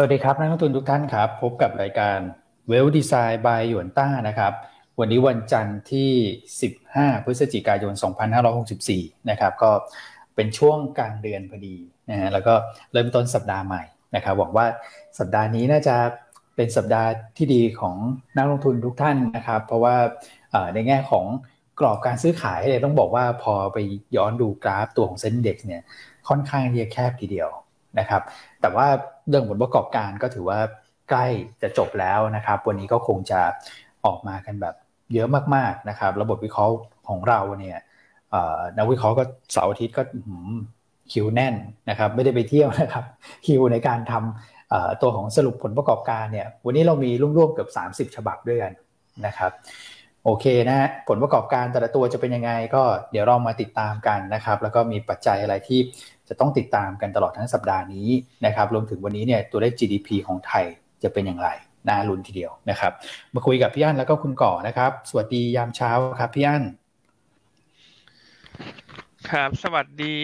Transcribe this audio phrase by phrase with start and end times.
[0.00, 2.18] สวัสดีครับนักลงทุนทุกท่านครับ พบกับรายการ
[2.68, 4.52] เวลดีไซน์บายหยวนต้านะครับ
[5.00, 6.10] วันนี้วันจันทร์ที่
[6.72, 7.92] 15 พฤศจิกายน
[8.60, 9.70] 2564 นะครับ ก็
[10.34, 11.76] เป็นช่วงกลางเดือนพอดี
[12.10, 12.54] นะฮะแล้วก็
[12.92, 13.82] เริ่มต้นสัปดาห์ใหม่
[14.14, 14.66] นะครับหวังว่า
[15.18, 15.96] สัปดาห์นี้น่าจะ
[16.56, 17.96] เป็นสัปดาห์ที่ดีของ
[18.36, 19.96] นักลงทุนทุกท่านนะครับ เพราะว่า
[20.74, 21.24] ในแง่ของ
[21.80, 23.78] กรอบการซื้อขายเนี่ยต้องบอกว่าพอไป
[24.16, 25.82] ย้อนดูกราฟตัวของเซ็นเด็กเนี่ย
[26.28, 27.50] ค่อนข้างที่จะแคบทีเดียว
[27.98, 28.22] นะครับ
[28.60, 28.86] แต่ว่า
[29.28, 30.58] เรื่องผลประกอบการก็ถือว่า
[31.10, 31.26] ใกล้
[31.62, 33.40] จะจบแล้วนะครับ วันนี้ก็คงจะ
[34.06, 34.74] ออกมากันแบบ
[35.14, 36.74] เยอะมากๆนะครับ ระบบวิเคราะห์
[37.08, 37.78] ของเราเนี่ย
[38.78, 40.02] นักวิเคราะห์ก็เสาร์อาทิตย์ก็
[41.12, 41.54] คิวแน่น
[41.90, 43.04] นะครับ ไม่ได้ไปเที่ยวนะครับ
[43.46, 47.70] คิวในการทำตัวของสรุปผลประกอบการเนี่ย วันนี้เรามีร่วมๆเกือบ
[48.10, 48.72] 30 ฉบับด้วยกัน
[49.26, 49.52] นะครับ
[50.24, 55.80] โอเคนะฮะผลประกอบการแต่ละตัวจะเป็นยังไง ก็เดี๋ยวเรามาติดตามกันนะครับ แล้วก็มีปัจจัยอะไรที่
[56.28, 58.08] จะต้องติดตามกันตลอดทั้งสัปดาห์นี้
[58.46, 60.64] นะครับรวมถึงวันนี้เนี่ยตัวเลข GDP ของไทย
[61.02, 61.48] จะเป็นอย่างไร
[61.88, 62.92] น่าลุ้นทีเดียวนะครับ
[63.34, 66.64] มาคุยกับพี่อั้นแล้วก็คุณก่อนะครับ สวัสดียามเช้าครับพี่อั้น
[69.30, 70.16] ครับ สวัสดี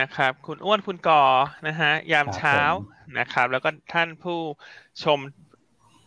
[0.00, 1.22] นะครับ คุณอ้วนคุณก่อ
[1.66, 2.58] นะฮะยามเช้า
[3.18, 4.38] นะครับ แล้วก็ท่านผู้
[5.04, 5.18] ชม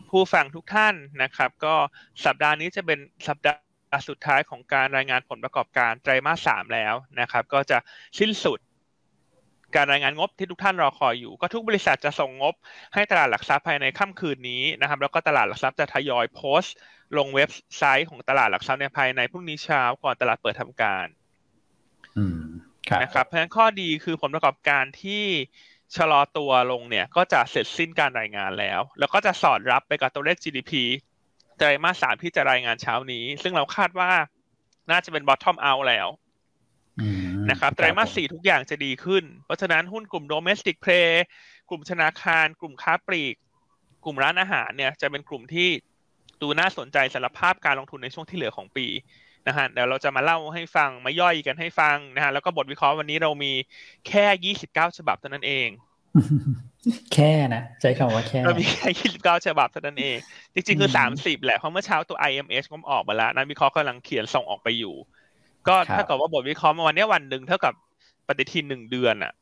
[0.09, 1.75] ผู้ฟังทุกท่านนะครับ ก็
[2.25, 7.77] สัปดาห์นี้จะเป็นสัปดาห์สุดท้ายของการรายงานผลประกอบการไตรมาสสามแล้วนะครับ ก็จะ
[8.19, 8.59] สิ้นสุด
[9.75, 12.53] การรายงานงบที่ทุกท่านรอคอยอยู่ ก็ทุกบริษัทจะส่งงบ
[12.93, 16.75] ให้ตลาดหลักทรัพย์ภายในค่ำคืนนี้นะครับ แล้วก็ตลาดหลักทรัพย์จะทยอยโพสต์
[17.17, 21.07] ลงเว็บไซต์ของตลาดหลักทรัพย์ในภายในพรุ่งนี้เช้าก่อนตลาดเปิดทำการ
[23.01, 25.23] นะครับ เพราะฉะนั้นข้อดีคือผลประกอบการที่
[25.97, 30.71] ชะลอตัวลงเนี่ย ก็จะเสร็จสิ้นการรายงานแล้ว แล้วก็จะสอดรับไปกับตัวเลข GDP
[31.57, 34.11] ไตรมาสสามที่จะรายงานเช้านี้ ซึ่งเราคาดว่า
[34.91, 36.07] น่าจะเป็น bottom out แล้ว
[37.49, 41.23] นะครับไตรมาสสี่ทุกอย่างจะดีขึ้น เพราะฉะนั้นหุ้นกลุ่มโดเมสติกเพลย์
[41.69, 43.35] กลุ่มธนาคาร กลุ่มค้าปลีก
[44.05, 45.69] กลุ่มร้านอาหารเนี่ยจะเป็นกลุ่มที่
[46.41, 48.87] ดูน่าสนใจสำหรับภาพการลงทุนในช่วงที่เหลือของปี
[49.47, 53.51] นะฮะเดี๋ยวเราจะมาเล่าให้ฟังมาย่อยกันให้ฟังนะฮะแล้วก็บทวิเคราะห์วันนี้เรามี
[54.07, 55.67] แค่ยี่สิบเก้าฉบับเท่านั้นเอง
[57.13, 60.17] แค่นะใช้คำว่าแค่เรามีแค่ยี่สิบเก้าฉบับเท่านั้นเอง
[60.53, 64.95] จริงๆคือสามสิบแหละเพราะเมื่อเช้าตัว IMH ก็ออกมาแล้วนักวิเคราะห์กำลังเขียนส่งออกไปอยู่
[65.67, 67.73] ก็ถ้ากับว่าบทวิเคราะห์มาวันนี้วันหนึ่งเท่ากับ
[68.27, 69.33] ปฏิทินหนึ่งเดือนอะ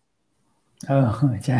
[0.88, 1.08] เออ
[1.46, 1.60] ใช่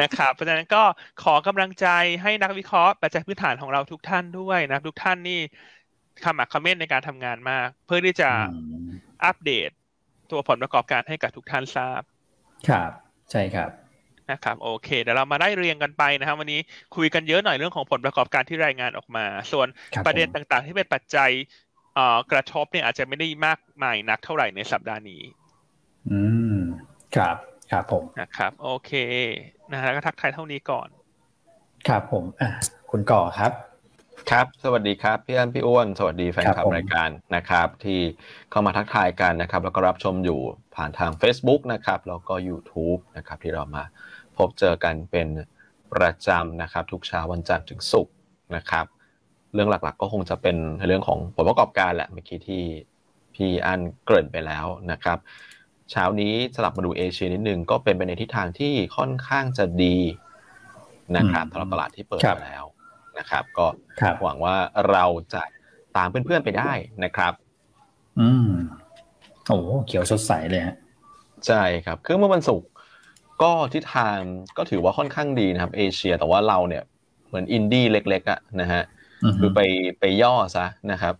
[0.00, 0.82] นะครับเพราะฉะนั้นก็
[1.22, 1.86] ขอกำลังใจ
[2.22, 5.40] ให้นักวิเคราะห์ปัจจัยพื้นฐานของเราทุกท่านด้วยนะทุกท่านนี่
[6.24, 8.30] คำอักคอมเมนต์ในการทำงานมาก เพื่อที่จะ
[9.24, 9.70] อัปเดต
[10.30, 12.02] ตัวผลประกอบการให้กับทุกท่านทราบ
[12.68, 12.90] ครับ
[13.30, 13.70] ใช่ครับ
[14.30, 16.60] นะครับโอเคเดี๋ยวเรามาได้เรียงกันไปนะครับวันนี้
[16.96, 19.66] คุยกันเยอะหน่อยเรื่องของผลประกอบการที่รายงานออกมา ส่วน
[20.06, 21.30] ประเด็นต่างๆ ที่เป็นปัจจัย
[22.32, 25.22] กระทบเนี่ยอาจจะไม่ได้มากมายนักเท่าไหร่ในสัปดาห์นี้
[26.10, 26.20] อื
[26.54, 26.58] ม
[27.16, 27.36] ครับ
[27.70, 28.92] ครับผม นะครับ โอเค
[29.72, 30.88] นะฮะก็ทักทายเท่านี้ก่อน
[31.88, 32.50] ครับผม อะ
[32.90, 33.52] คุณก่อครับ
[34.30, 38.00] ครับ สวัสดีครับ พี่อันพี่อ้วน สวัสดีแฟนคลับรายการนะครับ ที่
[38.50, 40.40] เข้ามาทักทายกันนะครับ แล้วก็รับชมอยู่
[40.74, 43.84] ผ่านทาง Facebook นะครับ แล้วก็ YouTube นะครับ ที่เรามา
[44.36, 45.28] พบเจอกันเป็น
[45.92, 48.14] ประจำนะครับ ทุกเช้าวันจันทร์ถึงศุกร์
[48.56, 48.86] นะครับ
[49.54, 52.62] เรื่องหลัก ๆ ก็คงจะเป็นเรื่องของผลประกอบการแหละเมื่อกี้ที่
[53.34, 55.18] พี่อันเกริ่นไปแล้วนะครับ
[55.90, 59.98] เช้านี้สลับมาดูเอเชียนิดนึงก็เป็นไปในทิศทางที่ค่อนข้างจะดี
[61.16, 62.64] นะครับสำหรับตลาดที่เปิดมาแล้ว
[63.18, 63.66] นะครับ ก็
[64.22, 64.56] หวังว่า
[64.90, 65.04] เรา
[65.34, 65.42] จะ
[65.96, 66.72] ตามเพื่อนๆไปได้
[67.04, 67.32] นะครับ
[68.20, 68.50] อืม
[69.48, 70.76] โอ้เขียวสดใสเลยฮะ
[71.46, 72.68] ใช่ครับคือเมื่อวันศุกร์
[73.42, 74.18] ก็ทิศทาง
[74.56, 76.82] ก็ถือว่าค่อนข้างดีนะครับ เอเชียแต่ว่าเราเนี่ย
[77.28, 78.82] เหมือนอินดี้เล็กๆอะนะฮะ
[79.40, 79.60] คือไป
[80.00, 81.14] ไปย่อซะนะครับ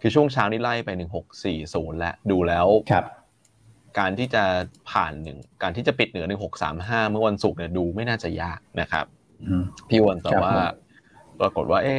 [0.00, 3.04] คือช่วงเช้านี้ไล่ไปหนึ่งหกสี่ศูนย์แล้วดูแล้วครับ
[3.98, 4.44] การที่จะ
[4.90, 9.06] ผ่านหนึ่งการที่จะปิดเหนือหนึ่งหกสามห้าเมื่อวันศุกร์เนี่ยดูไม่น่าจะยากนะครับ
[9.88, 10.52] พี่วันแต่ว่า
[11.40, 11.94] ปรากฏว่า เอ๊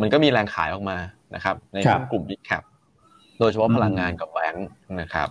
[0.00, 0.98] มันก็มีแรงขายออกมา
[1.34, 1.78] นะครับ ใน
[2.12, 2.62] กลุ่มบิ๊กแคป
[3.38, 4.68] โดยเฉพาะพลังงานกับแบงค์
[5.00, 5.28] นะครับ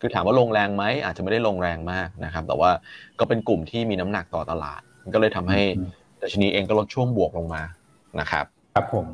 [0.00, 2.70] คือถามว่าลงแรงไหมอาจจะไม่ได้ลงแรงมากนะครับ แต่ว่า
[3.20, 4.80] ก็เป็นกลุ่มที่มีน้ำหนักต่อตลาด
[5.14, 5.62] ก็เลยทำให้
[6.22, 7.62] ดัชนีเองก็ลดช่วงบวกลงมา
[8.20, 9.06] นะครับ ครับผม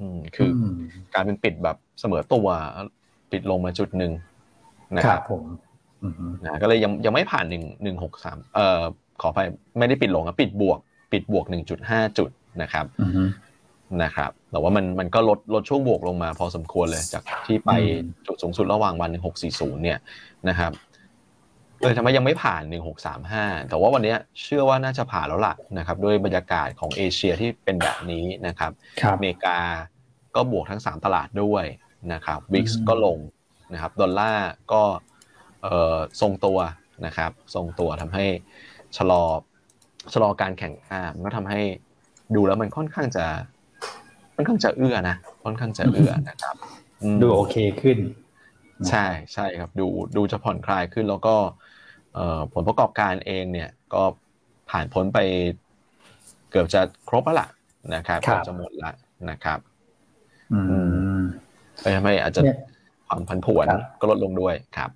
[0.00, 0.50] อืมคือ
[1.14, 2.46] การเป็นปิดแบบเสมอตัว
[3.32, 4.12] ปิดลงมาจุดหนึ่ง
[4.96, 5.44] นะครับผม
[6.44, 8.82] นะก็เลยยังยังไม่ผ่านหนึ่งหนึ่งหกสามเอ่อ
[9.20, 9.38] ขอไป
[9.78, 10.78] ไม่ได้ปิดลงอะปิดบวก
[11.12, 12.30] ปิดบวกหนึ่งจุดห้าจุด
[12.62, 12.86] นะครับ
[14.02, 17.70] นะครับ แต่ว่ามันมันก็ลดลดช่วงบวกลงมาพอสมควรเลยจากที่ไป
[18.26, 19.98] จุดสูงสุดระหว่างวันหนึ่งหกสี่ศูนย์เนี่ย
[20.48, 20.72] นะครับ
[21.84, 22.62] เลยทำไมยังไม่ผ่าน
[23.16, 28.72] 1635 แต่ว่าวันนี้เชื่อว่าน่าจะผ่านแล้วล่ะนะครับด้วยบรรยากาศของเอเชียที่เป็นแบบนี้นะครับ
[29.14, 29.58] อเมริกา
[30.36, 31.64] ก็บวกทั้ง 3 ตลาดด้วย
[32.12, 33.18] นะครับวิกก็ลง
[33.72, 34.82] นะครับดอลลาร์ก็
[36.20, 36.58] ทรงตัว
[37.06, 38.26] นะครับทรงตัวทำให้
[38.96, 39.22] ชะลอ
[40.12, 41.60] ชะลอการแข่งข้ามก็ทำให้
[42.34, 43.24] ดูแล้วมันค่อนข้างจะ
[44.34, 46.56] ค่อนข้างจะเอื้อนะค่อนข้างจะเอื้อนะครับ
[47.22, 47.98] ดูโอเคขึ้น
[48.88, 49.86] ใช่ใช่ครับ ดู
[50.16, 51.34] ดูจะผ่อนคลายขึ้นแล้วก็
[52.52, 54.02] ผลประกอบการเองเนี่ยก็
[54.70, 55.18] ผ่านพ้นไป
[56.50, 57.48] เกือบจะครบแล้วล่ะ
[57.94, 58.92] นะครับเกือบจะหมดละ
[59.30, 59.58] นะครับ
[60.52, 60.78] อื
[61.18, 61.20] ม
[61.80, 62.42] ไปทำให้อาจจะ
[63.08, 63.66] ความพันผวน
[64.00, 64.90] ก็ลดลงด้วยครับ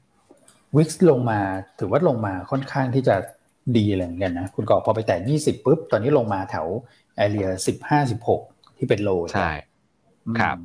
[0.76, 1.40] วิกซ์ลงมา
[1.78, 3.16] ถือว่าลงมาค่อนข้างที่จะ
[3.76, 6.66] ดีเลยเหมือนกันนะคุณกอพอไปแต่ยี่สิบปุ๊บ ตอนนี้ลงมาแถว
[7.16, 8.40] ไอเรียสิบห้าสิบหก
[8.78, 9.50] ที่เป็นโลใช่
[10.40, 10.56] ครับ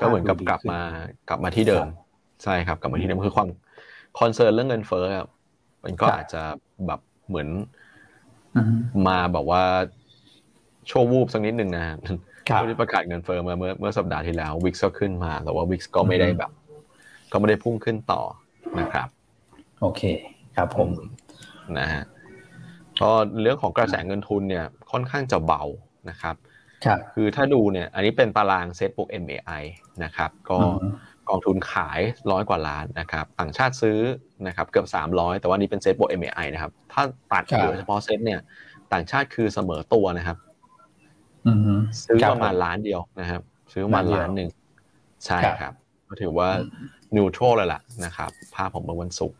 [0.00, 0.80] ก็เหมือนกับกลับมา
[1.28, 1.86] กลับมาที่เดิม
[2.42, 3.48] ใช่ครับ กลับมาที่เดิมคือความ
[4.18, 5.04] คอนเซิร์นเรื่องเงินเฟ้อ
[5.86, 6.42] มันก็อาจจะ
[6.86, 7.48] แบบเหมือน
[9.08, 9.62] มาแบบว่า
[10.86, 11.84] โชว์วูบสักนิดหนึ่งนะ
[12.68, 16.50] ที่ประกาศเงินเฟ้อมาเมื่อเมื่อสัปดาห์ที่แล้ว VIX ก็ขึ้นมา แต่ว่า VIX ก็ไม่ได้แบบ
[17.32, 18.22] ก็ไม่ได้พุ่งขึ้นต่อ
[18.80, 19.08] นะครับ
[19.80, 20.02] โอเค
[20.56, 20.88] ครับผม
[21.78, 22.02] นะฮะ
[23.00, 23.10] ก็
[23.40, 25.62] เรื่องของกระแสเงินทุนเนี่ยค่อนข้างจะเบา
[26.10, 26.36] นะครับ
[26.84, 29.62] ครับคือถ้าดูเนี่ย อันนี้เป็นตารางเซ็ตบุ๊ก MAI
[30.04, 30.58] นะครับ ก็
[31.30, 32.00] กองทุนขาย
[32.30, 33.98] ร้อยกว่าล้านนะครับ ต่างชาติซื้อ
[34.46, 37.02] นะครับเกือบสามร้อยแต่ว่านี้เป็นเซ็ตบุ๊ก MAI นะครับ ถ้า
[37.32, 38.40] ตัดเหลือเฉพาะเซ็ตเนี่ย
[38.92, 40.38] ต่างชาติคือเสมอตัวนะครับ
[42.04, 43.42] ซื้อประมาณล้านเดียวนะครับ
[43.72, 44.48] ซื้อประมาณล้านหนึ่ง
[45.24, 45.74] ใช่ครับ
[46.08, 46.48] ก็ถือว่า
[47.16, 49.38] นิวโตรเลยล่ะนะครับ ภาพของเมื่อวันศุกร์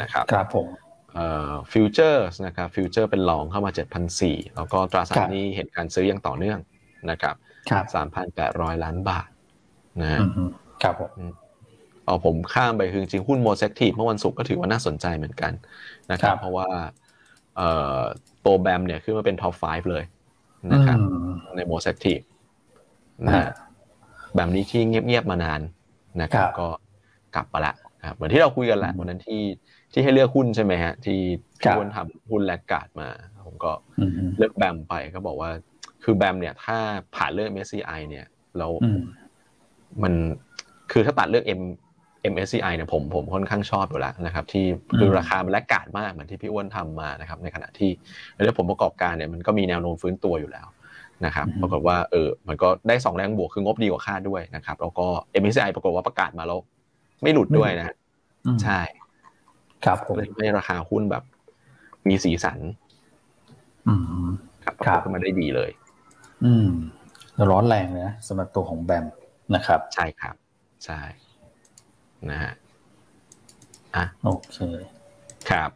[0.00, 0.68] นะครับครับผม
[1.72, 3.70] ฟิวเจอร์นะครับฟิวเจอร์เป็นรองเข้ามา
[4.12, 6.58] 7,400แล้วก็ตราสารนี้เห็นการซื้ออย่างต่อเนื่อง
[7.10, 7.34] นะครับ
[8.04, 9.28] 3,800 ล้านบาท
[10.02, 10.08] นะ
[10.82, 11.12] ครับผม
[12.04, 15.52] เอาผมข้ามไปคือจริงหุ้น most active เมื่อวันศุกร์ก็ถือว่าน่าสนใจเหมือนกัน
[16.12, 16.68] นะครับ เพราะว่า
[18.44, 20.04] ตัว BAM เนี่ยขึ้นมาเป็น top 5 เลย
[20.72, 20.98] นะครับ
[21.56, 22.14] ใน most active
[23.26, 23.50] นะ
[24.36, 25.60] BAM นี้ที่เงียบๆมานาน
[26.22, 26.68] นะครับ ก็
[27.34, 27.74] กลับมาละ
[28.14, 29.42] เหมือนที่เราคุยกันแหละวันนั้นที่
[29.92, 31.20] ที่ให้เลือกหุ้นใช่ไหมฮะ ที่
[31.60, 33.08] ที่วนทำหุ้นแลกกาดมา
[33.46, 33.72] ผมก็
[34.38, 35.50] เลือก BAM ไปก็บอกว่า
[36.04, 36.78] คือ BAM เนี่ย ถ้า
[37.14, 38.26] ผ่านเลือก MSCI เนี่ย
[38.58, 38.72] แล้ว
[40.02, 40.12] มัน
[40.92, 41.62] คือถ้าตัดเลือก M
[42.32, 44.64] MSCI เนี่ยผมผมค่อนข้างชอบอยู่แล้วนะครับ ที่
[44.98, 47.90] คือราคามันแลกกาดมากเหมือนที่พี่อ้วนทำมานะครับ ในขณะที่
[48.34, 50.66] ในเรื่องผลประกอบการเนี่ยมันก็มีแนวโน้มฟื้นตัวอยู่แล้ว
[51.26, 55.06] นะครับปรากฏว่าเออมันก็ได้สองแรงบวกคืองบดีกว่าคาดด้วยนะครับ แล้วก็
[55.42, 56.58] MSCI ปรากฏว่าประกาศมาแล้ว
[57.22, 57.94] ไม่หลุดด้วยนะ
[58.62, 58.80] ใช่
[59.84, 61.24] ครับผมให้ราคาหุ้นแบบ
[62.08, 62.58] มีสีสัน
[63.88, 63.94] อื
[64.24, 64.28] ม
[64.64, 65.70] ครับขึ้นมาได้ดีเลย
[66.44, 66.68] อืม
[67.50, 69.04] ร้อนแรงเลยนะสำหรับตัวของแบม
[69.54, 70.34] นะครับ ใช่ครับ
[70.84, 71.00] ใช่
[72.30, 72.52] นะฮะ
[73.96, 74.58] อะโอเค
[75.50, 75.70] ครับ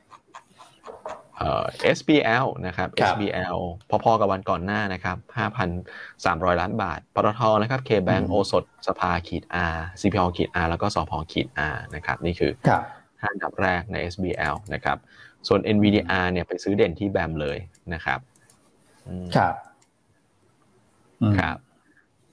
[1.37, 1.65] เอ่อ
[1.97, 3.59] SBL นะครับ SBL
[4.05, 5.17] พอๆกับวันก่อนหน้านะครับ
[5.75, 9.43] 5,300 ล้านบาทปตทนะครับ K-Bank โอสดสภาขีด
[9.73, 12.53] R CPO ขีด R แล้วก็สพขีด R นะครับ นี่คือ
[13.21, 14.99] ห้าอันดับแรกใน SBL นะครับ
[15.49, 17.59] ส่วน NVDR เนี่ยไปซื้อเด่นที่แบมเลย
[17.95, 18.21] นะครับ
[19.37, 19.55] ครับ
[21.39, 21.57] ครับ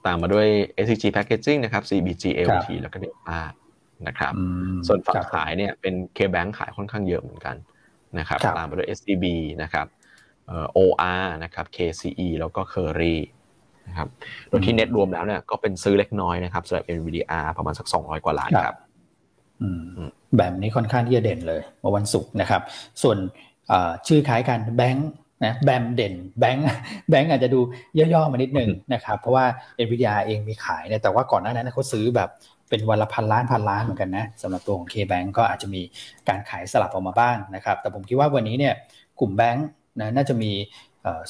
[0.05, 0.47] ตามมาด้วย
[0.83, 3.39] SCG Packaging นะครับ CBG LT แล้วก็เดต้า
[4.07, 4.33] นะครับ
[4.87, 7.55] ส่วนฝั่งขายเนี่ยเป็น K-Bank ขายค่อนข้างเยอะเหมือนกัน
[8.19, 9.25] นะครับ ตามมาด้วย SCB
[9.61, 9.87] นะครับ
[10.77, 13.15] OR นะครับ KCE แล้วก็ Curry
[13.87, 14.07] นะครับ
[14.47, 18.77] โดยที่เน็ตรวมแล้วเนี่ยก็เป็นซื้อเล็กน้อยนะครับสำหรับ NVDR ประมาณสัก 200 กว่าล้านครับ
[20.37, 22.61] แบบนี้ค่อนข้างที่จะเด่นเลยเมื่อวันศุกร์นะครับ
[23.01, 23.17] ส่วน
[24.07, 25.09] ชื่อคล้ายกันแบงค์
[25.43, 26.65] นะแบมเด่นแบงค์
[27.09, 27.59] แบงค์อาจจะดู
[27.97, 29.45] ย่อๆมานิดนึงนะครับเพราะว่า
[29.85, 32.29] NVIDIA เองมีขายเนี่ยแต่ว่าก่อนหน้านั้นเขาซื้อแบบ
[32.69, 35.81] เป็นวันละพันล้านพันล้านเหมือนกันนะสำหรับตัวของ K-Bank ก็อาจจะมี
[36.29, 38.73] การขายสลับออกมาบ้างนะครับแต่ผมคิดว่าวันนี้เนี่ย
[39.19, 39.67] กลุ่มแบงค์
[39.99, 40.51] นะน่าจะมี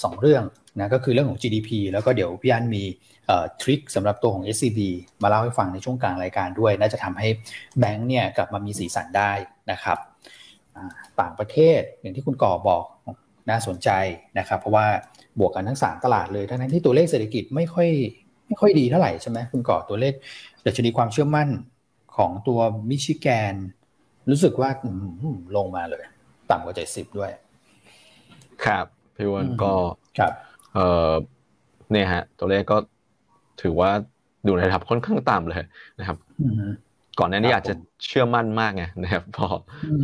[0.04, 0.44] สองเรื่อง
[0.80, 2.84] นะก็คือเรื่องของ GDP แล้วก็เดี๋ยวพี่อันมี
[3.62, 4.80] ทริคสำหรับตัวของ SCB
[5.22, 7.28] มาเล่าให้ฟังในช่วงกลางรายการด้วย น่าจะทำให้
[7.80, 9.32] แบงค์เนี่ยกลับมามีสีสันได้
[9.72, 9.98] นะครับ
[11.22, 12.86] ต่างประเทศอย่างที่คุณก่อบอก
[13.50, 13.90] น่าสนใจ
[14.40, 14.86] นะครับ เพราะว่า
[15.40, 17.90] บวกกันทั้ง 3 ตลาดเลย ทั้งที่ตัวเลขเศรษฐกิจไม่ค่อย
[18.48, 20.14] ไม่ค่อยดีเท่าไหร่ใช่ไหมคุณก่อตัวเลข
[20.66, 21.50] ดัชนีความเชื่อมั่น
[22.18, 23.56] ของตัวมิชิแกน
[24.30, 24.70] รู้สึกว่า
[25.56, 26.04] ลงมาเลย
[26.52, 27.32] ต่ำกว่าเจ็ดสิบด้วย
[28.66, 29.74] ครับพี่วันก็
[30.20, 30.32] ครับ
[30.74, 30.80] เอ
[31.10, 31.12] อ
[31.92, 32.78] เนี่ยฮะ ตัวเลขก็
[33.62, 33.92] ถือว่า
[34.48, 35.64] ดูในระดับค่อนข้างต่ำเลย
[36.00, 36.18] นะครับ
[37.20, 37.74] ก่อนหน้านี้อาจจะ
[38.08, 39.48] เชื่อมั่นมากไงนะครับ พอ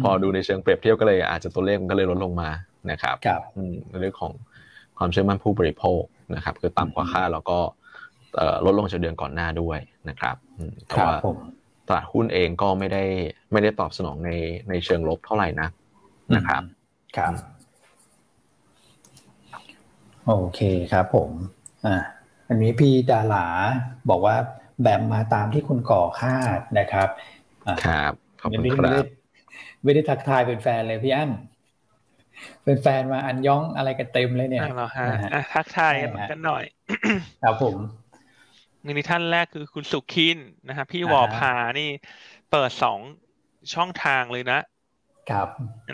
[0.01, 2.49] พอดูในเชิงเปรียบเทียบก็เลยอาจจะตัวเลขมันก็เลยลดลงมา
[2.91, 3.41] นะครับครับ
[3.89, 4.33] ในเรื่องของ
[4.97, 6.01] ความเชื่อมั่นผู้บริโภค
[6.35, 7.59] นะครับ คือต่ำกว่าค่าแล้วก็
[8.65, 9.79] ลดลงจากเดือนก่อนหน้าด้วย
[10.09, 10.35] นะครับ
[10.87, 11.17] แต่ว่า
[11.87, 13.03] ตลาดหุ้นเองก็ไม่ได้
[13.51, 14.31] ไม่ได้ตอบสนองใน
[14.69, 15.67] ในเชิงลบเท่าไหร่นะ
[16.35, 16.61] นะครับ
[17.17, 17.33] ครับ
[20.27, 21.29] โอเคครับผม
[21.85, 21.95] อ่า
[22.49, 23.45] อันนี้พี่ดารา
[24.09, 24.35] บอกว่า
[24.83, 27.09] แบบมาตามที่คุณก่อคาดนะครับ
[27.85, 29.05] ครับขอบคุณครับ
[29.83, 31.29] ไม่ได้ทักทายเป็นแฟนเลยพี่อั้น
[32.63, 35.93] เป็นแฟนมาอันย่องอะไรกันเต็มเลยเนี่ยเหรอฮะอะทักทาย
[36.31, 36.63] กันหน่อย
[37.43, 37.75] ครับผม
[38.85, 41.89] นี่ท่านแรกคือคุณสุขินนะครับพี่วอพานี่
[42.51, 42.99] เปิดสอง
[43.73, 44.59] ช่องทางเลยนะ
[45.29, 45.47] ครับ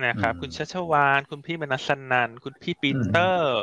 [0.06, 3.60] นะครับ คุณชัชวาน คุณพี่มนัสนัน คุณพี่ปีเตอร์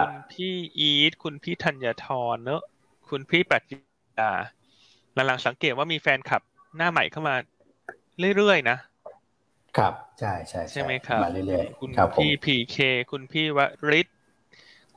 [0.00, 2.62] คุณพี่อีท คุณพี่ธัญทรเนอะ
[3.08, 3.62] คุณพี่ปรัช
[4.18, 4.30] ญา
[5.14, 6.42] หลังๆสังเกตว่ามีแฟนคลับ
[6.76, 7.34] หน้าใหม่เข้ามา
[8.36, 8.76] เรื่อยๆนะ
[9.76, 12.76] ครับ ใช่ใช่ใช่ไหมครับมาเรื่อยๆคุณพี่พีเค
[13.10, 13.58] คุณพี่ว
[13.90, 14.06] ริศ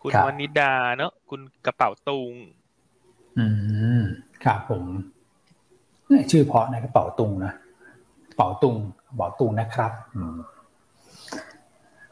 [0.02, 2.34] คุณวนิดาเนอะคุณกระเป๋าตุง
[3.38, 3.46] อื
[4.00, 4.02] ม
[4.44, 4.84] ครับผม
[6.32, 7.54] ชื่อเพราะนะกระเป๋าตุงนะ
[8.36, 8.76] เป๋าตุง
[9.18, 10.38] เป๋าตุงนะครับอืม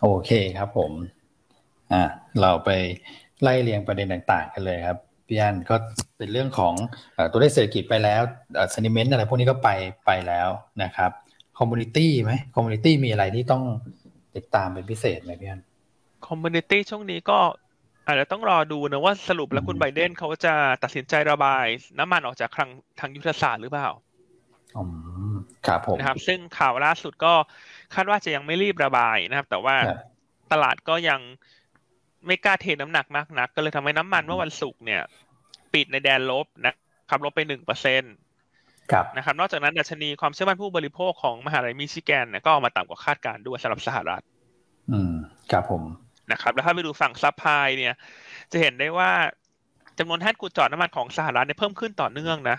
[0.01, 0.91] โอเคครับผม
[1.91, 2.03] อ่า
[2.41, 2.69] เราไป
[3.41, 4.97] ไล่เรียงประเด็นต่าง ๆ กันเลยครับ
[5.27, 5.75] พี่อันก็
[6.17, 6.74] เป็นเรื่องของ
[7.31, 8.21] ตัวเลขเศรษฐกิจไปแล้ว
[8.74, 9.69] sentiment อะไรพวกนี้ก็ไป
[10.05, 10.50] ไปแล้ว
[10.83, 11.12] นะครับ
[11.57, 13.63] commodity ไหม commodity มีอะไรที่ต้อง
[14.35, 15.61] ติดตามเป็นพิเศษไหมพี่อัน
[16.27, 17.39] commodity ช่วงนี้ก็
[18.07, 21.65] อาจจะต้องรอดูนะว่าสรุปแล้วคุณไบเดนเขาจะตัดสินใจระบาย
[21.99, 23.89] น้ำมันออกจากคลังทางยุทธศาสตร์หรือเปล่า
[24.77, 24.83] อื
[25.33, 25.35] ม
[25.67, 27.33] ครับผมนะครับ ซึ่งข่าวล่าสุดก็
[27.95, 29.75] คาดว่าจะยังไม่รีบระบายนะครับ แต่ว่า
[30.51, 31.19] ตลาดก็ยัง
[32.27, 35.01] ไม่กล้าเทน้ำหนักมากนัก ก็เลยทำให้น้ำมันเมื่อวันศุกร์เนี่ย
[35.73, 36.73] ปิดในแดนลบนะ
[37.09, 38.13] ครับลบไปหนึ่งเปอร์เซ็นต์
[39.17, 44.24] นะครับนอกจากนั้นดัชนีความเชื่อมั่นผู้บริโภคของมหาลัยมิชิแกนก็ออกมาต่ำกว่าคาดการณ์ด้วยสำหรับสหรัฐ
[44.91, 45.13] อืม
[45.51, 45.84] ครับผม
[46.32, 47.94] นะครับ แล้วถ้าไปดูฝั่ง supply เนี่ย
[48.51, 49.12] จะเห็นได้ว่า
[50.00, 52.58] จำนวนแท่นขุดเจาะน้ำมันของสหรัฐเนี่ยเพิ่มขึ้นต่อเนื่องนะ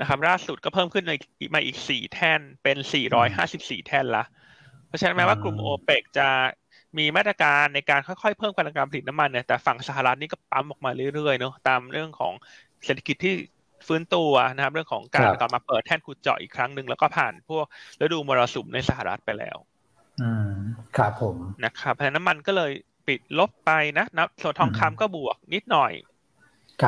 [0.00, 1.12] นะครับล่าสุดก็เพิ่มขึ้นใน
[1.54, 4.24] มาอีกสี่แท่นเป็นสี่ร้อยห้าสิบสี่แท่นละ
[4.86, 6.28] เพราะฉะนั้นแม้ว่ากลุ่มโอเปกจะ
[6.98, 12.32] มีมาตรการในการค่อยๆ เพิ่มการผลิตน้ำมันเนี่ยแต่ฝั่งสหรัฐนี่ก็ปั๊มออกมาเรื่อยๆเนาะตามเรื่องของ
[12.84, 13.34] เศรษฐกิจที่
[13.86, 17.66] ฟื้นตัวนะครับ เรื่องของการกลับมาเปิดแท่นขุดเจาะอีกครั้งหนึ่งแล้วก็ผ่านพวก
[18.02, 19.56] ฤดูมรสุมในสหรัฐไปแล้ว
[20.22, 20.50] อืม
[20.96, 22.72] ครับผมนะครับเพราะน้ำมันก็เลย
[23.08, 25.92] ปิดลบไปนะนะส่วนทองคำก็บวกนิดหน่อย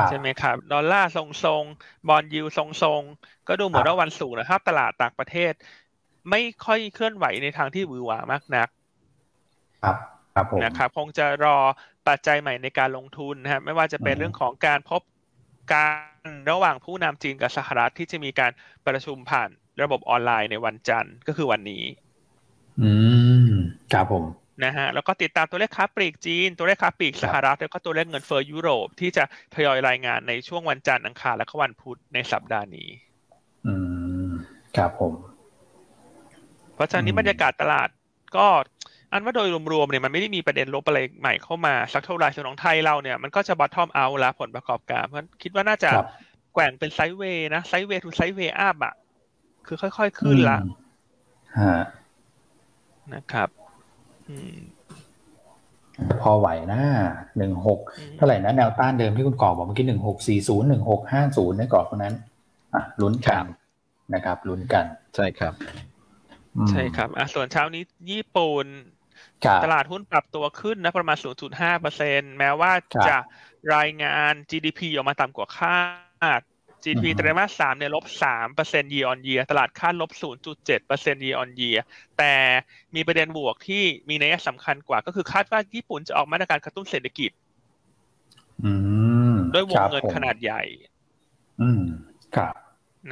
[0.09, 5.53] ใช่ไหมครับ ดอลลาร์ทรงๆบอลยูทรงๆ ก็ดูเหมือนว่าวันสูงนะครับตลาดต่างประเทศ
[6.31, 8.69] ไม่ค่อยเคลื่อนไหวในทางที่วือหวามากนัก
[9.83, 9.97] ครับ
[10.35, 11.57] ครับผมนะครับคงจะรอ
[12.09, 15.03] ปัจจัยใหม่ในการลงทุนนะครับไม่ว่าจะเป็นเรื่องของการพบ
[15.73, 15.87] กา
[16.27, 18.53] รระหว่างผู้นำจีนกับสหรัฐที่จะมีการ
[18.87, 19.51] ประชุมผ่าน
[19.83, 21.85] ระบบออนไลน์ในวันจันทร์ก็คือวันนี้
[22.83, 22.91] อื
[23.49, 23.53] ม
[23.93, 24.25] ครับผม
[24.65, 32.89] นะฮะแล้วก็ติดตามตัวเลขค้าปลีกจีน ตัวเลขค้าปลีกสหรัฐแล้วก็ตัวเลขเงินเฟ้อยุโรปที่จะทยอยรายงานในช่วงวันจันทร์อังคารและก็วันพุธในสัปดาห์นี้
[33.67, 33.75] อื
[34.27, 34.31] ม
[34.77, 35.13] ครับผม
[36.75, 37.89] เพราะฉะนั้นบรรยากาศตลาด
[38.37, 38.47] ก็
[39.15, 45.91] อันว่าโดยรวมๆเนี่ยมันไม่ได้มีประเด็นลบอะไรใหม่เข้ามาสักเท่าไหร่ส่วนของไทยเราเนี่ยมันก็จะบัตทอมเอาแล้วผลประกอบการเพราะคิดว่าน่าจะ
[46.55, 48.95] แกว่งเป็น sideway นะ sideway to sideway up อะ
[49.67, 50.59] คือค่อยๆขึ้นละ
[53.15, 53.49] นะครับ
[56.23, 56.83] พอไหวนะ
[57.39, 57.81] หนึ่งหก
[58.17, 62.15] เท่าไหร่นะแนวต้านเดิมที่คุณก่อบอกเมื่อกี้หนึ่งหกสี่ศูนย์หนึ่งหกห้าศูนย์ในกรอบบนนั้น
[62.75, 63.45] อะลุ้นกัน
[64.15, 65.53] นะครับลุ้นกัน ใช่ครับ
[66.71, 68.67] ใช่ครับอะส่วนเช้านี้ญี่ปุ่น
[69.65, 71.17] ตลาดหุ้นปรับตัวขึ้นนะประมาณ
[71.49, 72.73] 0.5เปอร์เซ็นต์แม้ว่า
[73.09, 73.17] จะ
[73.77, 75.79] รายงาน GDP ออกมาต่ำกว่าคา
[76.39, 76.41] ด
[76.83, 80.11] GDP ไตรมาสสามเนี่ยลบสามเปอร์เซ็นต์ year on year ตลาดคาดลบ
[80.45, 81.79] 0.7เปอร์เซ็นต์ year on year
[82.19, 82.35] แต่
[82.95, 87.31] มีประเด็นบวกที่มีนัยสำคัญกว่าก็คือคาดว่าญี่ปุ่นจะออกมาตรการกระตุ้นเศรษฐกิจ
[89.55, 90.63] ด้วยวงเงินขนาดใหญ่
[91.63, 91.83] อืม
[92.37, 92.55] ครับ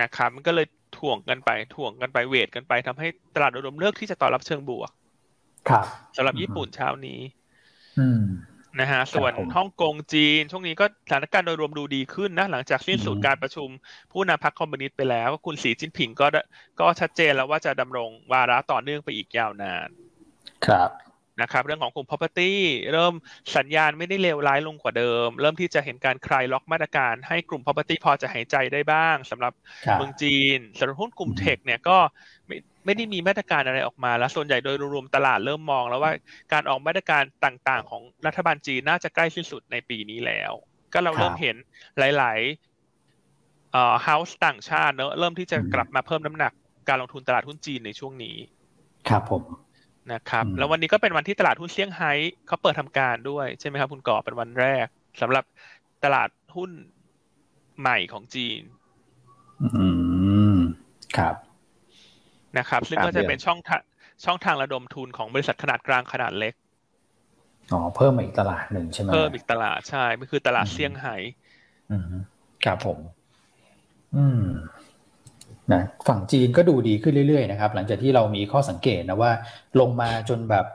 [0.01, 0.67] นะครับ มันก็เลย
[0.99, 4.91] ถ่วงกันไปถ่วงกันไปเวทกันไปทำให้ตลาดโดยรวมเลือกที่จะตอบรับเชิงบวก
[5.69, 5.85] ครับ
[6.17, 7.21] สำหรับญี่ปุ่นเช้านี้
[7.99, 8.25] อืม
[8.81, 13.69] นะฮะส่วนฮ่องกงจีน ช่วงนี้ก็สถานการณ์โดยรวมดูดีขึ้นนะ หลังจากสิ้นสุดการประชุม
[14.13, 16.27] ผู้นำพรรคคอมมิวนิสต์ไปแล้ว คุณสีจิ้นผิงก็
[16.81, 19.89] ก็ชัดเจนแล้วว่าจะดำรงวาระต่อเนื่องไปอีกยาวนาน
[20.67, 20.91] ครับ
[21.41, 22.51] นะครับเรื่องของกลุ่ม property
[22.93, 23.15] เริ่ม
[23.57, 29.53] สัญญาณไม่ได้เลวร้ายลงกว่าเดิม เริ่มที่จะเห็นการคลายล็อกมาตรการให้กลุ่ม property พอจะหายใจได้บ้างสำหรับ
[29.99, 31.99] เมืองจีนสำหรับหุ้นกลุ่มเทคเนี่ยก็
[32.85, 36.13] ไม่ไม่ได้มีมาตรการอะไรออกมา แล้วส่วนใหญ่โดยรวมตลาดเริ่มมองแล้วว่า
[36.53, 40.53] การออกมาตรการต่างๆ ของรัฐบาลจีนน่าจะใกล้สิ้นสุดในปีนี้แล้ว
[40.93, 41.57] ก็เราเริ่มเห็น
[41.99, 46.53] หลายๆเอ่อ house ต่างชาติเนอะเริ่มที่จะกลับมาเพิ่มน้ำหนัก
[46.89, 48.37] การลงทุนตลาดหุ้นจีนในช่วงนี้
[49.09, 49.43] ครับผม
[50.13, 52.13] นะครับแล้ววันนี้ก็เป็นวันที่ตลาดหุ้นเซี่ยงไฮ้
[52.47, 54.87] เขาเปิดทำการด้วยใช่ไหมครับคุณก่อเป็นวันแรก
[55.21, 55.45] สำหรับ
[56.05, 56.71] ตลาดหุ้น
[57.81, 58.61] ใหม่ของจีน
[59.63, 59.87] อื
[60.55, 60.57] ม
[61.17, 61.37] ครับ
[62.59, 63.83] นะครับ ซึ่งก็จะเป็นช่องทาง
[64.25, 66.55] ช่องทางระดมทุนของบริษัทขนาดกลางขนาดเล็ก
[67.73, 71.15] อ๋อเพิ่มอีกตลาดหนึ่งใช่ไหมเพิ่มอีกตลาดใช่มันคือตลาดเซี่ยงไฮ้
[71.91, 72.05] อืม
[72.65, 72.99] ครับผม
[74.17, 74.45] อืม
[75.73, 79.33] นะฝั่งจีนก็ดูดีขึ้นเรื่อยๆนะครับ หลังจากที่เรามีข้อสังเกตนะว่า
[79.81, 80.67] ลงมาจนแบบ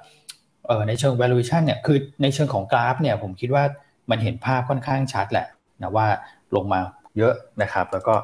[0.67, 3.63] เออในเชิง valuation เนี่ยคือในเชิงของกราฟ เนี่ย ผมคิดว่า
[4.09, 5.47] มันเห็นภาพค่อนข้างชัดแหละ
[5.81, 6.07] นะว่า
[6.55, 6.79] ลงมา
[7.17, 8.15] เยอะนะครับ แล้วก็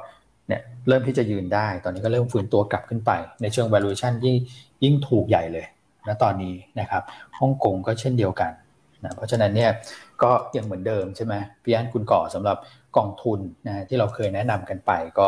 [0.47, 4.35] เนี่ยเริ่มที่จะยืนได้ ตอนนี้ก็เริ่มฟื้นตัวกลับขึ้นไป ในเชิง valuation ยิ่ง
[4.83, 5.65] ยิ่งถูกใหญ่เลย
[6.07, 7.03] นะตอนนี้นะครับ
[7.39, 8.51] ฮ่องกงก็เช่นเดียวกัน
[9.03, 9.71] นะเพราะฉะนั้นเนี่ย
[10.23, 11.33] ก็ยังเหมือนเดิมใช่ไหม
[11.63, 12.57] พี่อันคุณก่อสำหรับ
[12.97, 15.27] กองทุนนะที่เราเคยแนะนำกันไปก็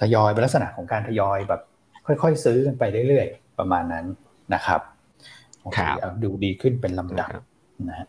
[0.00, 1.60] ทยอยเป็นลักษณะของการทยอยแบบ
[2.06, 4.06] ค่อยๆ ซื้อกันไปเรื่อยๆ ประมาณนั้น
[4.54, 4.80] นะครับ
[5.76, 7.30] ครับดูดีขึ้นเป็นลำดับ
[7.88, 8.06] นะฮะ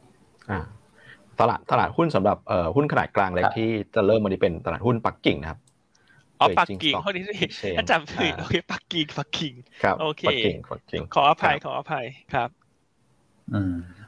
[1.40, 2.38] ตลาดตลาดหุ้นสำหรับ
[2.76, 5.60] หุ้นขนาดกลางเล็กที่จะเริ่มมาดีเป็นตลาดหุ้นปักกิ่งนะครับ
[6.40, 7.36] อ๋อปักกิ่งเขาดีสิ
[7.78, 9.54] ถ้าจำผิดโอเคปักกิ่งปักกิ่ง
[9.84, 12.50] ครับโอเคปักกิ่งปักกิ่งขออภัยขออภัยครับ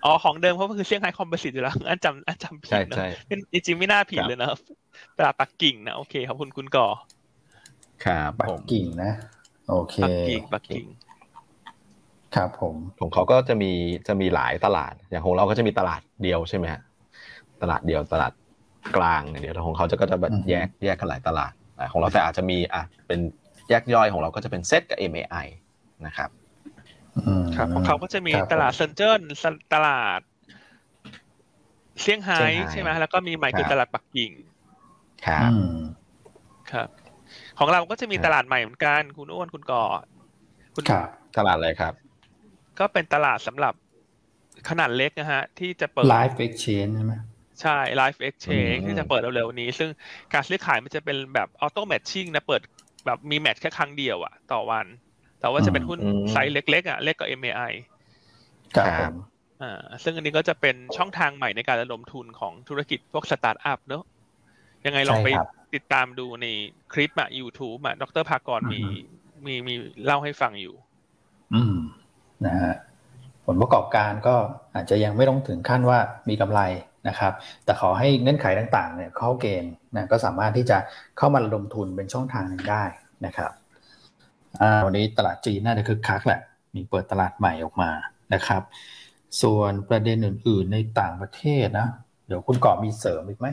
[0.05, 2.97] อ๋อของเดิมเพราะมันคือเซี่ยงไฮ้คอมเบสิตอยู่แล้วอันจำอันจำผิดนะ
[3.51, 4.49] จริงไม่น่าผิดเลยนะ
[5.17, 6.87] ตลาดปักกิ่งนะโอเคขอบคุณคุณก่อ
[8.05, 9.11] ครับปักกิ่งนะ
[9.69, 10.85] โอเคปักกิ่งปักกิ่ง
[12.35, 13.71] ครับผมของเขาก็จะมี
[14.07, 16.81] จะมีหลายตลาด อย่างของเราก็จะมีตลาดเดียวใช่ไหมฮะ
[17.61, 18.33] ตลาดเดียวตลาด
[18.97, 21.53] กลางเดียวของเขาจะก็จะแบบแยกแยกกันหลายตลาด
[21.91, 23.19] ของเราแต่อาจจะมีอะเป็น
[23.69, 25.47] แยกย่อยของเราก็จะเป็นเซตกับ MAI
[26.05, 26.29] นะครับ
[27.55, 29.21] ครับของเขาก็จะมีตลาดเซินเจิ้น
[29.73, 30.19] ตลาด
[32.01, 32.39] เซี่ยงไฮ้
[32.71, 34.31] ใช่ไหมแล้วก็มีใหม่คือตลาดปักกิ่ง
[35.25, 35.51] ครับ
[36.71, 36.87] ครับ
[37.59, 39.83] ของเราก็จะมีตลาดใหม่เหมือนกัน คุณอ้วนคุณก่อ
[40.75, 40.83] คุณ
[41.37, 41.93] ตลาดอะไรครับ
[42.79, 43.73] ก็เป็นตลาดสำหรับ
[44.69, 47.13] ขนาดเล็กนะฮะ ที่จะเปิด Live Exchange ใช่ไหม
[47.61, 49.89] ใช่ Live Exchange ที่จะเปิดเร็วๆนี้ ซึ่ง
[50.33, 52.61] การซื้อขายมันจะเป็นแบบ auto matching นะ เปิด
[53.05, 54.85] แบบมี match แค่ครั้งเดียวอะต่อวัน
[55.39, 55.99] แต่ว่าจะเป็นหุ้น
[56.31, 57.73] ไซส์เล็กๆอะเล็กกว่า MAI
[58.75, 59.11] ครับ
[59.61, 64.03] อ่าซึ่งอันนี้ก็จะเป็นช่องทางใหม่ในการระดมทุนของธุรกิจพวกสตาร์ทอัพเนอะ
[64.85, 65.29] ยังไงลองไป
[65.75, 66.45] ติดตามดูใน
[66.93, 68.81] คลิปอะ YouTube อะดรภากรมี
[69.45, 69.73] มีมี
[70.05, 70.75] เล่าให้ฟังอยู่
[71.53, 71.75] อืม
[72.45, 72.73] นะฮะ
[73.45, 74.35] ผลประกอบการก็
[74.75, 75.99] อาจจะยังไม่ต้องถึงขั้นว่า
[76.29, 76.61] มีกำไร
[77.07, 77.33] นะครับ
[77.65, 80.77] แต่ขอให้เงื่อนไขต่างๆเนี่ยเข้าเกณฑ์นะก็สามารถที่จะ
[81.17, 82.83] เข้ามาระดมทุนเป็นช่องทางหนึ่งได้
[83.25, 83.51] นะครับ
[84.85, 86.41] วันนี้ตลาดจีนน่าจะคึกคักแหละ
[86.75, 87.91] มีเปิดตลาดใหม่ออกมา
[88.33, 88.61] นะครับ
[89.41, 91.87] ส่วนประเด็นอื่น ๆ ในต่างประเทศนะ
[92.27, 93.47] เดี๋ยวคุณก่อมีเสริมอีกไหม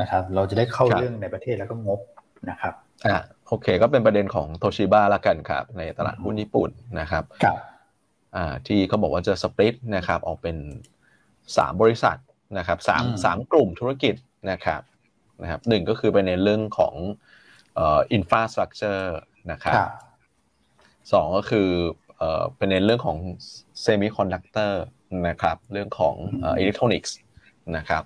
[0.00, 2.00] นะครับ เราจะได้เข้าเรื่องในประเทศแล้วก็งบ
[2.50, 2.74] นะครับ
[3.06, 3.16] อ่า
[3.48, 7.58] โอเค ก็เป็นประเด็นของโตชิบะละกันครับในตลาดหุ้นญี่ปุ่นนะครับครับ
[8.36, 10.56] อ่าที่เขาบอกว่าจะสปริตนะครับออกเป็น
[11.56, 12.16] สามบริษัท
[12.58, 14.14] นะครับสามสามกลุ่มธุรกิจ
[14.50, 14.82] นะครับ
[15.42, 16.94] นะครับหนึ่งก็คือเป็นในเรื่องของ
[17.74, 19.16] เอ่ออินฟราสตรักเจอร์
[19.52, 19.74] นะครับ
[21.12, 21.68] สองก็คือ
[22.18, 23.16] เอ่อเป็นในเรื่องของ
[23.80, 24.82] เซมิคอนดักเตอร์
[25.28, 27.16] นะครับเรื่องของอิเล็กทรอนิกส์
[27.76, 28.04] นะครับ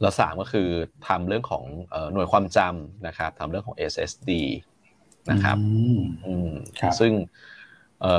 [0.00, 0.68] แล้วสามก็คือ
[1.08, 1.64] ทำเรื่องของ
[2.12, 4.30] หน่วยความจำนะครับทำเรื่องของ SSD
[5.30, 5.56] นะครับ
[7.00, 7.12] ซึ่ง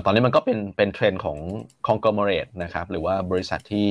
[0.06, 1.38] ตอนนี้มันก็เป็นเป็นเทรนด์ของ
[1.88, 3.89] conglomerate นะครับหรือว่าบริษัทที่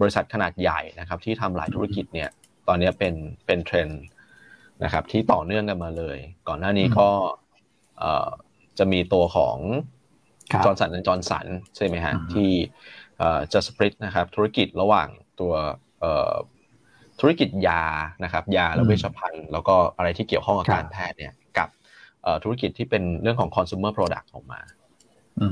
[0.00, 2.30] บริษัทขนาดใหญ่นะครับที่ทำหลายธุรกิจเนี่ย
[2.68, 3.14] ตอนนี้เป็น
[3.46, 4.02] เป็นเทรนด์
[4.84, 7.08] นะครับที่ต่อเนื่องกันมาเลย ก่อนหน้านี้ก็
[8.78, 9.56] จะมีตัวของ
[10.64, 12.50] จอร์นสันและจอร์นสันใช่ไหมฮะที่
[13.52, 15.08] จะสปริตนะครับธุรกิจระหว่าง
[15.40, 15.52] ตัว
[17.20, 17.82] ธุรกิจยา
[18.24, 21.68] นะครับยาและเวชภัณฑ์ แล้วก็อะไรที่เกี่ยวข้องกับการแพทย์เนี่ยกับ
[22.42, 24.60] ธุรกิจที่เป็นเรื่องของ consumer product ออกมา
[25.42, 25.48] อื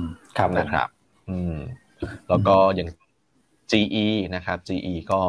[0.00, 0.02] ม
[0.38, 0.88] ครับนะครับ
[1.30, 1.54] อืม
[2.28, 2.88] แล้วก็อย่าง
[3.70, 5.20] GE นะครับ GE ก็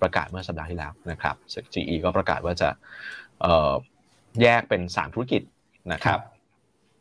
[0.00, 1.36] ประกาศเมื่อสัปดาห์ที่แล้วนะครับ
[1.74, 2.68] GE ก็ประกาศว่าจะ
[4.42, 5.42] แยกเป็นสามธุรกิจ
[5.92, 6.20] นะครับ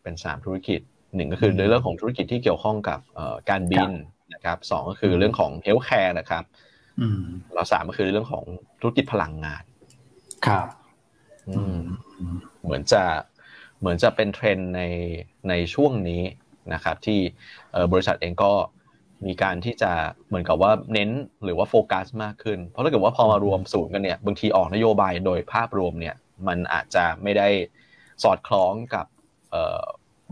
[0.04, 0.80] เป็นสามธุรกิจ
[1.16, 3.00] หนึ่งก็คือในเรื่องของธุรกิจที่เกี่ยวข้องกับ
[3.50, 3.92] การบิน
[4.34, 6.44] นะครับสองก็คือเรื่องของเฮลท์แคร์นะครับ
[7.54, 8.44] เราสามก็คือเรื่องของ
[8.82, 9.64] ธุรกิจพลังงาน
[10.48, 10.68] ครับ
[12.64, 13.04] เหมือนจะ
[13.80, 14.82] เหมือนจะเป็นเทรนใน
[15.50, 16.22] ในช่วงนี้
[16.74, 17.20] นะครับที่
[17.92, 18.52] บริษัทเองก็
[19.26, 19.92] มีการที่จะ
[20.28, 21.10] เหมือนกับว่าเน้น
[21.44, 26.16] หรือว่าโฟกัสมากขึ้น เพราะถ้าเกิดว่าพอมารวมศูนย์กันเนี่ยบางทีออกนโยบายโดยภาพรวมเนี่ย
[26.48, 27.48] มันอาจจะไม่ได้
[28.24, 29.06] สอดคล้องกับ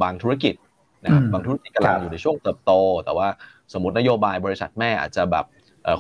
[0.04, 0.56] บางธุรกิจ
[1.04, 2.72] นะครับบางธุรกิจกำลังอยู่ในช่วงเติบโต
[3.06, 3.28] แต่ว่า
[3.74, 5.46] สมมตินโยบายบริษัทแม่อาจจะแบบ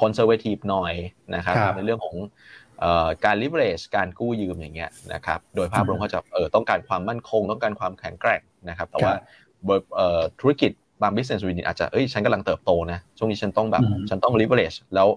[0.02, 0.94] conservative หน่อย
[1.36, 2.16] นะครับในเรื่องของ
[3.26, 9.14] การลิเวอเรจการกู้ยืมอย่างเงี้ยนะครับโดยภาพรวมเขาจะเออต้องการความมั่นคง ต้องการความแข็งแกร่งนะครับ แต่ว่า
[10.40, 10.72] ธุรกิจ
[11.02, 15.08] บาง business unit อาจจะเอ้ยฉันกำลังเติบโตนะ ช่วงนี้ฉันต้องแบบฉันต้อง leverage แล้ว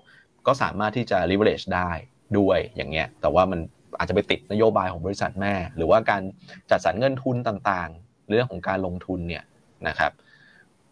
[0.46, 1.90] ก็สามารถที่จะ leverage ได้
[2.38, 3.60] ด้วยอย่างเงี้ย แต่ว่ามัน
[3.98, 6.22] อาจจะไปติดนโยบายของบริษัทแม่ หรือว่าการ
[6.70, 9.44] จัดสรรเงินทุนต่างๆ เรื่องของการลงทุนเนี่ย
[9.88, 10.12] นะครับ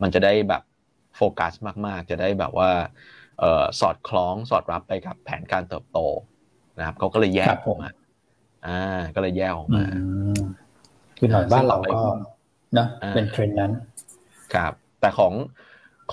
[0.03, 0.62] มันจะได้แบบ
[1.17, 1.53] โฟกัส
[1.87, 2.71] มากๆ จะได้แบบว่า
[3.81, 5.99] สอดคล้องสอดรับไปกับแผนการเติบโต
[6.79, 7.91] นะครับเขาก็เลยแยกออกมา
[8.67, 9.85] อ่า ก็เลยแยกออกมา
[11.19, 12.01] คือหน่อยบ้านเราก็
[12.78, 13.72] นะเป็นเทรนด์นั้น
[14.54, 15.32] ครับแต่ของ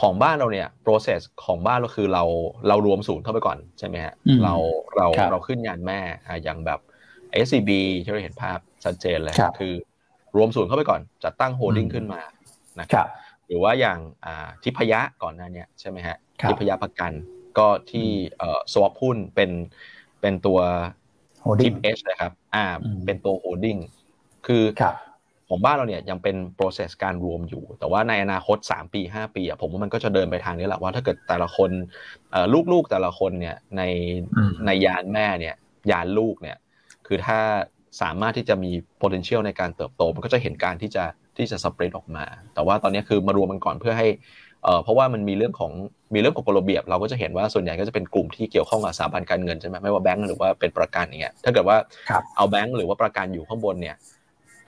[0.01, 2.23] ของบ้านเราเนี่ย process ของบ้านเราคือเรา
[2.67, 4.55] เรารวมศูนย์เข้าไปก่อนใช่ไหมฮะเรา
[4.95, 5.99] เราเราขึ้นยานแม่
[6.43, 6.79] อย่างแบบ
[7.43, 7.71] SCB
[8.03, 9.73] ที่เราเห็นภาพชัดเจนเลยคือ
[10.37, 12.21] รวมศูนย์เข้าไปก่อน จัดตั้ง holding ขึ้นมา
[12.79, 13.07] นะครับ
[13.47, 13.99] หรือว่าอย่าง
[14.63, 16.17] ทิพยะก่อนหน้านี้ใช่ไหมฮะ
[16.49, 17.11] ทิพยะประกัน
[17.57, 18.07] ก็ที่
[18.73, 19.51] swap หุ้นเป็น
[20.21, 20.59] เป็นตัว
[21.63, 22.65] TIPH นะครับอ่า
[23.05, 23.77] เป็นตัว holding
[24.47, 24.63] คือ
[25.49, 31.71] ของบ้านเราเนี่ยยังเป็น process การรวมอยู่ แต่ว่าในอนาคต 3 ปี 5 ปีอะผมว่ามันก็จะเดินไปทางนี้แหละว่าถ้าเกิดแต่ละคน
[32.71, 33.81] ลูกๆแต่ละคนเนี่ยใน
[34.65, 35.55] ในยานแม่เนี่ย
[35.91, 36.57] ยานลูกเนี่ย
[37.07, 37.39] คือถ้า
[38.01, 41.03] สามารถที่จะมี potential ในการเติบโต มันก็จะเห็นการที่จะ
[41.38, 44.07] ที่จะ spread ออกมา แต่ว่าตอนนี้คือมารวมมันก่อนเพื่อให้
[44.63, 45.71] เเพราะว่ามันมีเรื่องของ
[46.13, 51.77] มีเรื่องของกฎระเบียบ เราก็จะเห็นว่าส่วนใหญ่ก็จะเป็นกลุ่มที่เกี่ยวข้องกับสถาบันการเงินใช่ไหมไม่ว่าแบงก์หรือว่าเป็นประกันอย่างเงี้ยถ้าเกิดว่า
[52.35, 53.95] เอาแบงก์หรือว่าประกันอยู่ข้างบนเนี่ย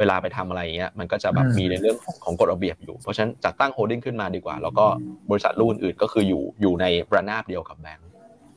[0.01, 4.85] เวลาไปทำอะไรเงี้ยมันก็จะแบบมีในเรื่องของของกฎระเบียบอยู่ เพราะฉะนั้นจัดตั้งโฮดดิ้งขึ้นมาดีกว่า แล้วก็
[5.29, 8.09] บริษัทลูกอื่นๆก็คืออยู่อยู่ในระนาบเดียวกับแบงก์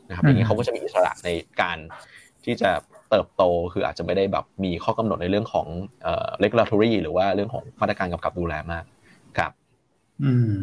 [0.08, 1.28] นะครับอย่างนี้เขาก็จะมีอิสระใน
[1.60, 1.78] การ
[2.44, 2.70] ที่จะ
[3.10, 5.66] เติบโตคืออาจจะไม่ได้แบบมีข้อกำหนดในเรื่องของ
[6.02, 8.84] เอ่อ regulatory หรือว่าเรื่องของมาตรการกำกับดูแลมาก
[9.38, 9.52] ครับ
[10.24, 10.54] อืม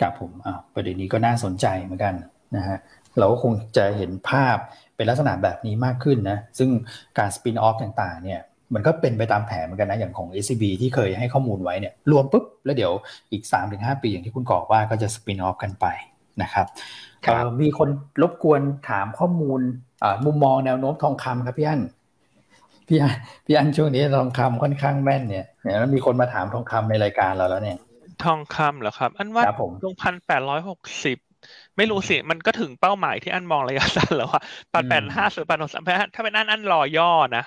[0.00, 2.14] ครับผมอ่าประเด็นนี้ก็น่าสนใจเหมือนกัน
[2.56, 2.78] นะฮะ
[3.18, 4.56] เราก็คงจะเห็นภาพ
[4.96, 6.70] เป็นลักษณะแบบนี้มากขึ้นนะซึ่ง
[7.18, 8.40] การสปินออฟต่างๆเนี่ย
[8.74, 12.92] มันก็เป็นไปตามแผนเหมือนกันนะ อย่างของ SCB ที่เคยให้ข้อมูลไว้เนี่ยรวมปุ๊บ แล้วเดี๋ยว
[13.32, 15.86] อีก 3-5 ปีอย่างที่คุณกอกว่าก็จะสปินออฟกันไป
[16.42, 16.66] นะครับ
[17.62, 17.88] มีคน
[18.22, 19.60] รบกวนถามข้อมูล
[20.24, 21.82] มุมมองแนวโน้มทองคำครับพี่อัน
[22.88, 23.14] พี่อัน
[23.46, 25.46] พี่อันช่วงนี้ทองคำค่อนข้างแม่นเนี่ย
[25.78, 27.78] แล้วมีคนมาถามทองคำในรายการเราแล้วเนี่ย
[28.24, 29.44] ทองคำเหรอครับ อันว่า
[29.84, 31.18] ลงพันแปดร้อยหกสิบ
[31.76, 34.40] ไม่รู้สิ มันก็ถึงเป้าหมายที่อันมองระยะสั้นแล้วว่า
[34.72, 37.44] ปันแปดห้าส่วนปันหกสามถ้าเป็นอันอันรอย่อนะ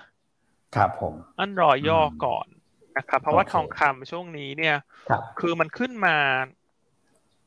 [0.76, 2.48] ครับผมอันรอย่อก่อน
[2.98, 4.76] นะครับเพราะว่าทองคำช่วงนี้เนี่ย
[5.40, 6.16] คือมันขึ้นมา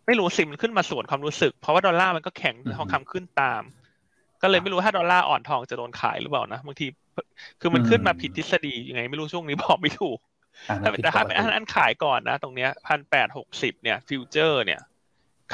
[0.06, 3.62] ไม่รู้สิมันขึ้นมาส่วนความรู้สึก เพราะว่าดอลลาร์มันก็แข็งทองคำขึ้นตาม
[4.42, 6.86] ก็เลยไม่รู้ถ้าดอลลาร์อ่อนทองจะโดนขายหรือเปล่านะบางที
[7.60, 10.18] คือมันขึ้นมาผิดทฤษฎียังไง ไม่รู้ช่วงนี้บอกไม่ถูก
[10.78, 14.80] แต่ถ้าเป็นอันขายก่อนนะ ตรงเนี้ยพันแปดหกสิบเนี่ย future เนี่ย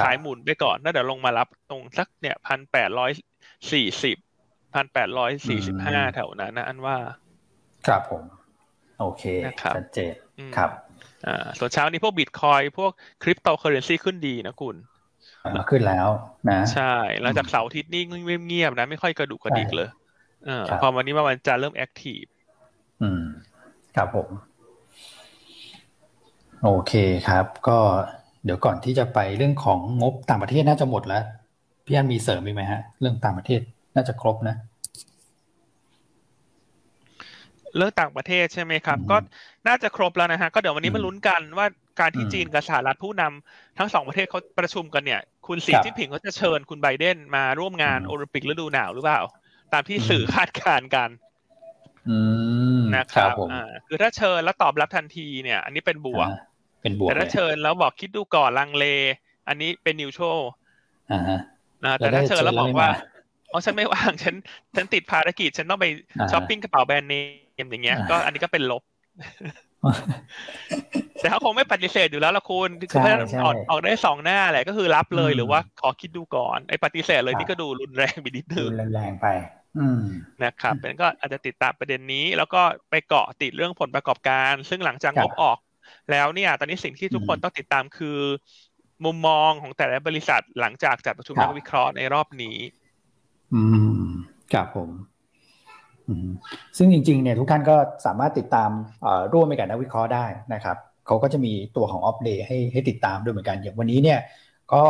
[0.01, 3.11] ขายหมุนไปก่อนแล้วเดี๋ยวลงมารับตรงสักเนี่ยพันแปดร้อย
[3.73, 4.17] สี่สิบ
[4.75, 6.97] พันแปดร้อยสี่สิบห้าแถวนั้นนะอันว่า
[7.87, 8.23] ครับผม
[9.01, 9.23] โอเค
[9.77, 10.15] ชัดเจน
[10.57, 10.71] ครับ
[11.27, 14.77] อ่าส่วนเช้านี้พวกบิตคอยน์พวกคริปโตเคอร์เรนซีขึ้นดีนะคุณ
[15.57, 16.09] มาขึ้นแล้ว
[16.51, 18.03] นะ ใช่หลังจากเสาร์อาทิตย์นี่
[18.47, 19.89] เงียบๆนะ ไม่ค่อยกระดุกกระดิกเลย
[20.47, 22.23] เออพอวันนี้มาวันจันทร์เริ่ม active
[23.03, 23.23] อืม
[23.97, 24.29] ครับผม
[26.65, 26.93] โอเค
[27.29, 27.79] ครับ ก็
[28.45, 31.25] เดี๋ยวก่อนที่จะไปเรื่องของงบต่างประเทศน่าจะหมดแล้ว
[31.87, 33.61] พี่อันมีเสริมอีกไหมฮะ เรื่องต่างประเทศ
[33.95, 34.57] น่าจะครบนะ
[37.77, 39.17] เรื่องต่างประเทศใช่ไหมครับ ก็
[39.69, 41.67] น่าจะครบแล้วนะฮะ ก็เดี๋ยววันนี้มาลุ้นกันว่า
[42.01, 49.21] การที่จีนกับสหรัฐผู้นำทั้งสองประเทศเขาประชุมกันเนี่ย คุณสีจิ้นผิงเขาจะเชิญคุณไบเดนมาร่วมงานโอลิมปิกฤดูหนาวหรือเปล่า
[49.73, 51.11] ตามที่สื่อคาดการณ์กัน
[52.97, 56.29] นะครับอ่าคือถ้าเชิญแล้วตอบรับทันทีเนี่ย อันนี้เป็นบวก
[56.83, 58.85] เป็นบวกแต่ถ้าเชิญแล้วบอกคิดดูก่อนลังเล
[59.49, 60.51] อันนี้เป็นนิวโชว์
[61.85, 62.91] นะแต่ถ้าเชิญแล้วบอกว่า
[63.53, 64.35] อ๋อฉันไม่ว่างฉัน
[64.77, 65.87] ฉันติดภารกิจ ฉันต้องไป
[66.33, 67.15] ช้อปปิ้งกระเป๋าแบรนด์เน
[67.50, 68.83] ม อย่างเงี้ย ก็อันนี้ก็เป็นลบ
[71.21, 79.27] แต่เขาคงไม่ปฏิเสธอยู่แล้วละคุณคือถ้าออกออกได้สองหน้าแหละก็คือรับเลยหรือว่าขอคิดดูก่อนไอ้ปฏิเสธเลยนี่ก็ดูรุนแรงไปนิดนึงรุนแรงไป
[80.45, 85.59] นะครับเป็นก็อาจจะติดตามประเด็นนี้ แล้วก็ไปเกาะติดเรื่องผลประกอบการ ซึ่งหลังจากงบออก
[86.11, 88.19] แล้วเนี่ยตอนนี้สิ่งที่ทุกคนต้องติดตามคือ
[89.05, 92.57] มุมมองของแต่ละบริษัทหลังจากจัดประชุมนักวิเคราะห์ในรอบนี้
[93.55, 93.63] อื
[94.01, 94.05] ม
[94.53, 94.91] ครับผม
[96.77, 98.71] ซึ่งจริงๆเนี่ยทุกท่านก็สามารถติดตาม
[99.33, 104.19] ร่วมไปกับนักวิเคราะห์ได้นะครับเขาก็จะมีตัวของอัปเดตให้ให้ติดตามด้วยเหมือนกันอย่างวันนี้เนี่ย
[104.73, 104.83] ก็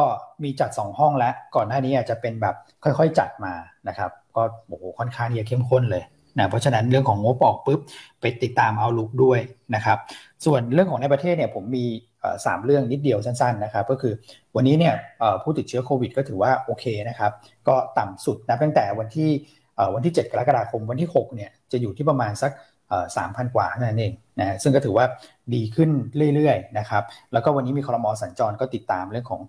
[0.42, 2.54] มีจัด 2 ห้องแล้ว ก่อนหน้านี้อาจจะเป็นแบบ
[2.84, 3.54] ค่อยๆจัดมา
[3.88, 6.04] นะครับก็โอ้โหค่อนข้างที่จะเข้มข้นเลย
[6.38, 7.80] นะเพราะฉะนั้นเรื่องของงบออกปุ๊บ
[8.20, 9.40] ไปติดตามเอาลุกด้วย
[9.74, 9.98] นะครับ
[10.44, 11.84] ส่วนเรื่องของในประเทศเนี่ยผมมี
[12.46, 14.12] สามเรื่องนิดเดียวสั้นๆนะครับก็คือ
[14.56, 14.94] วันนี้เนี่ย
[15.42, 17.32] ผู้ติดเชื้อโควิดก็ถือว่าโอเคนะครับ
[17.68, 19.30] ก็ต่ำสุดนะตั้งแต่วันที่
[19.94, 22.52] วันที่ 7 กรกฎาคมวันที่ 6 เนี่ยจะอยู่ที่ประมาณสัก
[23.16, 25.06] สามพันกว่านั่นเองนะซึ่งก็ถือว่า
[25.54, 25.90] ดีขึ้น
[26.34, 29.40] เรื่อยๆนะครับแล้วก็วันนี้มีคอรมอสัญจรก็ติดตามเรื่องของ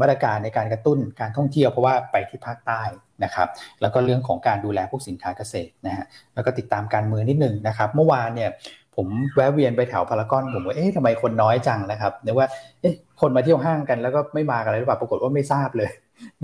[0.00, 2.82] มาตรการในการกระตุ้นการท่องเที่ยวเพราะว่าไปที่ภาคใต้
[3.24, 3.48] นะครับ
[3.80, 8.50] แล้วก็เรื่องของการดูแลพวกสินค้าเกษตรนะฮะแล้วก็ติดตามการเมืองนิดนึงนะครับเมื่อวานเนี่ย
[8.96, 12.46] ผมแวะเวียนไปแถวพารากอนผมว่าเอ๊ะทำไมคนน้อยจังนะครับนียว่า
[12.80, 15.90] เอ๊ะคนมาเที่ยวห้างกันแล้วก็ไม่มากันเลยหรือเปล่าปรากฏว่าไม่ทราบเลย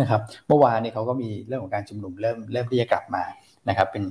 [0.01, 3.23] นะครับ เมื่อวานนี้เขาก็มีเรื่องของการชุมนุมเริ่มเริ่มที่จะกลับมา
[3.69, 4.05] นะครับ เป็น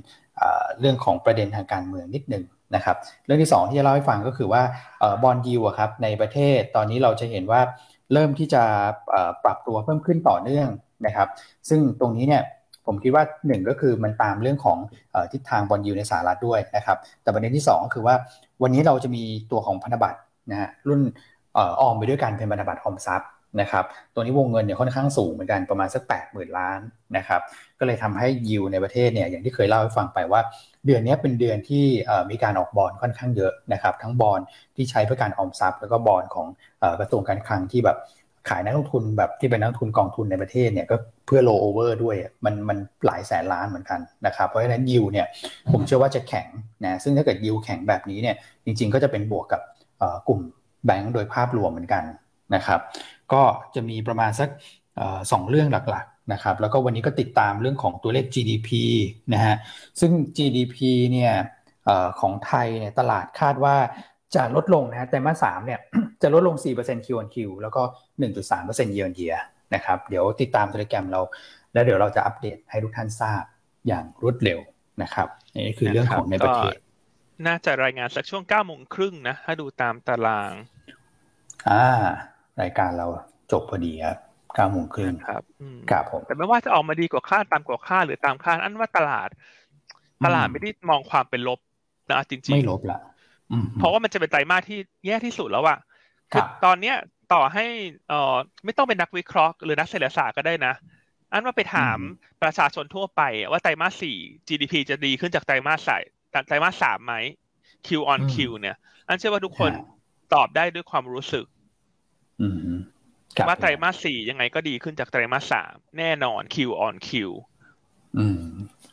[0.80, 4.62] เรื่องของประเด็นทางการเมืองนิดหนึ่งนะครับ เรื่องที่ 2 ที่จะเล่าให้ฟังก็คือว่า
[5.22, 7.60] บอลยูครับในประเทศตอนนี้เราจะเห็นว่า
[8.12, 8.62] เริ่มที่จะ
[9.44, 10.68] ปรับตัวเพิ่มขึ้นต่อเนื่อง
[11.06, 11.28] นะครับ
[11.68, 12.42] ซึ่งตรงนี้เนี่ย
[12.86, 14.78] ผมคิดว่าหนึ่งก็คือมันตามเรื่องของ
[15.32, 18.14] ทิศทางบอลยูในสหรัฐด้วยนะครับ แต่ประเด็นที่ 2 ก็คือว่า
[18.62, 20.18] วันนี้เราจะมีตัวของพันธบัตร
[20.50, 21.00] นะฮะรุ่น
[21.56, 23.28] ออมไปด้วยกันเป็นพันธบัตรออมทรัพย์
[23.60, 26.80] นะครับตัวนี้วงเงินเนี่ยค่อนข้างสูงเหมือนกันประมาณสัก 8 0 0 0 0 ล้าน
[27.16, 27.40] นะครับ
[27.78, 30.40] ก็เลยทำให้ยิวในประเทศเนี่ยอย่างที่เคยเล่าให้ฟังไปว่า
[30.86, 31.84] เดือนนี้เป็นเดือนที่
[32.30, 34.40] มีการออกบอลค่อนข้างเยอะนะครับทั้งบอล
[34.76, 36.46] ที่ใช้เพื่อการออมทรัพย์แล้วก็บอลของ
[37.00, 37.98] กระทรวงการคลังที่แบบ
[38.48, 45.26] ขายนักลงทุนแบบที่เป็นนักทุนกองทุนในประเทศเนี่ยก็เพื่อโลโอเวอร์ด้วยมันมันหลายแสนล้านเหมือนกันนะครับเพราะฉะนั้นยิวเนี่ย
[45.72, 46.48] ผมเชื่อว่าจะแข็ง
[46.84, 49.60] นะซึ่งถ้าเกิดยิวแข็งแบบนี้เนี่ยจริง ๆ ก็จะเป็นบวกกับ
[50.28, 50.40] กลุ่ม
[50.86, 52.04] แบงก์โดยภาพรวมเหมือนกัน
[52.54, 52.80] นะครับ
[53.32, 53.42] ก็
[53.74, 54.48] จะมีประมาณสัก
[55.32, 58.70] สองเรื่องหลักๆนะครับแล้วก็วันนี้ก็ติดตามเรื่องของตัวเลข GDP
[59.34, 59.54] นะฮะ
[60.00, 60.76] ซึ่ง GDP
[61.12, 61.32] เนี่ย
[62.20, 63.76] ของไทยเนี่ยตลาดคาดว่า
[64.36, 65.80] จะลดลงนะฮะแต่มาสามเนี่ย
[66.22, 67.82] จะลดลง 4% Q on Q แล้วก็
[68.38, 69.38] 1.3% year on year
[69.74, 71.20] นะครับเดี๋ยวติดตามโปรแกรมเรา
[71.72, 73.42] แล้วเดี๋ยวเราจะอัปเดตให้ทุกท่านทราบ
[73.86, 74.58] อย่างรวดเร็ว
[75.02, 75.28] นะครับ
[75.66, 76.76] นี่คือเรื่องของในประเทศ
[77.46, 80.52] น่าจะรายงานสักช่วง9โมงครึ่งนะ ถ้าดูตามตาราง
[81.70, 81.86] อ่า
[82.62, 83.06] รายการเรา
[83.52, 84.16] จบพอดีครับ
[84.54, 85.42] เก้าโมงครึ่งครับ
[85.90, 89.28] ครับผมแต่ไม่ว่าจะออกมาดีกว่าคาดตามกว่าคาดหรือตามคาดอันว่าตลาด
[90.24, 91.58] ตลาดไม่ได้มองความเป็นลบ
[92.10, 92.98] นะจริงๆไม่ลบละ
[93.78, 95.78] เพราะว่ามันจะเป็นไตรมาสที่แย่ที่สุดแล้วอะ
[96.32, 96.96] คือตอนเนี้ย
[97.32, 97.66] ต่อให้
[98.08, 100.74] เอ่อไม่ต้องเป็นนักวิเคราะห์หรือนักเศรษฐศาสตร์ก็ได้นะ
[101.32, 101.98] อันว่าไปถาม
[102.42, 104.16] ประชาชนทั่วไป ว่าไตรมาสสี่
[104.48, 106.02] GDP จะดีขึ้นจากไตรมาสสาย
[106.46, 107.14] ไตรมาสสามไหม
[107.86, 108.76] Q on Q เนี่ย
[109.08, 109.70] อันเชื่อว่าทุกคน
[110.34, 111.44] ตอบได้ด้วยความรู้สึก
[113.48, 117.10] ว่าไตรมาสสี่ยังไงก็ดีขึ้นจากไตรมาสสามแน่นอน Q on Q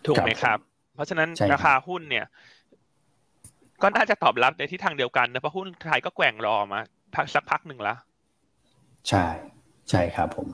[0.06, 0.58] ถูกไหมครับ
[0.96, 2.26] เพราะฉะนั้นราคาหุ้นเนี่ย
[3.82, 6.80] ก็น่าจะตอบรับในที่ทางเดียวกันนะเพราะหุ้นไทยก็แกว่งรอมา
[7.16, 7.96] พักสักพักหนึ่งละ
[9.10, 9.26] ใช่
[9.90, 10.48] ใช่ครับผม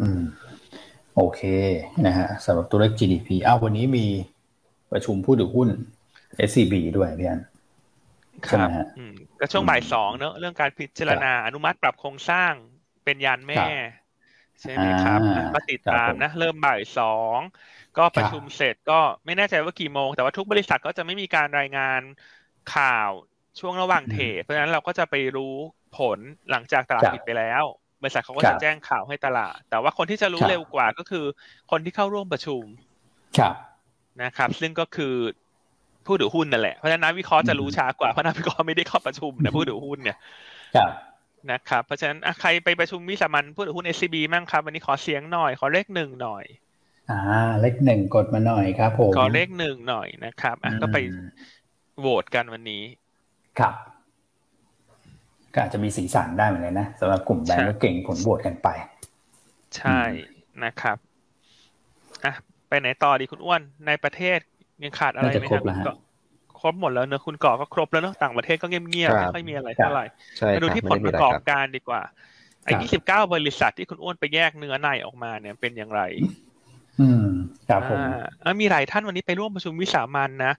[0.00, 0.22] อืม
[1.16, 1.40] โอเค
[2.06, 4.06] นะฮะสำหรับตัวเลข GDP อ้าววันนี้มี
[4.92, 5.68] ประชุมผู้ถือหุ้น
[6.48, 7.40] SCB ด้วยพี่อัน
[8.48, 8.68] ครับ
[9.40, 12.52] ก็ช่วงบ่ายสองเนอะเรื่องการพิจารณาอนุมัติปรับโครงสร้าง
[13.04, 13.64] เป็นยานแม่
[14.60, 15.20] ใช่ไหมครับ
[15.54, 17.38] ก็ติดตามนะ เริ่มบ่ายสอง
[17.98, 22.00] ก็ประชุมเสร็จก็ไม่แน่ใจว่ากี่โมง แต่ว่าทุกบริษัทก็จะไม่มีการรายงาน
[22.74, 23.10] ข่าว
[23.60, 25.54] ช่วงระหว่างเทรดเพราะฉะนั้นเราก็จะไปรู้
[25.98, 26.18] ผล
[26.50, 27.64] หลังจากตลาดปิดไปแล้ว
[28.02, 31.24] บริษัทเขาก็จะแจ้งข่าวให้ตลาด แต่ว่าคนที่จะรู้เร็วกว่าก็คือ
[31.70, 32.64] คนที่เข้าร่วมประชุม
[34.22, 35.14] นะครับ ซึ่งก็คือ
[36.06, 40.18] ผู้ถือหุ้นนั่นแหละ เพราะฉะนั้นนักวิเคราะห์จะรู้ช้ากว่า เพราะนักวิเคราะห์ไม่ได้เข้าประชุมนะผู้ถือหุ้นเนี่ย
[41.52, 46.44] นะครับ เพราะฉะนั้นใครไปประชุมวิสามันผู้ถือหุ้น SCB มั่งครับ วันนี้ขอเสียงหน่อย ขอเลขหนึ่งหน่อย
[47.10, 47.20] อ่า
[47.60, 50.98] เลขหนึ่งกดมาหน่อยครับผม ขอเลขหนึ่งหน่อยนะครับอะก็ไป
[52.00, 52.82] โหวตกันวันนี้
[53.58, 53.74] ครับ
[55.54, 58.68] ก็อาจจะมีสีสันได้เหมือนกันนะสำหรับกลุ่มแบงก์ก็เก่งผลโหวตกันไป
[59.76, 60.00] ใช่
[60.64, 60.96] นะครับ
[62.24, 62.34] อะ
[62.68, 64.38] ไปไหนต่อดีคุณอ้วนในประเทศ
[64.84, 65.60] ยังขาดอะไรไหมครั
[65.94, 65.96] บ
[66.60, 70.04] ครบหมดแล้วเนอะคุณก่อก็ครบแล้วเนอะต่างประเทศก็เงียบๆไม่ค่อยมีอะไรเท่าไหร่
[70.54, 72.02] มาดูที่ผลประกอบการดีกว่า
[72.64, 76.02] ไอ้ยี่สิบเก้าบริษัทที่คุณอ้วนไปแยกเนื้อในออกมาเนี่ยเป็นอย่างไร
[77.00, 77.26] อืม
[77.68, 77.98] ครับผม
[78.44, 80.52] อ่ามีหลายท่านวันนี้ไปร่วมประชุมวิสามันนะ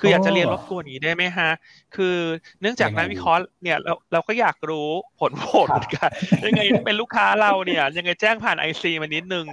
[0.00, 1.50] คืออยากจะเรียนรบกวนนี้ได้ไหมฮะ
[1.96, 2.16] คือ
[2.60, 4.88] เนื่องจากนักวิเคราะห์เนี่ยเราเราก็อยากรู้
[5.20, 6.10] ผลโหวตเหมือนกัน
[6.46, 9.46] ยังไงเป็นลูกค้าเราเนี่ย ยังไงแจ้งผ่านไอซีมานิดนึง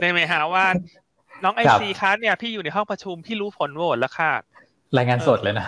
[0.00, 0.64] ได้ไหมฮะว่า
[1.44, 4.32] น้องไอซีคะเนี่ยพี่อยู่ในห้องประชุมพี่รู้ผลโหวตแล้วค่ะ
[4.96, 5.66] รายงานสดเลยนะ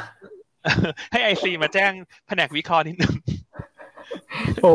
[1.12, 1.92] ให้ไอซีมาแจ้ง
[2.26, 3.14] แผนกวิเคราะห์นิดนึง
[4.62, 4.72] โอ้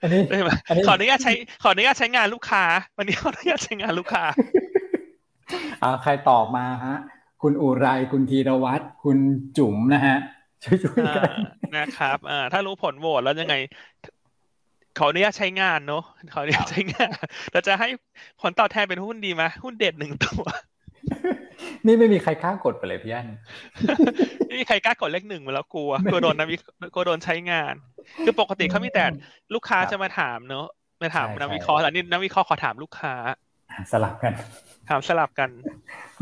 [0.00, 0.20] อันนี้
[0.86, 2.64] ขออนุญาตใช้ขออนุญาตใช้งานลูกค้า
[2.96, 4.24] วันนี้ขออนุญาตใช้งานลูกค้า
[5.82, 6.96] อ่าใครตอบมาฮะ
[7.42, 9.18] คุณอุไรคุณธีรวัตรคุณ
[9.58, 10.16] จุ๋มนะฮะ
[10.64, 11.30] ช่วยๆกัน
[11.76, 13.54] นะครับอ่าถ้ารู้ผลโหวตแล้วยังไง
[14.98, 17.10] ขออนุญาตใช้งานเนาะขออนุญาตใช้งาน
[17.52, 17.88] เราจะให้
[18.40, 20.44] ผลตอบแทนเป็นหุ้นดีไหมหุ้นเด็ดหนึ่งตัว
[21.86, 23.26] นี่ไม่มีใครกล้ากดไปเลยพี่อัน
[24.46, 26.46] ไม่มีใครกล้ากดเลขหนึ่งมาแล้วกลัวกลัวโดนนะ
[26.94, 27.74] กลัวโดนใช้งาน
[28.24, 29.04] คือปกติเขามีแต่
[29.54, 30.66] ลูกค้าจะมาถามเนอะ
[31.02, 33.14] มาถามนักวิเคราะห์แต่นี่นักวิเคราะห์ขอถามลูกค้า
[33.92, 34.32] สลับกัน
[34.88, 35.50] ถามสลับกัน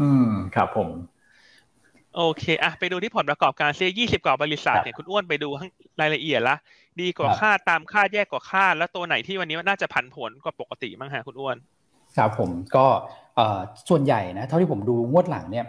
[0.00, 0.88] อืมครับผม
[2.16, 5.48] โอเคอะไปดูที่ผลประกอบการเซียยี่สิบกว่าบริษัทเนี่ยคุณอ้วนไปดู
[6.00, 6.56] รายละเอียดละ
[7.00, 11.56] ดีกว่าคาดตามคาดแย่กว่าคาดแล้วตัวไหนที่วันนี้น่าจะผันผวนกว่าปกติมั้งฮะคุณอ้วน
[12.16, 12.86] ครับผมก็
[13.88, 15.64] ส่วนใหญ่นะเท่าที่ผมดูงวดหลังเนี่ย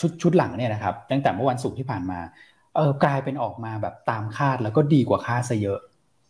[0.00, 2.18] ชุดชุดหลังเนี่ยนะครับตั้งแต่เมื่อวันศุกร์ที่ผ่านมา
[2.76, 5.80] เออกลายเป็นออกมาแบบตามคาดแล้วก็ดีกว่าคาดซะเยอะ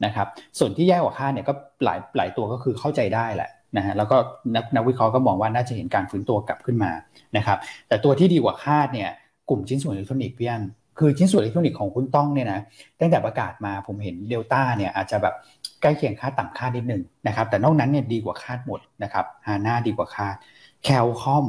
[0.05, 0.27] นะครับ
[0.59, 1.53] ส่วนที่แย่กว่าคาดเนี่ยก็
[1.85, 4.17] หลายหลายตัวก็คือเข้าใจได้แหละนะฮะแล้วก็
[4.55, 6.93] นักนักวิเคราะห์ก็มองว่าน่าจะเห็นการฟื้นตัวกลับขึ้นมา
[7.37, 9.11] นะครับแต่ตัวที่ดีกว่าคาดเนี่ย
[9.51, 10.63] กลุ่มชิ้นส่วนอิเล็กทรอนิกส์พี่อัน
[10.99, 12.61] คือชิ้นส่วนอิเล็กทรอนิกส์ของคุณต้องเนี่ยนะ
[13.01, 15.35] ตั้งแต่ประกาศมาผมเห็นเดลต้าเนี่ยอาจจะแบบ
[15.83, 20.37] ใกล้เคียงคาดต่ำคาดนิดนึงนะครับ แต่นอกนั้นเนี่ยดีกว่าคาดหมดนะครับฮาน่าดีกว่าคาด
[20.85, 21.47] แคลคอมพ์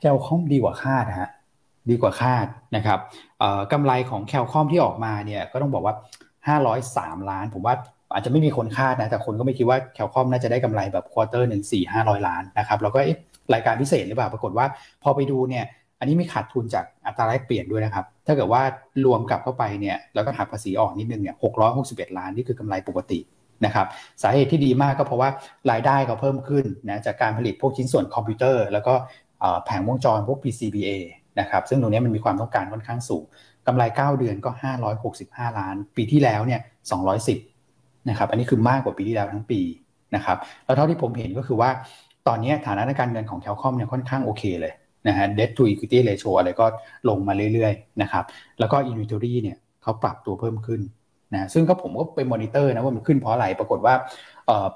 [0.00, 1.30] แคลคอมพ์ดีกว่าคาดฮะ
[1.90, 2.98] ดีกว่าคาดนะครับ
[3.72, 5.94] กำไรของแคลคอมพ์ที่ออกมาเนี่ยก็ต้องบอกว่า
[6.66, 7.74] 503 ล้าน ผมว่า
[8.12, 13.00] อาจจะไม่มีคนคาดนะแต่คนก็ไม่คิดว่าแคลคอมพ์น่าจะได้กำไรแบบ quarter หนึ่งสี่ห้าร้อยล้านนะครับแล้วก็
[13.54, 14.66] รายการพิเศษหรือเปล่าปรากฏว่า
[15.02, 15.64] พอไปดูเนี่ย
[15.98, 18.62] อันนี้ไม่ขาดทุนจากอัตราแลกเปลี่ยนด้วยนะครับ ถ้าเกิดว่า
[19.04, 23.18] รวมกลับเข้าไปเนี่ยแล้วก็หักภาษีออกนิดนึงเนี่ยหกร้อยหกสิบเอ็ดล้านนี่คือกำไรปกติ
[23.64, 23.86] นะครับ
[24.22, 25.28] สาเหตุที่ดีมากก็เพราะว่า
[25.70, 28.94] รายได้เขาเพิ่มขึ้นนะจากการผลิตพวกชิ้นส่วนคอมพิวเตอร์ แล้วก็
[29.64, 30.90] แผงวงจรพวก PCBA
[31.40, 33.24] นะครับซึ่งตรงนี้มันมีความต้องการค่อนข้างสูง
[33.66, 34.50] กำไร 9 เดือนก็
[35.04, 36.60] 565 ล้าน ปีที่แล้วเนี่ย
[37.34, 39.60] 210นะครับอันนี้คือมากกว่าปีที่แล้วทั้งปี
[40.14, 41.70] นะครับแล้วเท่าที่ผมเห็นก็คือว่า
[42.28, 44.72] ตอนนี้ฐานะการเงินของแคลคอมเนี่ยค่อนข้างโอเคเลย
[45.08, 46.66] นะฮะ debt to equity ratio อะไรก็
[47.08, 48.24] ลงมาเรื่อยๆนะครับ
[48.58, 50.80] แล้วก็ inventory เนี่ยเขาปรับตัวเพิ่มขึ้น
[51.32, 53.94] นะซึ่งก็ผมก็ไปมอนิเตอร์นะว่ามันขึ้นเพราะอะไรปรากฏว่า
[54.46, 54.68] เออ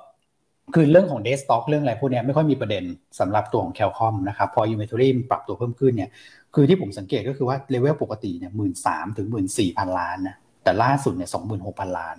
[0.74, 2.84] คือเรื่องของ day stock เรื่องอะไรพวกนี้ไม่ค่อยมีประเด็น
[3.20, 6.10] สำหรับตัวของแคลคอมนะครับพอ inventory ปรับตัวเพิ่มขึ้นเนี่ย
[6.54, 12.16] คือที่ผมสังเกตก็คือว่าเลเวลปกติเนี่ยหมื่นสามถึงหมื่นสี่พันล้านนะแต่ล่าสุดเนี่ยสองหมื่นหกพันล้าน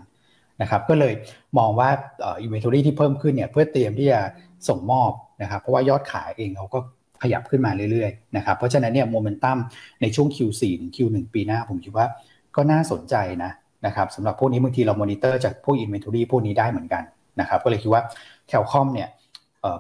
[0.62, 1.13] นะครับก็เลย
[1.58, 1.89] มองว่า
[2.23, 4.19] อ่อ inventory ที่เพิ่มขึ้นเนี่ยเพื่อเตรียมที่จะ
[4.69, 6.80] ส่งมอบนะครับเพราะว่ายอดขายเองเขาก็
[7.24, 9.58] ขยับขึ้นมาเรื่อยๆนะครับเพราะฉะนั้นเนี่ยโมเมนตัม
[10.02, 12.06] ในช่วง Q4 ถึง Q1 ปีหน้าผมคิดว่า
[12.56, 13.52] ก็น่าสนใจนะ
[13.86, 17.04] นะครับสำหรับพวกนี้บางทีเรามอนิเตอร์จากพวก inventory พวกนี้ได้เหมือนกัน
[17.40, 18.02] นะครับก็เลยคิดว่า
[18.48, 19.10] แคลคอมพ์เนี่ย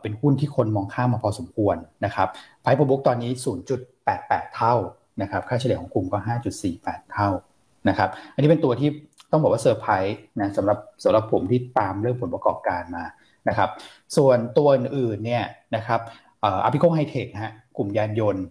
[0.01, 1.75] เป็นหุ้นที่คนมองข้ามมาพอสมควร
[2.05, 2.27] นะครับ
[2.61, 3.31] price book ตอนนี้
[3.93, 4.75] 0.88 เท่า
[5.21, 6.17] นะครับค่าเฉลี่ยของกลุ่มก็
[6.65, 7.29] 5.48 เท่า
[7.89, 8.89] นะครับอันนี้เป็นตัวที่
[9.31, 13.05] ต้องบอกว่าเซอร์ไพรส์นะสำหรับสำหรับผมที่ตามเรื่องผลประกอบการมา
[13.49, 13.69] นะครับ
[14.17, 15.43] ส่วนตัวอื่นๆเนี่ย
[15.75, 15.99] นะครับ
[16.43, 18.45] อาปิโกไฮเทคฮะกลุ่มยานยนต์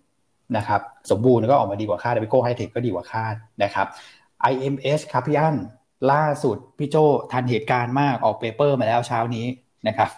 [0.57, 3.87] นะครับสมบูรณ์ก็ออกมาดีกว่าคาดอาปิโกไฮเทคก็ดีกว่าคาดนะครับ
[4.53, 5.57] IMS ครับพี่อัน
[6.13, 6.97] ล่าสุดพี่โจ
[7.33, 9.47] ทันเหตุการณ์มากออก paper มาแล้วเช้านี้
[9.89, 10.11] นะครับ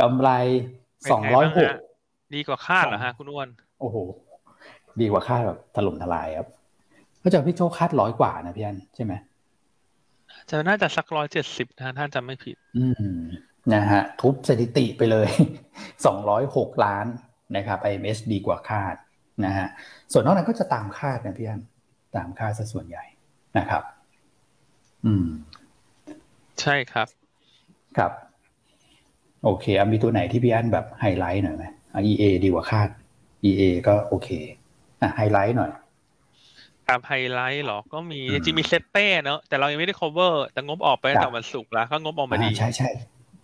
[0.00, 0.28] กำไร
[1.10, 1.70] สองร้อยหก
[2.34, 3.48] ดีกว่าคาดเหรอฮะคุณอ้วน
[3.80, 3.96] โอ้โห
[5.00, 6.48] ดีกว่าคาดแบบถล่มทลายครับ
[7.22, 9.12] ก็จะพี่โจคาดร้อยกว่านะพี่อันใช่ไหม
[10.50, 13.18] จะน่าจะสักร้อยเจ็ดสิบนะท่านจำไม่ผิด อืม
[13.74, 15.28] นะฮะทุบสถิติไปเลย
[16.06, 17.06] สองร้อยหกล้าน
[17.56, 18.94] นะครับ IMS ดีกว่าคาด
[19.44, 19.68] นะฮะ
[20.12, 21.60] ส่วนนอกนั้นก็จะตามคาดนะพี่อัน
[22.16, 23.04] ตามคาดซะส่วนใหญ่
[23.58, 23.82] นะครับ
[25.04, 25.26] อืม
[26.60, 27.08] ใช่ครับ
[27.98, 28.12] ครับ
[29.44, 31.64] โอเคอมีตัวไหนที่พี่อันแบบไฮไลท์หน่อยไหม
[32.10, 32.88] EA ดีกว่าคาด
[33.44, 34.28] EA ก็โอเค
[35.00, 35.70] อะไฮไลท์หน่อย
[36.88, 42.88] ตามไฮไลท์หรอ ก็มีจริงมีเซ็ปเป้เนอะแต่เรายังไม่ได้ cover แต่งบออกไปตั้งแต่วันศุกร์แล้วก็งบออกมาดี ใช่ใช่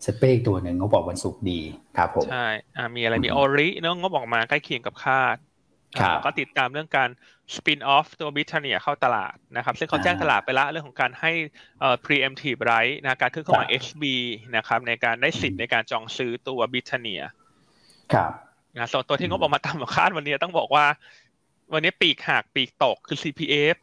[0.04, 1.60] เซ็ปเป้ตัวหนึ่งงบออกวันศุกร์ดี
[1.96, 5.36] ครับผมใช่อ่ามีอะไรมีออริเนอะงบออกมาใกล้เคียงกับคาด
[6.24, 7.10] ก็ติดตามเรื่องการ
[7.54, 11.32] spin-off ตัวบริทาเนียเข้าตลาดนะครับซึ่งเขาแจ้งตลาดไปแล้วเรื่องของการให้
[11.80, 14.04] เอ่อ preemptive right นะการขึ้นเข้ามา XB
[14.56, 17.22] นะครับในการได้สิทธิ์ในการจองซื้อตัวบริทาเนีย
[18.12, 18.32] ครับ
[18.76, 20.86] นะส่วนตัวที่งบออกมาตามคาดวันนี้ต้องบอกว่า
[21.72, 23.76] วันนี้ปีกหักปีกตกคือ CPF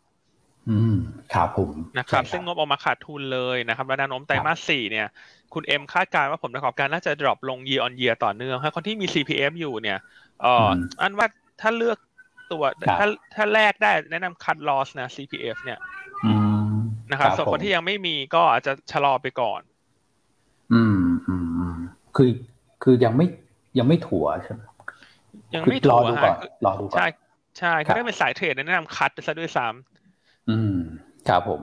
[0.69, 0.95] อืม
[1.34, 5.08] ครับผมนะครับ ซึ่งงบออกมาขาดทุนเลยนะครับแนวโน้มไตรมาสสี่เนี่ย
[5.54, 10.00] คุณเอ็มคาดการณ์ว่าผลประกอบการน่าจะ drop ลง year on year ต่อเนื่องให้คนที่มี CPF อยู่เนี่ย
[10.41, 10.69] เอ่อ
[11.02, 11.28] อันว่า
[11.62, 11.97] ถ้าเลือก
[12.52, 12.63] ตัว
[13.00, 15.80] ถ้าถ้าแลกได้แนะนำคัดลอสนะ CPF เนี่ย
[17.12, 19.62] นะครับส่วนคนที่ยังไม่มีก็อาจจะชะลอไปก่อน
[20.74, 21.36] อืมอื
[21.74, 21.76] ม
[22.15, 22.30] คือ
[22.84, 23.26] คือยังไม่
[23.78, 24.62] ยังไม่ถั่วใช่ไหม
[25.56, 27.08] ยังไม่ถั่วรอดูก่อนรอดูก่อนใช่
[27.60, 29.90] ใช่ถ้าเป็นสายเทรดแนะนำคัดซะด้วยซ้ำ
[30.49, 30.75] อืม
[31.27, 31.62] ครับผม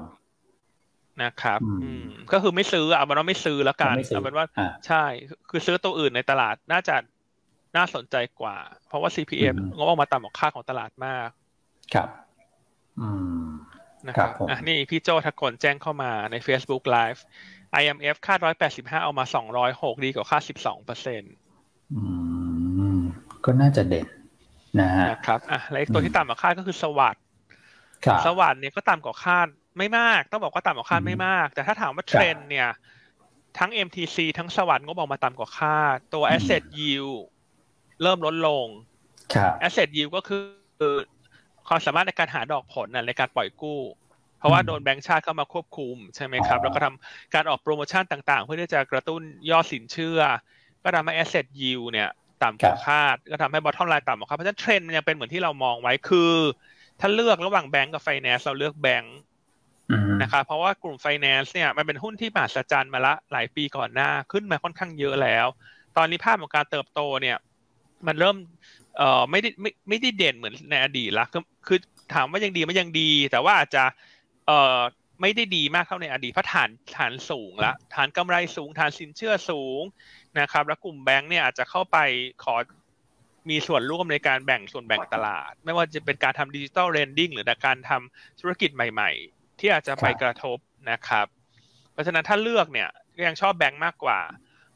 [1.23, 4.47] นะครับอืมก็คือไม่ซื้อเอาเป็นว่าไม่ซื้อแล้วกันเอาเป็นว่า
[4.87, 5.05] ใช่
[5.51, 6.97] คือซื้อตัวอื่นในตลาดน่าจะ
[7.77, 8.57] น่าสนใจกว่า
[8.89, 11.29] เพราะว่า CPM งบออกมาต่ำกว่าค่าของตลาดมาก
[11.95, 12.09] ครับ
[13.01, 13.11] อื
[13.43, 13.45] ม
[14.07, 17.21] นะครับอะนี่พี่โจทักคนแจ้งเข้ามาใน Facebook Live
[17.81, 19.25] IMF คาด185ออกมา
[19.65, 21.33] 206ดีกว่าคาด12เปอร์เซ็นต์
[21.95, 22.03] อื
[22.97, 22.99] ม
[23.45, 24.07] ก็น่าจะเด่น
[24.81, 29.49] นะฮะนะครับอะและอีกตัวที่ต่ำกว่าคาดก็คือ SAWAD SAWAD เนี่ยก็ต่ำกว่าคาด
[29.79, 32.69] ไม่มาก ต้องบอกว่าต่ำกว่าคาดไม่มาก แต่ถ้าถามว่าเทรนเนี่ย
[33.59, 37.17] ทั้ง MTC ทั้ง SAWAD งบออกมาต่ำกว่าคาดตัว Asset Yield
[38.03, 38.67] เริ่มลดลง
[39.63, 40.43] asset yield ก็คือ
[41.69, 43.81] ความสามารถในการหาดอกผลในการปล่อยกู้
[44.39, 50.21] เพราะว่าโดนแบงก์ชาติเข้ามาควบคุมใช่ไหมครับ แล้วก็ทำการออกโปรโมชั่นต่าง ๆ เพื่อที่จะกระตุ้นยอดสินเชื่อ
[50.83, 52.09] ก็ทำให้ asset yield เนี่ย
[52.43, 56.33] ต่ำกว่าคาด ก็ทำให้ bottom line ต่ำกว่าคาดเพราะฉะนั้นเทรนด์มันยังเป็นเหมือนที่เรามองไว้คือ
[57.01, 59.17] ถ้าเลือกระหว่างแบงก์กับไฟแนนซ์เราเลือกแบงก์
[60.23, 65.47] นะครับเพราะว่ากลุ่มไฟแนนซ์เนี่ยมันเป็นหุ้นที่มหัศจรรย์มาละหลายปีก่อนหน้าขึ้นมาค่อนข้างเยอะแล้ว
[65.97, 67.37] ตอนนี้ภาพของการเติบโตเนี่ย
[68.07, 68.37] มันเริ่ม
[68.99, 71.79] เอ่อไม่ได้ไม่ไม่ได้เด่นเหมือนในอดีตละคือคือ
[72.15, 73.85] ถามว่ายังดีไหมยังดี แต่ว่าอาจจะ
[74.47, 74.79] เอ่อ
[75.21, 79.83] ไม่ได้ดีมากเท่าในอดีตเพราะฐานฐานสูงละฐานกำไรสูงฐานสินเชื่อสูง
[80.41, 81.99] นะครับ แล้วกลุ่มแบงก์เนี่ยอาจจะเข้าไป
[82.45, 82.55] ขอ
[83.51, 90.59] มีส่วนร่วมในการแบ่งส่วนแบ่งตลาด ไม่ว่าจะเป็นการทำ digital lending หรือการทำธุรกิจใหม่ๆ ที่อาจจะไปกระทบ
[90.91, 91.27] นะครับ
[91.93, 94.19] เพราะฉะนั้นถ้าเลือกเนี่ยก็ยังชอบแบงก์มากกว่า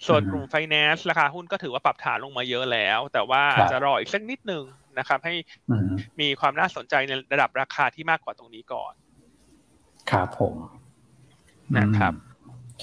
[0.06, 4.64] ส่วนกลุ่มไฟแนนซ์ราคาหุ้นก็ถือว่าปรับฐานลงมาเยอะแล้ว แต่ว่าอาจจะรออีกสักนิดนึง
[4.98, 5.34] นะครับ ให้
[6.20, 8.92] มีความน่าสนใจในระดับราคาที่มากกว่าตรงนี้ก่อน
[10.10, 10.54] ครับผม
[11.78, 12.12] นะครับ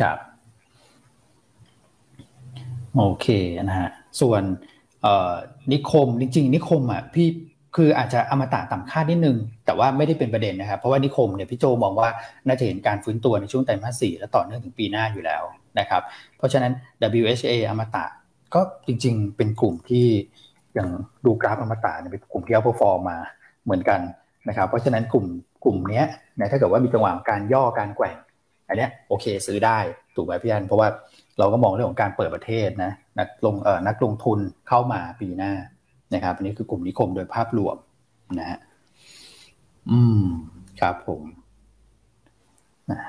[0.02, 0.18] ครับ
[2.98, 3.28] โอเค
[3.68, 3.90] นะฮะ
[4.22, 4.79] ส่วนเอ่อ
[5.74, 7.28] นิคมจริงๆ นิคมอะพี่
[7.76, 12.10] คืออาจจะอมตะต่ำคาดนิดนึง แต่ว่าไม่ได้เป็นประเด็นนะครับเพราะว่านิคมเนี่ยพี่โจมองว่า
[12.48, 15.44] น่าจะเห็นการฟื้นตัวในช่วงไตรมาสสี่และต่อเนื่องถึงปีหน้าอยู่แล้ว
[15.80, 16.02] นะครับ
[16.38, 16.72] เพราะฉะนั้น
[17.20, 18.06] WHA อมตะ
[18.54, 20.06] ก็จริงๆ เป็นกลุ่มที่
[20.74, 20.90] อย่าง
[21.26, 23.18] ดูกราฟอมตะเนี่ยเป็นกลุ่มที่เอาพอฟอร์มา
[23.66, 24.00] เหมือนกัน
[24.48, 25.26] นะครับเพราะฉะนั้นกลุ่ม
[25.64, 26.04] กลุ่มนี้
[26.38, 28.16] นะถ้าเกิดว่ามีจังหวะการย่อการแกว่ง
[28.68, 29.80] อันนี้โอเคซื้อได้
[30.16, 30.88] ถูกไหมพี่อันเพราะว่า
[31.40, 35.54] เราก็มองเรื่องของการเปิดประเทศนะนักลงเอ่อนักลงทุนเข้ามาปีหน้า
[36.14, 37.78] นะครับอันนี้คือกลุ่มนิคมโดยภาพรวม
[38.40, 38.60] นะฮะ
[39.92, 40.24] อืม
[40.82, 41.22] ครับผม
[42.92, 43.00] นะ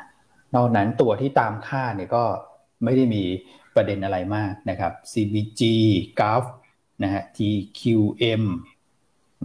[0.55, 2.25] นอกนั้นตัวที่ตามคาดเนี่ยก็
[2.85, 3.23] ไม่ได้มี
[3.77, 5.63] ประเด็นอะไรมากนะครับ CBG
[6.21, 6.45] GULF
[7.03, 8.43] นะฮะ TQM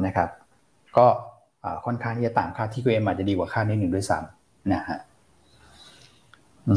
[0.06, 0.30] นะครับ
[0.98, 1.08] ก็
[1.86, 4.98] ค่อนข้างที่จะตามค่าที่ QM อาจจะดีกว่าคาดนิดหนึ่งด้วยซ้ำนะฮะ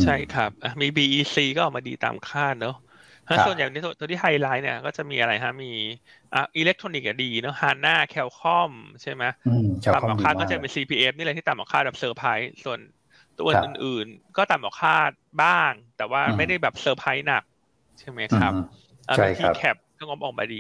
[0.03, 0.51] ใช่ครับ
[0.83, 2.73] มี BEC ก็ออกมาดีตามคาดเนอะ
[3.27, 5.67] ถ้าส่วนใหญ่ในตัวที่ไฮไลท์เนี่ยก็จะมีอะไรฮะ มี
[6.33, 8.73] อะอิเล็กทรอนิกส์ดีเนอะฮาน่าแคลคอมพ์
[9.03, 9.25] ใช่ไหม
[9.91, 12.81] ต่ำกว่าคาดก็จะเป็น CPF นี่แหละที่ต่ำกว่าคาดแบบเซอร์ไพรส์ส่วน
[13.37, 15.11] ตัวอื่นๆ ก็ต่ำกว่าคาด
[15.41, 17.43] บ้าง แต่ว่าไม่ได้แบบเซอร์ไพรส์หนัก
[17.99, 18.53] ใช่ไหมครับ
[19.15, 20.57] ใช่ครับ TCAP ก็งบออกมาดี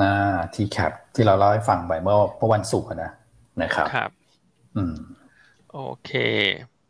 [0.00, 3.10] อ่า TCAP ที่เราเล่าให้ฟังไปเมื่อเมื่อวันศุกร์นะ
[3.62, 4.10] นะครับครับ
[4.76, 4.94] อืม
[5.68, 6.08] โอเค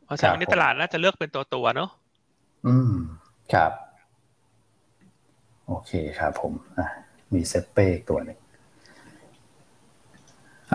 [0.07, 1.91] เพราะฉะนั้นตลาดน่าจะเลือกเป็นตัวตัวเนาะ
[2.67, 2.93] อืม
[3.53, 3.73] ครับ
[5.67, 6.87] โอเคครับผมอะ
[7.35, 8.39] มีเซเป้ตัวหนึ่ง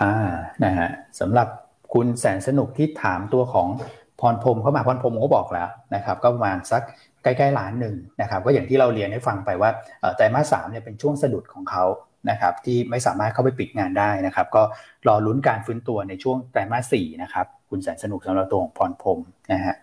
[0.00, 0.12] อ่า
[0.64, 0.88] นะฮะ
[1.20, 1.48] สำหรับ
[1.94, 3.68] คุณแสนสนุกที่ถามตัวของ
[4.20, 6.82] พรพรมเข้ามาพรพรมก็บอกแล้วนะครับ ก็ประมาณสัก
[7.22, 9.70] ใกล้ๆล้านหนึ่งนะครับ ก็อย่างที่เราเรียนให้ฟังไปว่า
[10.16, 11.84] ไตรมาสสามเนี่ยเป็นช่วงสะดุดของเขา
[12.30, 14.62] นะครับที่ไม่สามารถเข้าไปปิดงานได้นะครับ ก็
[15.08, 19.18] รอลุ้นการฟื้นตัวในช่วงไตรมาสสี่นะครับ คุณแสนสนุกสำหรับตัวของพรพรม
[19.52, 19.76] นะฮะ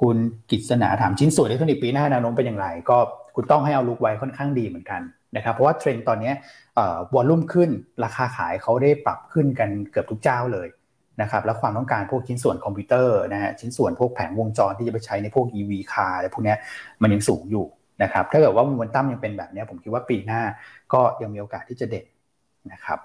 [0.00, 0.16] คุณ
[0.50, 2.98] กิษณาถามชิ้นส่วนอิเล็กทรอนิกส์ปีหน้าแนวโน้มเป็นอย่างไร ก็
[3.36, 5.00] คุณต้องให้ outlook ไว้ค่อนข้างดีเหมือนกัน
[5.36, 6.32] นะครับเพราะว่าเทรนด์ตอนนี้
[7.14, 7.70] volume ขึ้น
[8.04, 10.68] ราคาขายเขาได้ปรับขึ้นกันเกือบทุกเจ้าเลย
[11.22, 16.54] นะครับแล้วความต้องการพวกชิ้นส่วนคอมพิวเตอร์นะฮะชิ้นส่วนพวกแผงวงจรที่จะไปใช้ในพวก EV คาร์อะไรพวกนี้
[17.02, 17.66] มันยังสูงอยู่
[18.02, 20.42] นะครับถ้าเกิดว่ามันตั้มยังเป็นแบบนี้ผมคิดว่าปีหน้า
[20.92, 22.06] ก็ยังมีโอกาสที่จะเด่น
[22.72, 22.98] นะครับ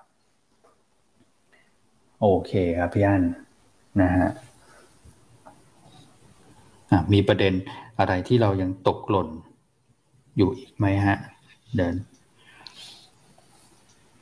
[2.22, 3.24] โอเคครับพี่อัน
[4.02, 4.30] นะฮะ
[7.14, 7.54] มีประเด็น
[8.00, 9.30] อะไรที่เรายังตกหล่น
[10.38, 11.18] อยู่อีกไหมฮะ
[11.78, 11.96] เดิน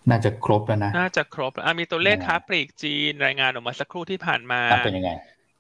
[0.09, 5.11] น่าจะครบแล้วนะ น่าจะครบแล้วมีตัวเลขค้าปลีกจีนรายงานออกมาสักครู่ที่ผ่านมาเป็นยังไง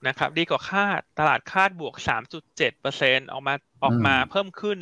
[0.07, 1.95] นะครับดีกว่าคาดตลาดคาดบวก
[2.37, 3.53] 3.7เปอร์เซ็นออกมา
[3.83, 4.77] ออกมาเพิ่มขึ้น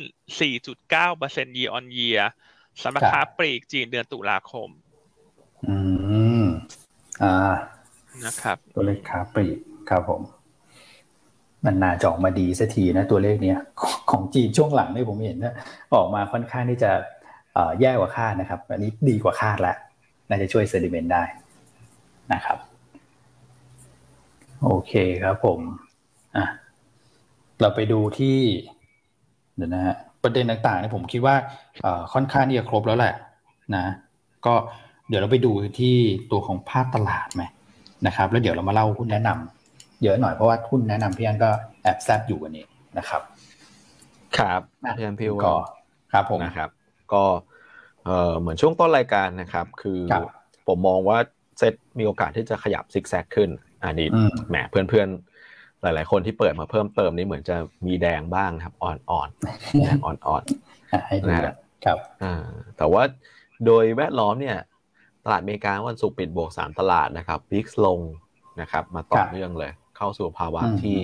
[0.58, 2.22] 4.9เปอร์เซ็นต์ year on year
[2.82, 4.68] สำหรับค้าปลีกจีนเดือนตุลาคม
[5.66, 5.76] อื
[6.42, 6.44] ม
[7.22, 7.54] อ่า
[8.24, 9.58] นะครับ ตัวเลขค้าปลีก
[9.90, 10.22] ครับผม
[11.64, 13.58] มันน่าจะออกมาดีสักทีนะตัวเลขเนี้ย
[14.10, 15.54] ของจีนช่วงหลังนี่ผมเห็นนะ
[15.94, 16.90] ออกมาค่อนข้างที่จะ
[17.80, 19.76] แย่กว่าคาดนะครับ อันนี้ดีกว่าคาดแล้ว
[20.28, 21.24] น่าจะช่วยเซดิเมนต์ได้
[22.32, 22.58] นะครับ
[24.64, 24.92] โอเค
[25.22, 25.60] ครับผม
[26.36, 26.46] อะ
[27.60, 28.38] เราไปดูที่
[29.56, 31.34] เดี๋ยวนะฮะประเด็นต่างๆเนี่ยผมคิดว่า
[32.12, 33.14] ค่อนข้างที่จะครบแล้วแหละ
[33.76, 33.86] นะ
[34.46, 34.54] ก็
[35.08, 35.96] เดี๋ยวเราไปดูที่
[36.30, 37.44] ตัวของภาพตลาดไหม
[38.06, 41.50] นะครับ แล้วเดี๋ยวเรามาเล่าหุ้นแนะนำเยอะหน่อยเพราะว่าหุ้นแนะนำพี่อันก็
[41.82, 42.64] แอบแซบอยู่วันนี้
[42.98, 43.22] นะครับ
[44.38, 44.60] ครับ
[44.96, 45.54] พี่อันพี่ก็
[46.12, 46.70] ครับผมนะครับ
[47.12, 47.22] ก็
[48.04, 49.98] เอ่อเหมือนช่วงต้นรายการนะครับ คือ
[50.66, 51.18] ผมมองว่า
[51.58, 53.50] เซ็ตมีโอกาสที่จะขยับซิกแซกขึ้น
[53.84, 54.08] อันนี้
[54.48, 57.56] แหมเพื่อนๆ หลายๆ คนที่เปิดมาเพิ่มเติมนี่เหมือนจะ
[57.86, 61.36] มีแดงบ้างครับอ่อนๆแดงอ่อนๆนะ
[61.84, 62.44] ครับอ่า
[62.76, 63.02] แต่ว่า
[63.66, 64.58] โดยแวดล้อมเนี่ย
[65.24, 68.00] ตลาดอเมริกาวันศุกร์ปิดบวก 3 ตลาดนะครับ VIX ลง
[68.60, 70.96] นะครับมาต่อเนื่องเลย เข้าสู่ภาวะที่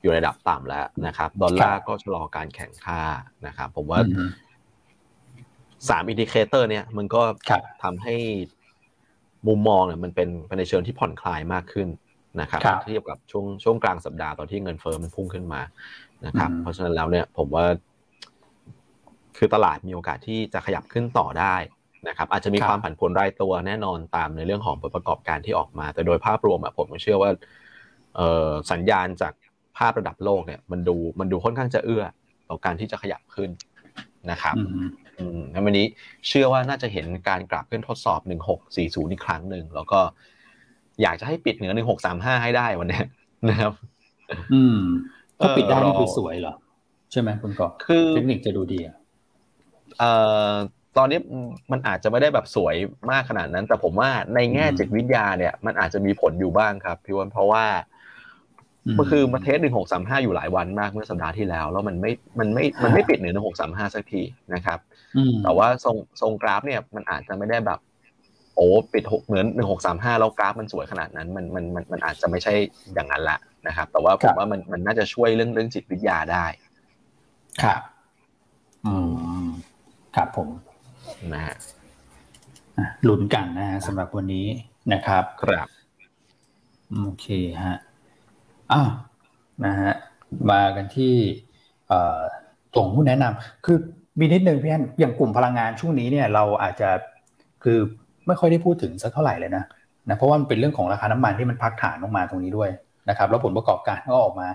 [0.00, 3.02] อยู่ระดับต่ำแล้วนะครับดอลลาร์ก็ชะลอการแข็งค่า
[3.46, 4.00] นะครับผมว่า
[5.88, 7.22] สาม indicator เนี่ยมันก็
[7.82, 8.14] ทำให้
[9.48, 10.28] มุมมองเนี่ยมันเป็น
[10.58, 11.88] ในเชิงที่ผ่อนคลายมากขึ้น
[12.40, 15.60] นะครับเทียบกับช่วงช่วงกลางสัปดาห์ตอนที่เงินเฟ้อมันพุ่งขึ้นมา
[16.26, 17.64] นะครับ เพราะฉะนั้นแล้วเนี่ยผมว่า
[19.38, 21.54] คือตลาดมีโอกาสที่จะขยับขึ้นต่อได้
[22.08, 27.30] นะครับ อาจจะมีความผันผวนรายตัวแน่นอนตามในเรื่องของผลประกอบการที่ออกมา แต่โดยภาพรวมผมเชื่อว่า
[28.72, 29.32] สัญญาณจาก
[29.78, 32.04] ภาพระดับโลกเนี่ย มันดูมันดูค่อนข้างจะเอื้อ
[32.48, 33.50] ต่อการที่จะขยับขึ้น
[34.30, 34.56] นะครับ
[35.18, 35.86] อืมแล้ววันนี้
[36.28, 38.20] เชื่อว่าน่าจะเห็นการกลับขึ้นทดสอบ
[38.66, 40.00] 1640 อีกครั้งหนึ่งแล้วก็
[41.02, 41.72] อยากจะให้ปิดเหนือ
[42.08, 43.00] 1635ให้ได้วันนี้
[43.48, 43.72] นะครับ
[44.54, 44.78] อืม
[45.38, 46.54] ถ้าปิดได้นี่คือสวยเหรอ
[47.12, 48.96] ใช่ไหมคุณกอคือเทคนิคจะดูดีอะ
[49.98, 50.12] เอ่
[50.50, 50.52] อ
[50.96, 51.18] ตอนนี้
[51.72, 52.74] มันอาจจะไม่ได้แบบสวย
[53.10, 57.64] มากขนาดนั้น แต่ผมว่าในแง่จิตวิทยาเนี่ย มันอาจจะมีผลอยู่บ้างครับพี่วันเพราะว่า
[58.98, 64.22] ก็คือมาเทสหนึ่งหกสามห้าอยู่หลายวันมากเมื่อสัปดาห์ที่แล้ว แล้วมันไม่มันไม่มันไม่ปิดเหนือหนึ่งหกสามห้าสักที
[64.54, 64.78] นะครับ
[65.42, 67.78] แต่ว่าทรงทรงกราฟเนี่ยมันอาจจะไม่ได้แบบ
[68.58, 72.52] โอ้ปิดหกเหมือนหนึ่งหกสามห้าแล้วกราฟมันสวยขนาดนั้นมันมันมันมันอาจจะไม่ใช่
[72.94, 76.46] อย่างนั้นละนะครับ แต่ว่าผมว่ามันมันน่าจะช่วยเรื่องเรื่องจิตวิทยาได้
[77.62, 77.80] ครับ
[78.86, 78.94] อื
[79.44, 79.46] ม
[80.16, 80.48] ครับผม
[81.32, 81.56] นะฮะ
[83.08, 84.46] ลุ้นกันนะฮะสำหรับวันนี้
[84.92, 85.68] นะครับ ครับ
[86.94, 87.26] โอเค
[87.64, 87.76] ฮะ
[88.72, 88.90] อ้าว
[89.64, 89.92] นะฮะ
[90.50, 91.14] มากันที่
[92.74, 93.78] ตรงผู้แนะนำคือ
[94.18, 96.90] มีนิดนึงพี่อนอย่างกลุ่มพลังงานช่วงนี้เนี่ยเราอาจจะ
[97.64, 97.78] คือ
[98.28, 99.64] ไม่ค่อยได้พูดถึงสักเท่าไหร่เลยนะ
[100.08, 102.70] นะเพราะว่ามันเป็นเรื่องของราคาน้ำมันที่มันพักฐานลงมาตรงนี้ด้วย
[103.08, 104.46] นะครับแล้วผลประกอบการก็ออกมา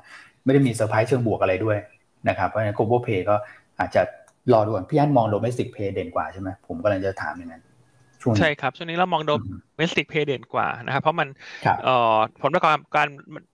[0.44, 1.78] ไม่ได้มีเซอร์ไพรส์เชิงบวกอะไรด้วย
[2.30, 3.36] นะครับเพราะฉะนั้น global pay ก็
[3.80, 4.02] อาจจะ
[4.54, 7.64] รอดูก่อนพี่อันมอง domestic pay เด่นกว่าใช่ไหมผมกำลังจะถามอย่างนั้น
[8.40, 11.28] ใช่ครับ ช่วงนี้เรามอง domestic play เด่นกว่านะครับ เพราะมัน
[12.42, 13.08] ผลประกอบการ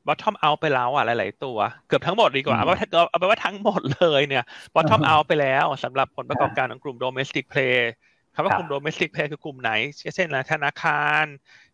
[0.07, 1.57] bottom out ไปแล้วอะหลาย ๆ ตัว
[1.87, 2.65] เกือบทั้งหมดดีกว่าเอา
[3.09, 4.43] เอาเป็นว่าทั้งหมดเลยเนี่ย
[4.73, 9.71] bottom out ไปแล้วสำหรับผลประกอบการของกลุ่ม domestic play คำว่ากลุ่ม domestic play คือกลุ่มไหน
[10.15, 11.25] เช่นธนาคาร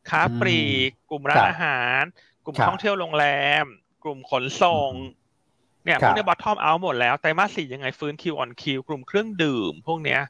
[0.09, 2.01] ค้าปลีก กลุ่มร้านอาหาร
[2.45, 3.25] กลุ่มท่องเที่ยวโรงแร
[3.63, 3.65] ม
[4.03, 4.91] กลุ่มขนส่ง
[5.85, 10.21] เนี่ยพวกนี้ bottom out หมดแล้ว ไตรมาสสี่ยังไงฟื้น Q on Q กลุ่มเครื่องดื่ม พวกเนี้ย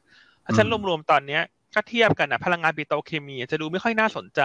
[0.44, 4.40] ถ้างั้นรวมๆตอนเนี้ยถ้าเทียบกันนะพลังงานปิโตรเคมี จะดูไม่ค่อยน่าสนใจ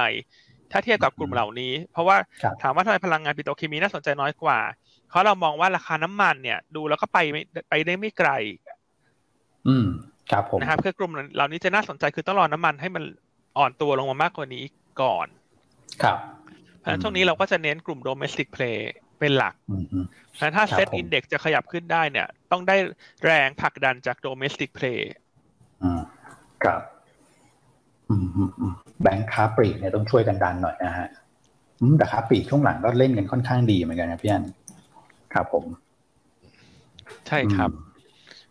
[0.72, 2.18] ถ้าเทียบกับกลุ่มเหล่านี้ เพราะว่า
[2.62, 4.60] ถามว่าทำไมพลังงานปิโตรเคมีน่าสนใจน้อยกว่า
[5.10, 8.30] เพราะเรามองว่าราคาน้ำมันเนี่ย ดูแล้วก็ไปไม่ไปได้ไม่ไกล
[9.68, 9.88] อืม
[10.32, 13.04] ครับผมนะครับคือกลุ่มเหล่านี้จะน่าสนใจคือต้องรอน้ำมันให้มัน
[13.58, 14.64] อ่อนตัวลงมามากกว่านี้
[15.02, 15.28] ก่อน
[16.04, 16.18] ครับ
[16.80, 18.78] เพราะฉะนั้นช่วงนี้เราก็จะเน้นกลุ่ม domestic play
[19.20, 19.54] เป็นหลัก
[20.38, 22.76] เพราะถ้า SET index จะขยับขึ้นได้เนี่ย ต้องได้
[23.26, 25.00] แรงผลักดันจาก domestic play
[25.82, 26.02] อืม
[26.64, 26.82] ครับ
[29.02, 31.08] แบงค์ค้าปลีกเนี่ยต้องช่วยกันดันหน่อยนะฮะ
[31.98, 34.44] แต่ค้าปลีกช่วงหลังก็เล่นกันค่อนข้างดีเหมือนกันนะพี่อัน
[35.34, 35.66] ครับผม
[37.28, 37.70] ใช่ครับ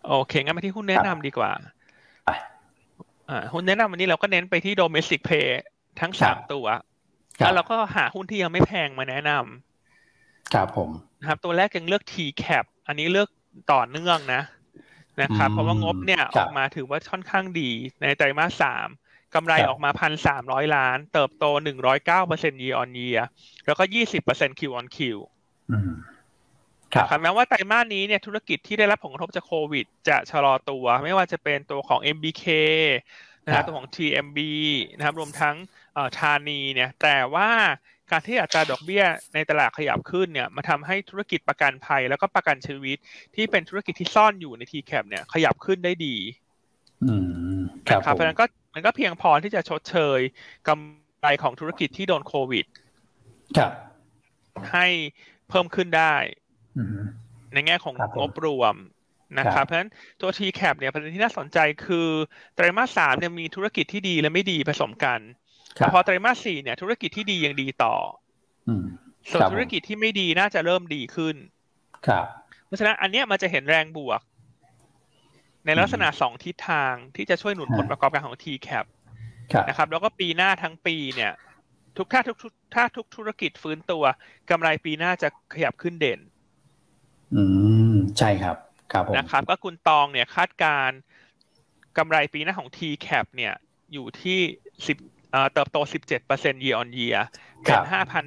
[0.07, 1.51] โอเค งั้นมาที่หุ้นแนะนำดีกว่า
[3.31, 5.49] อ่าหุ้นแนะนำวันนี้เราก็เน้นไปที่ domestic play
[6.01, 6.67] ทั้งสามตัว
[7.39, 10.91] แล้วเราก็หาหุ้นที่ยังไม่แพงมาแนะนำครับผม
[11.27, 13.29] ครับ ตัวแรกยังเลือก T cap อันนี้เลือก
[13.73, 14.43] ต่อเนื่องนะ
[15.23, 17.71] นะครับ เพราะว่างบเนี่ยออกมาถือว่าค่อนข้างดี
[18.03, 18.89] ในไตรมาสสาม
[19.35, 23.21] กำไรออกมาพันสามร้อยล้าน เติบโตหนึ่งร้อยเก้าเปอร์เซ็นต์ year on year
[23.67, 25.73] แล้วก็ยี่สิบเปอร์เซ็นต์ Q on Q ค
[26.97, 32.45] รับแม้ว่าไตรมาสนี้เนี่ยธุรกิจที่ได้รับผลกระทบจากโควิด จะชะลอตัว ไม่ว่าจะเป็นตัวของ MBK
[33.47, 34.39] นะครับตัวของ TMB
[34.97, 35.57] นะครับรวมทั้ง
[36.19, 37.51] ธานีเนี่ยแต่ว่า
[38.11, 42.99] การที่อัตราดอกเบี้ยในตลาดขยับขึ้นเนี่ยมาทำให้ธุรกิจประกันภัย แล้วก็ประกันชีวิต
[43.35, 46.17] ที่เป็นธุรกิจที่ซ่อนอยู่ใน TCAP เนี่ยขยับขึ้นได้ดี
[47.05, 47.15] อื
[47.59, 50.21] มครับเพราะนั้นก็มันก็เพียงพอที่จะชดเชย
[50.69, 52.65] กำไรของธุรกิจที่โดนโควิด
[53.59, 53.73] ครับ
[54.73, 54.87] ให้
[55.49, 56.15] เพิ่มขึ้นได้
[57.53, 58.75] ในแง่ของงบรวม
[59.39, 59.91] นะครับเพราะฉะนั้น
[60.21, 62.09] ตัว TCAP เนี่ยประเด็นที่น่าสนใจคือ
[62.55, 65.21] ไตรมาสสามเนี่ยมีธุรกิจที่ดีและไม่ดีผสมกัน
[65.75, 67.95] แต่พอไตรมาสสี่เนี่ย ธุรกิจที่ดียังดีต่อ
[69.31, 71.37] ส่วนธุรกิจที่ไม่ดีน่าจะเริ่มดีขึ้น
[72.07, 72.27] ครับ
[72.67, 74.21] เพราะฉะนั้นอันเนี้ยมันจะเห็นแรงบวก
[75.67, 78.87] ในลักษณะสองทิศทางที่จะช่วยหนุนผลประกอบการของ TCAP
[79.69, 81.33] นะครับ แล้วก็ปีหน้าทั้งปีเนี่ย
[81.97, 82.37] ทุกถ้าทุก
[82.75, 84.05] ถ้าทุกธุรกิจฟื้นตัว
[84.51, 86.21] กำไรปีหน้าจะขยับขึ้นเด่น
[87.35, 87.43] อื
[87.93, 88.57] มใช่ครับ
[88.93, 90.91] ครับนะครับ ก็คุณตองเนี่ยคาดการ
[91.99, 93.55] กำไรปีหน้าของ TCAP เนี่ย
[93.93, 94.41] อยู่ที่
[94.87, 94.99] สิบ
[95.55, 95.77] เติบโต
[96.23, 97.19] 17% year on year
[97.65, 97.79] เป็น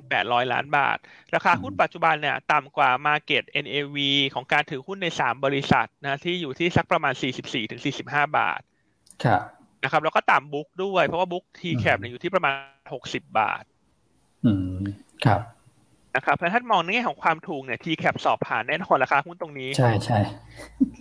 [0.04, 0.98] 5,800 ล้านบาท
[1.36, 3.98] ราคาหุ้นปัจจุบันเนี่ยต่ำกว่า market NAV
[4.34, 7.14] ของการถือหุ้นใน 3 บริษัทนะที่อยู่ที่สักประมาณ
[7.56, 8.62] 44-45 บาท
[9.26, 9.42] ครับ
[9.84, 12.56] นะครับแล้วก็ต่ำบุ๊กด้วยเพราะว่าบุ๊ก TCAP เนี่ยอยู่ที่ประมาณ
[13.00, 13.64] 60 บาท
[14.46, 14.82] อืม
[15.26, 15.42] ครับ
[16.16, 20.20] นะครับถ้ามองในแง่ของความถูกเนี่ย TCAP สอบผ่านแน่นอนราคาหุ้นตรงนี้ ใช่ใช่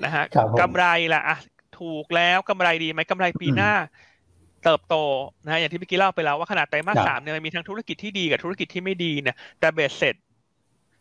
[0.04, 0.24] นะฮะ
[0.60, 0.84] กำไร
[1.14, 1.38] ล่ะอะ
[1.80, 3.72] ถูกแล้วกำไรดีไหมกำไรปีหน้า
[4.64, 4.96] เติบโต
[5.44, 10.14] นะอย่างที่เมื่อกี้เล่าไปแล้วว่าขนาดไตรมาสสามเนี่ยมันมีทั้งธุรกิจที่ดีกับธุรกิจที่ไม่ดีเนี่ยแต่เบสเสร็จ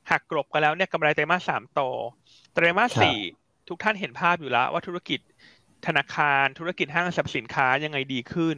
[0.09, 1.81] หักกลบกันแล้วเนี่ยกำไรไตรมาสสามโต
[2.53, 3.17] ไตรมาสสี่
[3.69, 5.19] ทุกท่านเห็นภาพอยู่แล้ว ว่าธุรกิจ
[5.87, 8.57] ธนาคารธุรกิจห้างสรรพสินค้ายังไงดีขึ้น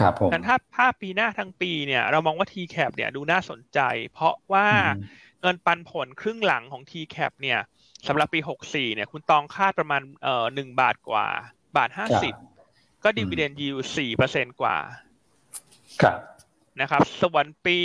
[0.00, 3.80] ครับผมนั้นถ้าภาพปีหน้าทั้งปีเนี่ยเรามองว่า TCAP เนี่ยดูน่าสนใจ
[4.12, 7.60] เพราะว่าอืมเงินปันผลครึ่งหลังของ TCAP เนี่ย
[8.06, 11.26] สำหรับปี 64 เนี่ย คุณตองคาดประมาณเอ่อหนึ่งบาทกว่า
[11.76, 11.90] บาท
[12.46, 14.76] 50ก็ดีเวเดนยิว4เปอร์เซ็นกว่า
[16.02, 16.18] ครับ
[16.80, 17.76] นะครับ ส่วนปี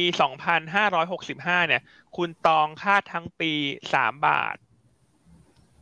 [0.60, 1.82] 2565 เนี่ย
[2.18, 3.51] คุณตองคาดทั้งปี
[3.91, 4.55] 3บาท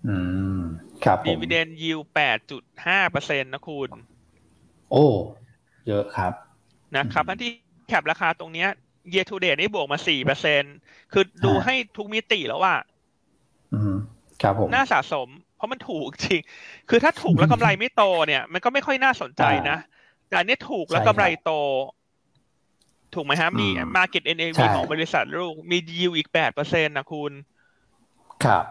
[0.08, 0.16] อื
[0.58, 0.62] ม
[1.06, 2.00] ครับผดีมเวเดนยิว
[2.56, 3.90] 8.5เปอร์เซ็นนะคุณ
[4.92, 5.08] โอ้
[5.88, 6.34] เยอะครับ
[6.96, 7.52] นะครับอืมอันที่
[7.88, 8.70] แคปราคาตรงเนี้ย
[9.14, 10.64] year to date นี่บวกมา4เปอร์เซ็น
[11.14, 12.76] คือดูฮะให้ทุกมิติแล้วว่า
[13.74, 13.94] อืม
[14.42, 16.42] ครับผมน่าสะสม เพราะมันถูกจริง
[16.90, 19.78] คือถ้าถูกแล้วกำไรไม่โตเนี่ย มันก็ไม่ค่อยน่าสนใจนะ
[20.28, 21.52] แต่อันนี้ถูกแล้วใช่กำไรครับโต
[23.14, 27.32] ถูกไหมฮะมีอืม market NAV ใช่ของบริษัทลูกมี yield อีก8เปอร์เซ็นนะคุณ
[28.46, 28.66] ครับ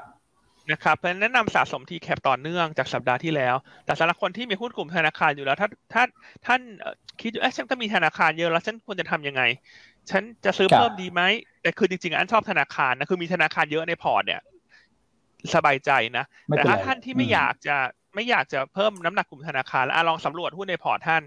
[0.72, 3.54] นะครับเพราะฉะนั้นแนะนำสะสม t cap ต่อเนื่องจากสัปดาห์ที่แล้ว
[3.84, 6.02] แต่สำหรับคนที่มีหุ้นกลุ่มธนาคารอยู่แล้ว ถ้าถ้า
[6.46, 9.42] ท่านเอ่อ คิดว่าเอ๊ะฉันก็มีธนาคารเยอะแล้วฉันควรจะทำยังไง
[10.10, 11.20] ฉันจะซื้อครับเพิ่มดีไหม
[11.62, 14.40] แต่คือจริงๆอันชอบธนาคารนะคือมีธนาคารเยอะในพอร์ตเนี่ย
[15.54, 17.76] สบายใจนะไม่แต่เป็นถ้าไรท่านที่ไม่อืมอยากจะ
[18.14, 21.22] ไม่อยากจะเพิ่มน้ำหนักกลุ่มธนาคารแล้วอะลองสำรวจหุ้นในพอร์ตท่าน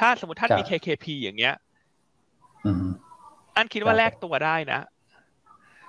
[0.00, 1.54] ถ้าสมมติท่านมี KKP อย่างเงี้ย
[2.64, 2.84] อืม
[3.56, 4.80] อันคิดว่าครับแลกตัวได้นะ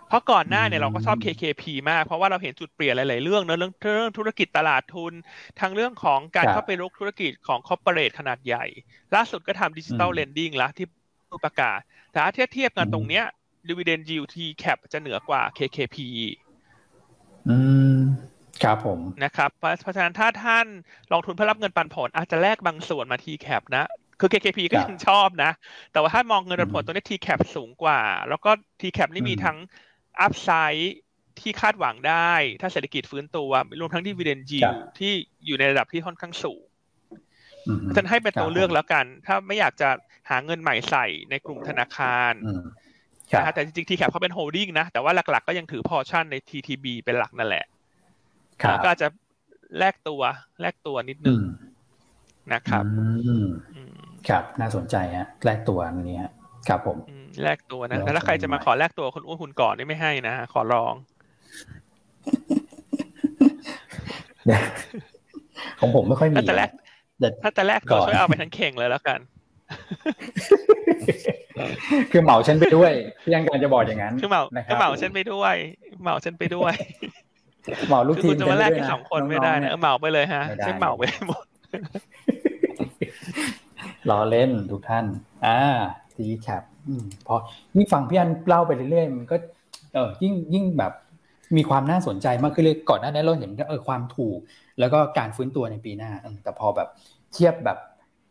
[0.10, 5.14] เพราะก่อนหน้าเนี่ยอืมเราก็ชอบ KKP มาก เพราะว่าเราเห็นจุดเปลี่ยนหลาย ๆ เรื่องเนอะเรื่องเรื่องธุรกิจตลาดทุน
[5.60, 8.66] ทั้งเรื่องของการครับเข้าไปรุกธุรกิจของ corporate ขนาดใหญ่
[9.16, 10.88] ล่าสุดก็ทำดิจิ t a ลอืมเลนดิ้งแล้วที่
[11.30, 11.80] ผู้ประกาศ
[12.12, 13.24] แต่ถ้าเทียบเทียบกันอืมตรงเนี้ย
[13.70, 15.98] ดีว i เดน yield T cap จะเหนือกว่า KKP
[17.48, 17.58] อื
[17.98, 18.00] ม
[18.64, 20.66] ครับผมนะครับเพราะเพราะฉะนั้นถ้าท่าน
[21.12, 23.84] ลงทุนเพื่อรับเงินปันผล อาจจะแลกบางส่วนมา T cap นะ
[24.20, 25.52] คือ KKP ก็ครับยังชอบนะ
[25.92, 28.00] แต่ว่าถ้ามองเงินปันผลอืมตัวนี้ T cap สูงกว่า
[28.30, 28.52] แล้วก็
[28.82, 29.58] T cap นี่มีอืมทั้ง
[30.22, 30.96] อัพไซด์
[31.40, 35.14] ที่คาดหวังได้ ถ้าเศรษฐกิจฟื้นตัวรวมทั้งดีเวเดน yield ที่
[35.46, 36.64] อยู่ในระดับที่ค่อนข้างสูง
[37.68, 39.90] อืมฉันให้เป็นตัวครับเลือกแล้วกัน ถ้าไม่อยากจะ
[40.30, 42.64] หาเงินใหม่ใส่ในกลุ่มธนาคารอืม
[43.32, 47.66] ครับนะฮะแต่จริงๆ T cap เขาเป็น holding นะ แต่ว่าหลักๆก็ยังถือพอชั่นใน TTB เป็นหลักนั่นแหละ
[48.64, 49.08] ครับก็อาจจะ
[49.80, 50.22] แลกตัว
[50.62, 51.46] แลกตัวนิดนึอืงม
[52.54, 53.94] นะครับอืมอืม
[54.30, 56.32] ครับ น่าสนใจฮะแลกตัวอันนี้ฮะ
[56.68, 60.94] ครับผมอืม แลกตัวนะแล้วแต่ถ้าใครจะมาทำไมขอแลกตัวคุณอ้วนคุณก่อนนี่ไม่ให้นะขอร้อง
[65.80, 66.70] ของผมไม่ค่อยมีถ้าจะแลก
[67.20, 69.20] แต่ถ้าจะแลกตัวก่อนช่วยเอาไปทั้งเข่งเลยแล้วกัน
[72.12, 72.92] คือเหมาฉันไปด้วย
[73.24, 75.56] พี่ยังการจะบอกอย่างนั้นคือเหมานะคคืรัอบเหมาฉันไปด้วย
[76.02, 76.74] เหมาฉันไปด้วย
[77.88, 81.46] เหมาลูกคือทีคุมณจะมาแลกด้กัวนสองคนไม่ได้นะเออเหมาไปเลยฮะฉันเหมาไปหมด
[84.10, 85.06] ล้อเล่นทุกท่าน
[85.46, 85.60] อ่า
[86.16, 87.36] ทีแคปพอ
[87.76, 89.36] ยิ่งฟังพี่อันเล่าไปเรื่อยๆมันก็
[89.94, 90.94] เออยิ่งยิ่งแบบ
[91.58, 94.38] มีความน่าสนใจมากขึ้นเลยก่อนหน้านี้เราเห็นเออความถูก
[94.80, 96.90] แล้วก็การฟื้นตัวในปีหน้าเออแต่พอแบบ
[97.34, 97.78] เทียบแบบ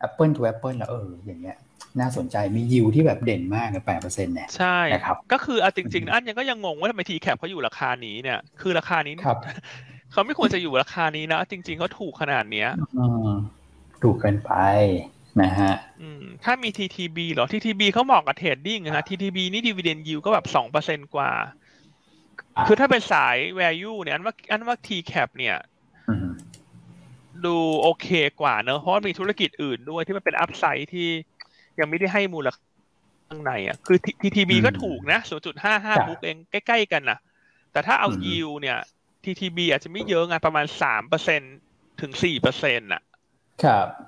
[0.06, 1.56] Apple to Apple แล้วเอออย่างเงี้ย
[2.00, 9.38] น่าสนใจมียิวที่แบบเด่นมากแปดเปอร์เซ็นต์เนี่ยใช่นะครับก็คือเอาจริงๆนะอันยังก็ยังงงว่าทำไม TCAP เขาอยู่ราคานี้เนี่ย คือราคานี้ครับ
[10.12, 13.30] เขาไม่ควรจะอยู่ราคานี้นะจริง ๆเขาถูกขนาดเนี้ยอืม
[14.02, 14.52] ถูกเกินไป
[15.42, 21.30] นะฮะอืมถ้ามี TTB เหรอ TTB เขาเหมาะกับ trading นะฮะ TTB นี่ dividend yield ก็แบบสองเปอร์เซ็นกว่า
[22.56, 25.56] อ่า คือถ้าเป็นสาย value เนี่ย อันว่าอันว่า TCAP เนี่ย
[26.08, 26.26] อืม
[27.46, 28.08] ดูโอเค
[28.40, 31.08] กว่าเนอะเพราะว่ามีธุรกิจอื่นด้วยที่มันเป็นอัพไซด์ที่
[31.78, 32.66] ยังไม่ได้ให้มูลค่า
[33.28, 35.20] ข้างในอะ คือ TTB ก็ถูกนะ
[35.62, 37.18] 0.55บุ๊กเองใกล้ ๆ กันนะ
[37.72, 38.78] แต่ถ้าเอา yield เนี่ย
[39.24, 41.40] TTB อาจจะไม่เยอะไงประมาณสามเปอร์เซ็น
[42.00, 43.02] ถึงสี่เปอร์เซ็นต์อะ
[43.64, 44.04] ครับอืมอื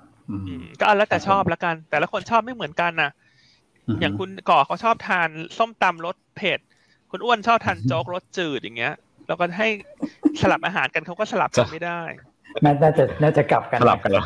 [0.79, 3.11] ก็เอาแล้วแต่ครับผมชอบละกัน แต่ละคนชอบไม่เหมือนกันนะ
[3.95, 6.59] มอย่างคุณก่อเขาชอบทานส้มตำรสเผ็ด
[7.11, 8.93] คุณอ้วนชอบทานโจ๊กรสจืดอย่างเงี้ย
[9.27, 9.67] เราก็ให้
[10.41, 12.01] สลับราคากันเขาก็สลับกันไม่ได้
[12.63, 14.23] น่าน่าจะน่าจะกลับกันสลับกันแล้ว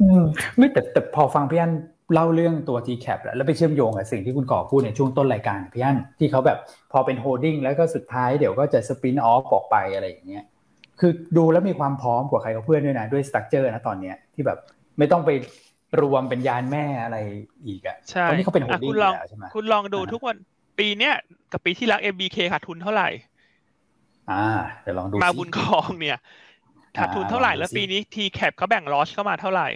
[0.00, 0.22] อืม
[0.56, 1.72] ไม่แต่แต่พอฟังพี่อัน
[2.14, 6.58] เล่าเรื่องตัว t c a p แล้วแล้วไปเชื่อมโยงกับสิ่งที่คุณก่อพูดในช่วงต้นรายการพี่อันที่เขาแบบ
[6.92, 10.44] พอเป็น holding แล้วก็สุดท้ายเดี๋ยวก็จะ spin off ออกไปอะไรอย่างเงี้ย
[11.00, 14.58] คือดูแล้วมีความพร้อมกว่าใครกับเพื่อนด้วยนะด้วย structure นะตอนเนี้ยที่แบบ
[14.98, 15.30] ไม่ต้องไป
[16.02, 17.18] รวมเป็นยานแม่อะไร
[17.66, 20.36] อีกอะใช่ตอนนี้เขาเป็นโฮอะดดิ้คุงณลองแล้วใช่ไหมคุณลองดูอ่าทุกวัน
[20.78, 21.14] ปีเนี้ย
[21.52, 23.08] กับปีที่แล้ว MBK ขาดทุนเท่าไหร่
[24.30, 24.44] อ่า
[24.82, 26.18] เดี๋ยวลองดูมาสิบุญครองเนี่ย
[26.98, 29.68] ขาดทุนเท่าไหร่อ่าลองดูแล้วสิปีนี้ TCAP เขาแบ่งลอสเข้ามาเท่าไหร่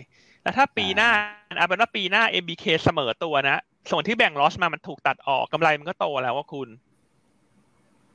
[0.42, 1.10] แล้วถ้าปีหน้า
[1.58, 3.58] เอาเป็นว่าปีหน้า MBK เสมอตัวนะ
[3.90, 6.68] ส่วนที่แบ่งลอสมามันถูกตัดออกกำไรมันก็โตแล้วว่าคุณ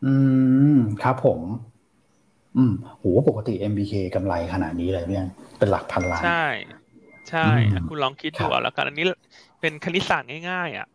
[0.06, 0.14] อื
[0.74, 1.42] มครับผม
[2.60, 5.26] อืมโหปกติ MBK กำไรขนาดนี้เลยเนี่ย
[5.58, 6.30] เป็นหลักพันล้าน ใช่
[7.30, 9.06] ใช่อืมอะคุณลองคิดครัดูบเอาแล้วกันอันนี้
[9.60, 10.88] เป็นคณิตศาสตร์ง่ายๆ อะ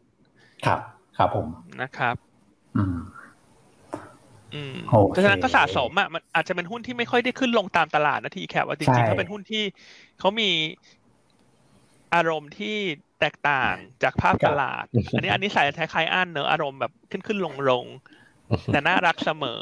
[0.67, 0.81] ครับ
[1.17, 1.47] ครับผม
[1.81, 2.17] นะครับ
[2.77, 2.97] อืม
[4.53, 9.59] อืมโอเคเพราะฉะนั้นก็สะสมอะมันอาจจะเป็นหุ้นที่ไม่ค่อยได้ขึ้นลงตามตลาดนะทีแคปว่าจใช่ริงๆเขาเป็นหุ้นที่
[10.19, 10.45] เขามี
[12.15, 12.77] อารมณ์ที่
[13.19, 14.85] แตกต่างจากภาพตลาด
[15.15, 19.61] อันนี้อันนี้ใส่คล้ายๆอันเนอะอารมณ์แบบขึ้นขึ้นลงลงๆแต่น่ารักเสมอ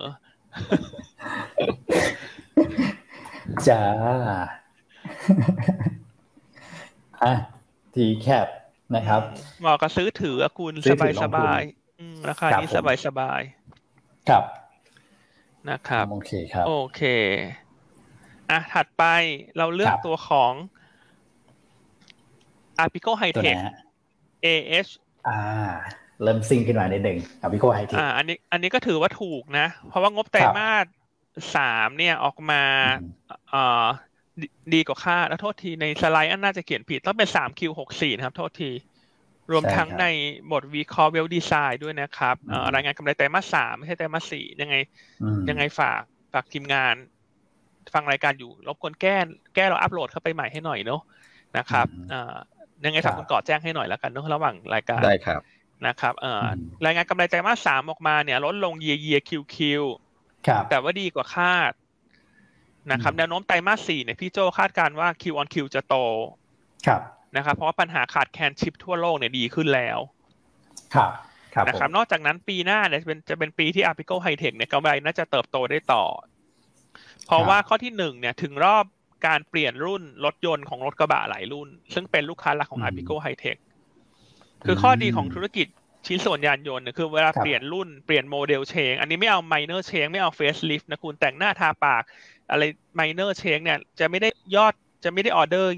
[3.68, 3.82] จ้า
[7.22, 7.32] อะ
[7.94, 8.48] ทีแคป
[8.94, 9.22] นะครับ
[9.60, 11.62] เหมาะกับซื้อถืออะคุณซื้สอถืบายอลสงทุนบาย
[11.98, 13.40] อืมราคาครับนี้ผมสบายสบาย
[14.28, 17.02] ครับๆนะครับโอเคครับ โอเค
[18.50, 19.04] อะ ถัดไป
[19.56, 20.52] เราเลือกครับตัวของ
[22.84, 23.74] Apico ตัว High ไหน Tech ฮะ
[24.44, 24.90] AH
[25.28, 25.40] อ่า
[26.22, 30.86] เริ่มซิงขึ้นมาในหนึ่งอภิโคไฮเทคอ่าอันนี้อันนี้ก็ถือว่าถูกนะ เพราะว่างบไตรมาส
[31.54, 33.58] สามเนี่ยออกมาอืมเอ่อ
[34.40, 38.66] ดีดีกว่าคาดแล้วโทษทีในสไลด์อันน่าจะเขียนผิดต้องเป็นสาม Q หกสี่นะครับ โทษที
[39.50, 40.02] รวมทั้งใน
[40.50, 44.74] บทวิเคราะห์ Wealth Design ด้วยนะครับเอ่อรายงานกำไรไตรมาสสามไม่ใช่ไตรมาสสี่ยังไง
[45.20, 46.00] อืมยังไงฝาก
[46.32, 46.94] ฝากทีมงาน
[47.94, 49.10] ฟังรายการอยู่รบกวนแก้
[49.54, 50.98] แก้เราอัปโหลดเข้าไปใหม่ให้หน่อยเนาะ
[51.56, 52.16] นะครับอืมอ่า
[52.84, 55.40] ยังไงฝากคุณก่อแจ้งให้หน่อยแล้วกันเนาะระหว่างรายการได้ครับ
[55.86, 59.82] นะครับเอ่ออมรายงานกำไรไตรมาสสามออกมาเนี่ยลดลง year year Q Q
[60.46, 61.72] ครับแต่ว่าดีกว่าคาด
[62.92, 65.96] นะครับอืมแนวโน้มไตรมาสสี่เนี่ยพี่โจคาดการณ์ว่า Q on Q จะโต
[66.86, 67.00] ครับ
[67.36, 69.98] นะครับเพราะว่าปัญหาขาดแคลนชิปทั่วโลกเนี่ยดีขึ้นแล้ว
[70.94, 71.10] ครับ
[71.54, 76.04] ครับนะครับผมนอกจากนั้นปีหน้าเนี่ยจะเป็นจะเป็นปีที่ Apico High Tech เนี่ยกำไรน่าจะเติบโตได้ต่อ
[77.26, 78.84] เพราะว่าข้อที่หนึ่งเนี่ยถึงรอบ
[79.26, 83.58] การเปลี่ยนรุ่นรถยนต์ของรถกระบะหลายรุ่น ซึ่งเป็นลูกค้าหลักของ Apico High Tech
[84.66, 85.66] คือข้อดีของธุรกิจ
[86.06, 92.02] ชิ้นส่วนยานยนต์เนี่ยคือเวลาครับเปลี่ยนรุ่นเปลี่ยน model change อันนี้ไม่เอา minor change ไม่เอา facelift นะคุณแต่งหน้าทาปาก
[92.50, 92.62] อะไร
[92.98, 95.72] minor change เนี่ย จะไม่ได้ยอดจะไม่ได้ออเดอร์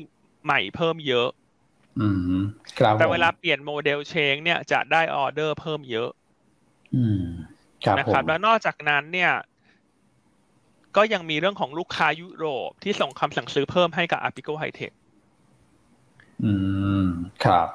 [0.44, 1.28] ใหม่เพิ่มเยอะ
[2.00, 2.42] อืม
[2.78, 6.10] ครับแต่ผมเวลาเปลี่ยน model change เนี่ยจะได้ออเดอร์เพิ่มเยอะ
[6.94, 7.22] อืม
[7.84, 9.32] ครับนะครับผมแล้วนอกจากนั้นเนี่ย
[10.96, 14.92] ก็ยังมีเรื่องของลูกค้ายุโรปที่ส่งคำสั่งซื้อเพิ่มให้กับ Aapico Hitech
[16.44, 16.52] อื
[17.04, 17.06] ม
[17.44, 17.68] ครับ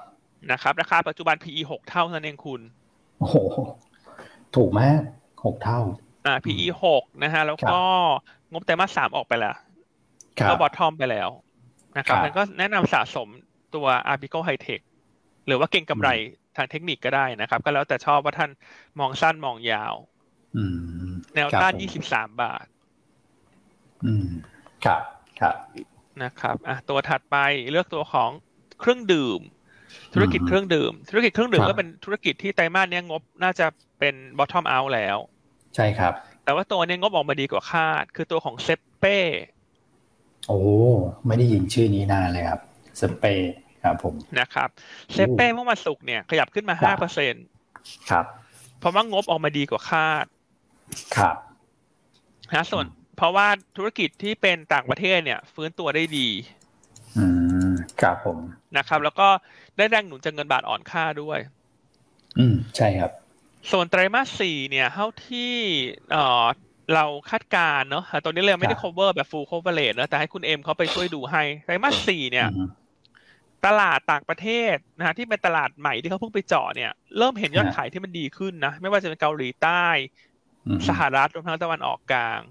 [0.51, 2.61] นะครับ ราคาปัจจุบัน PE หกเท่านั่นเองคุณ
[3.19, 3.35] โอ้โห
[4.55, 5.01] ถูกมาก
[5.45, 5.79] หกเท่า
[6.25, 7.79] อ่า PE หกนะฮะ แล้วก็
[8.51, 9.55] งบไตรมาสสามออกไปแล้ว
[10.39, 11.29] ครัก็บบอททอมไปแล้ว
[11.97, 13.27] นะครับครับมันก็แนะนำสะสม
[13.75, 14.81] ตัว Apico High Tech
[15.47, 16.09] หรือว่าเก่งกำไร
[16.57, 18.51] ทางเทคนิคก็ได้นะครับ ก็แล้วแต่ชอบว่าท่าน
[18.99, 19.93] มองสั้นมองยาว
[20.57, 20.63] อื
[21.07, 22.65] มแนวต้านครับผม23บาท
[24.05, 24.29] อืม
[24.85, 25.01] ครับ
[25.39, 25.55] ครับ
[26.23, 27.37] นะครับ อะ ตัวถัดไป
[27.71, 28.31] เลือกตัวของ
[28.79, 29.39] เครื่องดื่ม
[30.13, 33.65] ธุรกิจอืมเครื่องดื่ม ธุรกิจเครื่องดื่มครับก็เป็นธุรกิจที่ไตรมาสเนี้ยงบน่าจะ
[33.99, 35.17] เป็น bottom out แล้ว
[35.75, 36.13] ใช่ครับ
[36.43, 38.67] แต่ว่าตัวเนี้ยงบออกมาดีกว่าคาด คือตัวของเซ
[38.99, 39.17] เป้
[40.47, 40.59] โอ้
[41.27, 42.61] ไม่ได้ยินชื่อนี้นานเลยครับ
[42.99, 44.69] สเปรย์ครับผมนะครับ
[45.13, 47.33] เซเป้เมื่อวันศุกร์เนี่ยขยับขึ้นมาครับ5เปอร์เซ็น
[48.09, 48.25] ครับ
[48.79, 50.25] เพราะว่างบออกมาดีกว่าคาด
[51.17, 51.35] ครับ
[52.55, 52.85] นะส่วน
[53.17, 56.27] เพราะว่าธุรกิจที่เป็นต่างประเทศเนี่ย ฟื้นตัวได้ดี
[57.17, 57.25] อื
[57.69, 57.71] ม
[58.01, 58.37] ครับผม
[58.77, 59.27] นะครับ แล้วก็
[59.79, 61.39] ได้แรงหนุนจากเงินบาทอ่อนค่าด้วย
[62.39, 63.11] อืมใช่ครับ
[63.71, 65.53] ส่วนไตรมาสสี่เนี่ยเท่าที่
[66.11, 66.45] เอ่อ
[66.95, 72.69] เราคาดการณ์เนาะแต่ตอนนี้เราไม่ได้ครับ cover แบบ full coverage เนอะแต่ให้คุณเอ็มเขาไปช่วยดูให้ไตรมาสสี่เนี่ยอืม
[73.65, 79.85] ตลาดต่างประเทศนะฮะที่เป็นตลาดใหม่ที่เขาเพิ่งไปเจาะเนี่ย เริ่มเห็นยอดฮะขายที่มันดีขึ้นนะ ไม่ว่าจะเป็นเกาหลีใต้
[80.67, 82.41] อืมสหรัฐรวมทั้งตะวันออกกลาง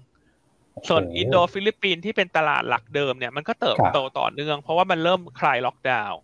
[0.87, 6.19] ส่วนโหอินโดฟิลิปปินส์ที่เป็นตลาดหลักเดิมเนี่ยมันก็เติบครับโตต่อเนื่อง เพราะว่ามันเริ่มคลายล็อกดาวน์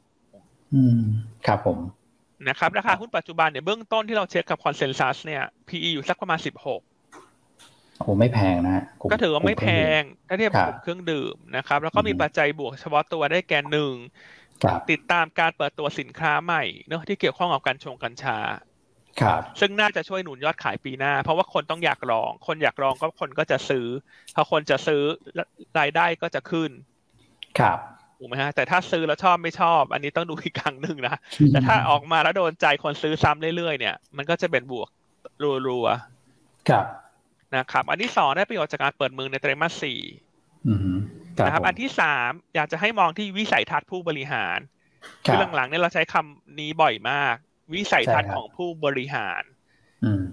[0.75, 0.99] อืม
[1.47, 1.79] ครับผม
[2.49, 13.93] นะครับราคาหุ้นปัจจุบันเนี่ยเบื้องต้นที่เราเช็คกับ consensus เนี่ย PE อยู่สักประมาณ16โอ้ไม่แพงนะฮะลุ่มก็ถือว่าไม่ลุ่แพเครื่งถ้าเทียบกับคกรับลุ่มเครื่องดื่มนะครับ แล้วก็มีอืมปัจจัยบวกเฉพาะตัวได้แก่หนึ่ง
[14.63, 18.37] ครับติดตามการเปิดตัวสินค้าใหม่เนอะที่เกี่ยวข้องกับการชงกัญชา
[19.21, 23.87] ครับ ซึ่งน่าจะช่วยหนุนยอดขายปีหน้า เพราะว่าคนต้องอยากลอง คนอยากลองก็คนก็จะซื้อ
[24.35, 25.01] พอคนจะซื้อ
[25.79, 26.71] รายได้ก็จะขึ้น
[27.59, 27.79] ครับ
[28.25, 31.15] ถูกไหมฮะแต่ถ้าซื้อแล้วชอบไม่ชอบ อันนี้ต้องดูอีกครั้งหนึ่งนะ
[31.51, 34.89] แต่ถ้าออกมาแล้วโดนใจคนซื้อซ้ำเรื่อยๆเนี่ยมันก็จะเป็นบวก
[35.67, 35.87] รัว
[36.69, 39.99] ครับๆนะครับ อันที่สองได้ประโยชน์จากการเปิดเมืองในไตรมาสสี่
[40.67, 40.97] อืม
[41.37, 44.59] ครับนะครับผมอันที่สามอยากจะให้มองที่วิสัยทัศน์ผู้บริหาร
[45.27, 47.35] ครับคือหลังๆเนี่ยเราใช้คำนี้บ่อยมาก
[47.73, 49.43] วิสัยทัศน์ใช่ครับของผู้บริหาร
[50.05, 50.23] อืม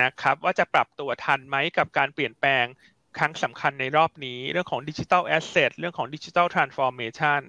[0.00, 2.64] นะครับ ว่าจะปรับตัวทันไหมกับการเปลี่ยนแปลง
[3.18, 7.40] ครั้งสำคัญในรอบนี้ เรื่องของ digital asset เรื่องของ digital transformation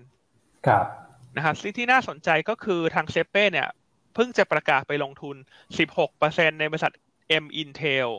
[0.67, 0.85] ครับ
[1.35, 3.69] นะครับสิ่งที่น่าสนใจก็คือทาง Sappe เนี่ย
[4.13, 5.35] เพิ่งจะประกาศไปลงทุน
[5.97, 6.93] 16%ในบริษัท
[7.43, 8.09] M Intel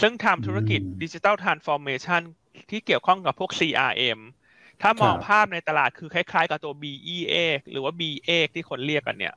[0.00, 2.22] ซึ่งทำธุรกิจอืมดิจิทัลทรานส์ฟอร์เมชัน
[2.70, 4.20] ที่เกี่ยวข้องกับพวก CRM
[4.82, 7.34] ถ้ามองครับภาพในตลาดคือคล้ายๆ กับตัว BEA
[7.70, 9.34] หรือว่า BA ที่คนเรียกกันเนี่ย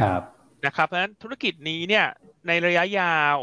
[0.00, 0.22] ครับ
[0.66, 2.06] นะครับ เพราะฉะนั้นธุรกิจนี้เนี่ย
[2.46, 3.38] ในระยะยาว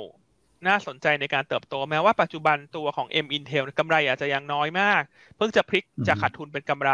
[0.68, 5.02] น่าสนใจในการเติบโตแม้ว่าปัจจุบันตัวของ M Intel กำไรอาจจะยังน้อยมาก
[5.38, 6.92] เพิ่งจะพลิกจะขาดทุนเป็นกำไร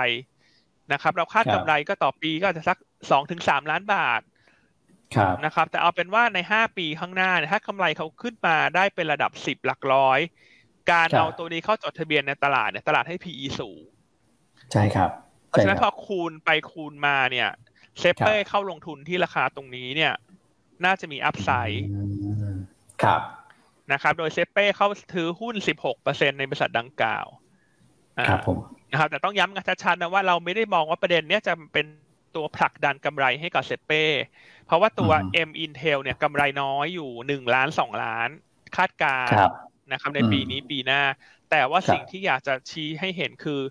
[0.94, 2.78] นะครับ เราคาดกำไรก็ต่อปีก็จะสัก
[3.12, 4.22] สองถึงสามล้านบาท
[5.46, 10.20] นะครับ แต่เอาเป็นว่าในห้าปีข้างหน้าถ้ากำไรเขาขึ้นมาได้เป็นระดับสิบหลักร้อย
[10.92, 13.82] การเอาตัวนี้เข้าจดทะเบียนในตลาดเนี่ยตลาดให้ PE สูง
[14.72, 15.10] ใช่ครับ
[15.48, 17.50] เพราะฉะนั้นพอคูณไปคูณมาเนี่ย
[18.00, 20.14] เซเป้เข้าลงทุนที่ราคาตรงนี้เนี่ย
[20.86, 21.86] น่าจะมีอัพไซด์
[23.04, 23.22] ครับ
[23.92, 25.56] นะครับ โดยเซเป้เข้าถือหุ้น
[25.98, 27.26] 16%ในบริษัทดังกล่าว
[28.30, 28.58] ครับผม
[28.92, 31.86] นะครับ แต่ต้องย้ำกันชัดๆนะว่าเราไม่ได้มองว่าประเด็นเนี้ยจะเป็น
[32.36, 34.04] ตัวผลักดันกำไรให้กับเซเป้
[34.66, 35.12] เพราะว่าตัว
[35.48, 38.30] M Intel เนี่ยกำไรน้อยอยู่หนึ่งล้านสองล้าน
[38.78, 39.30] คาดการ
[39.92, 41.02] นะครับในปีนี้ปีหน้า
[41.52, 43.62] แต่ว่าสิ่งที่อยากจะชี้ให้เห็นคือ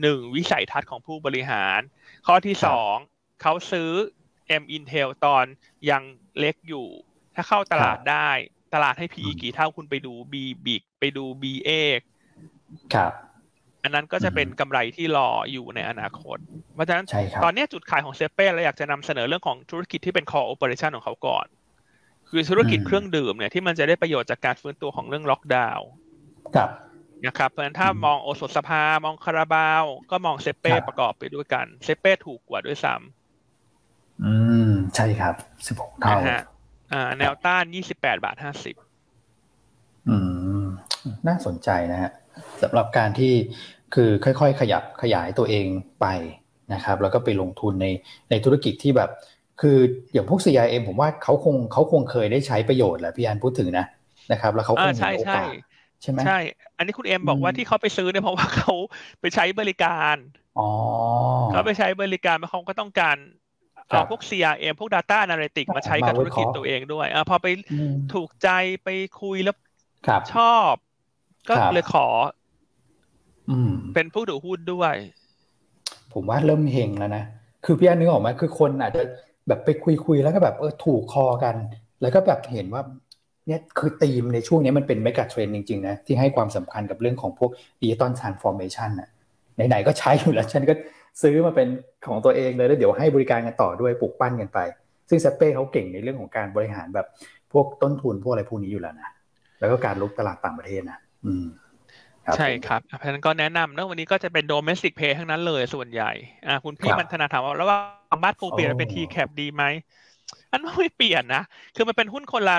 [0.00, 1.80] หนึ่งวิสัยทัศน์ของผู้บริหาร
[2.26, 2.94] ข้อที่สอง
[3.42, 3.90] เขาซื้อ
[4.62, 5.44] M Intel ตอน
[5.90, 6.02] ยัง
[6.38, 6.88] เล็กอยู่
[7.34, 8.30] ถ้าเข้าตลาดได้
[8.74, 10.34] ตลาดให้ PE กี่เท่าคุณไปดู B
[10.66, 11.70] Big ไปดู B เอ
[12.94, 13.12] ครับ
[13.82, 16.38] อันนั้นก็จะเป็นกำไรที่รออยู่ในอนาคต
[16.74, 17.06] เพราะฉะนั้น
[17.44, 21.46] ตอนนี้จุดขายของเซเป้เราอยากจะนำเสนอเรื่องของธุรกิจที่เป็น core operation ของเขาก่อน
[22.28, 25.88] คือธุรกิจเครื่องดื่มเนี่ยที่มันจะได้ประโยชน์จากการฟื้นตัวของเรื่องล็อกดาวน์
[26.56, 26.70] ครับ
[27.26, 34.32] นะครับเพราะฉะนั้นถ้ามองโอสถสภามองคาราบาว ก็มองเซเป้ประกอบไปด้วยกัน เซเป้ถูกกว่าด้วยซ้ำอื
[34.68, 35.34] ม ใช่ครับ
[35.66, 36.18] สิบหกเท่า
[36.92, 38.74] อ่า แนวต้านยี่สิบแปดบาทห้าสิบ
[40.08, 40.16] อื
[40.62, 40.64] ม
[41.28, 42.10] น่าสนใจนะฮะ
[42.62, 43.32] สำหรับการที่
[43.94, 45.66] คือค่อยๆ ขยับขยายตัวเอง
[46.00, 46.06] ไป
[46.74, 47.86] นะครับ แล้วก็ไปลงทุนใน
[48.30, 49.10] ในธุรกิจที่แบบ
[49.60, 49.78] คือ
[50.12, 53.86] อย่างพวก CIM ผมว่าเขาคงเขาคงเคยได้ใช้ประโยชน์แหละพี่อันพูดถึงนะ
[54.32, 55.52] นะครับ แล้วเขาคงมีโอกาส
[56.02, 56.38] ใช่ไหมใช่
[56.76, 58.74] อันนี้คุณเอ็มบอกว่าที่เขาไปซื้อเนี่ยเพราะว่าเขา
[59.20, 60.16] ไปใช้บริการ
[60.58, 60.70] อ๋อ
[61.52, 63.39] เขาไปใช้บริการเขาก็ต้องการเอา
[64.10, 67.46] พวก CRM พวก Data Analytics มาใช้กับธุรกิจตัวเองด้วยอพอไป
[68.14, 68.48] ถูกใจ
[68.84, 68.88] ไป
[69.20, 69.56] คุยแล้ว
[70.34, 70.72] ชอบ
[71.48, 72.06] ก็เลยขอ
[73.94, 74.94] เป็นผู้ถือหุ้นด้วย
[76.12, 77.24] ผมว่าเริ่มเฮงแล้วนะ
[77.64, 79.02] คือพี่อันนึกออกไหมคือคนอาจจะ
[79.48, 81.56] แบบไปคุยคุยแล้วก็แบบเออถูกคอกัน
[82.02, 82.82] แล้วก็แบบเห็นว่า
[83.46, 89.08] เนี่ยคือธีมในช่วงนี้มันเป็น mega trend จริงๆนะที่ให้ความสำคัญกับเรื่องของพวก digital transformation อะ
[89.68, 90.74] ไหนๆก็ใช้อยู่แล้วฉันก็
[91.22, 91.68] ซื้อมาเป็น
[92.08, 94.58] ของตัวเองเลยแล้วเดี๋ยวให้บริการกันต่อด้วยปลูกปั้นกันไป
[95.08, 97.06] ซึ่งเซเป้เขาเก่งในเรื่องของการบริหารแบบ
[97.52, 99.10] พวกต้นทุนพวกอะไรพวกนี้อยู่แล้วนะ
[99.60, 101.46] แล้วก็การลุกตลาดต่างประเทศนะอืม
[102.36, 106.12] ใช่ครับเพราะฉะนั้นก็แนะนำเนะวันนี้ก็จะเป็นโดเมสติกเพย์ทั้งนั้นเลยส่วนใหญ่
[106.46, 107.78] อ่าคุณพี่มันธนาถามว่าแล้วว่า
[108.22, 109.64] บ้านปูเปลี่ยนเป็นทีแคปดีไหม
[110.50, 111.42] อันไม่เปลี่ยนนะ
[111.76, 112.56] คือมันเป็นหุ้นคนละ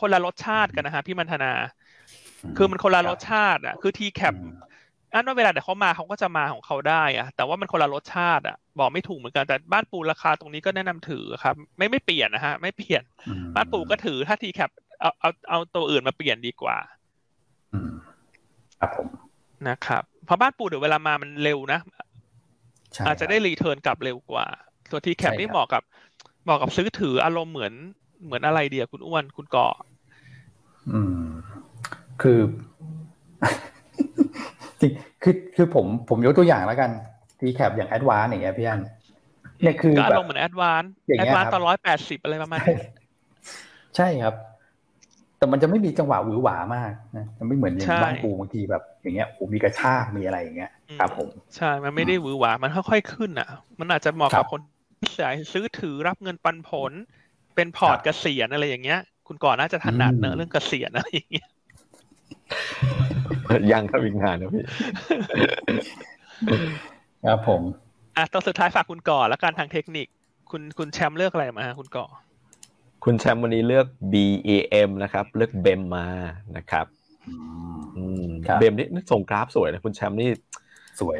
[0.00, 1.52] คนละรสชาติกันนะฮะพี่มันธนา
[2.56, 4.34] คือมันคนละรสชาติอะคือทีแคป
[5.14, 13.02] อันว่าเวลาเดี๋ยวเขามาเขาก็จะมาของเขาได้อะแต่ว่ามันคนละรสชาติอะบอกไม่ถูกเหมือนกันแต่บ้านปูราคาตรงนี้ก็แนะนำถือครับ ไม่ไม่เปลี่ยนนะฮะ ไม่เปลี่ยน
[13.54, 14.70] บ้านปูก็ถือถ้า TCAP
[15.00, 16.76] เอาเอาเอาตัวอื่นมาเปลี่ยนดีกว่า
[18.80, 19.08] ครับผม
[19.68, 21.80] นะครับเพราะบ้านปูเดี๋ยวเวลามามันเร็วนะ
[23.06, 24.46] อาจจะได้ return กลับเร็วกว่า
[24.90, 25.82] ตัว TCAP นี่เหมาะกับ
[26.44, 27.72] เหมาะกับซื้อถืออารมณ์เหมือน
[28.24, 29.68] เหมือนอะไรเดียคุณอ้วนคุณก่อ
[30.92, 31.24] อืม
[32.22, 32.38] คือ
[34.84, 36.90] จริงคือคือผมผมยกตัวอย่างแล้วกัน
[37.40, 38.80] TCAP อย่าง ADVANC อย่างเงี้ยพี่อัน
[39.62, 40.82] เนี่ยคืออารมณ์เหมือน ADVANC
[41.18, 42.76] ADVANC ตอนร้อยแปดสิบอะไรประมาณนี้
[43.96, 44.34] ใช่ครับ
[45.38, 53.48] แต่มันจะไม่มีจังหวะหวือหวามากนะมันไม่เหมือนอย่างบ้านปูบางทีแบบ อย่างเงี้ยผมมีกระชากมีอะไรอย่างเงี้ยครับผมใช่ มันไม่ได้หวือหวามันค่อยๆขึ้นอะ
[53.80, 54.60] มันอาจจะเหมาะกับคน
[55.00, 56.92] ที่สายซื้อถือรับเงินปันผล
[57.54, 61.48] เป็นพอร์ตเกษียณอะไรอย่างเงี้ย คุณก่อน่าจะถนัดเนอะเรื่องเกษียณอะไรอย่างเงี้ย
[63.72, 64.64] ยังครับอีกงานนะพี่
[67.26, 67.62] ครับผม
[68.16, 70.06] อะตอนสุดท้ายฝากคุณก่อแล้วกันทางเทคนิค
[70.50, 72.06] คุณคุณแชมป์เลือกอะไรมาคุณก่อ
[73.04, 76.06] คุณแชมป์วันนี้เลือก BAM นะครับ เลือกเบมมา
[76.56, 76.86] นะครับ
[78.60, 80.30] เบมนี่ส่งกราฟสวยนะคุณแชมป์นี่
[81.00, 81.18] สวย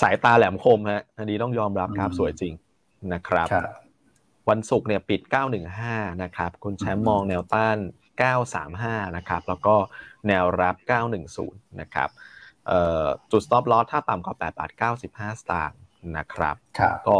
[0.00, 2.52] สายตาแหลมคมฮะอันนี้ต้องยอมรับกราฟสวยจริง
[3.12, 3.48] นะครับ
[4.48, 5.20] วันศุกร์เนี่ยปิด
[5.72, 7.76] 915 นะครับ คุณแชมป์มองแนวต้าน
[8.22, 9.74] 935 นะครับ แล้วก็
[10.28, 10.76] แนวรับ
[11.28, 12.08] 910 นะครับ
[13.30, 14.70] จุด stop loss ถ้าต่ำกว่า 8 บาท
[15.02, 15.80] 95 สตางค์
[16.16, 16.56] นะครับ
[17.08, 17.18] ก็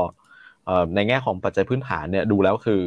[0.95, 2.83] ในแง่ของปัจจัยพื้นฐานเนี่ยดูแล้วคือ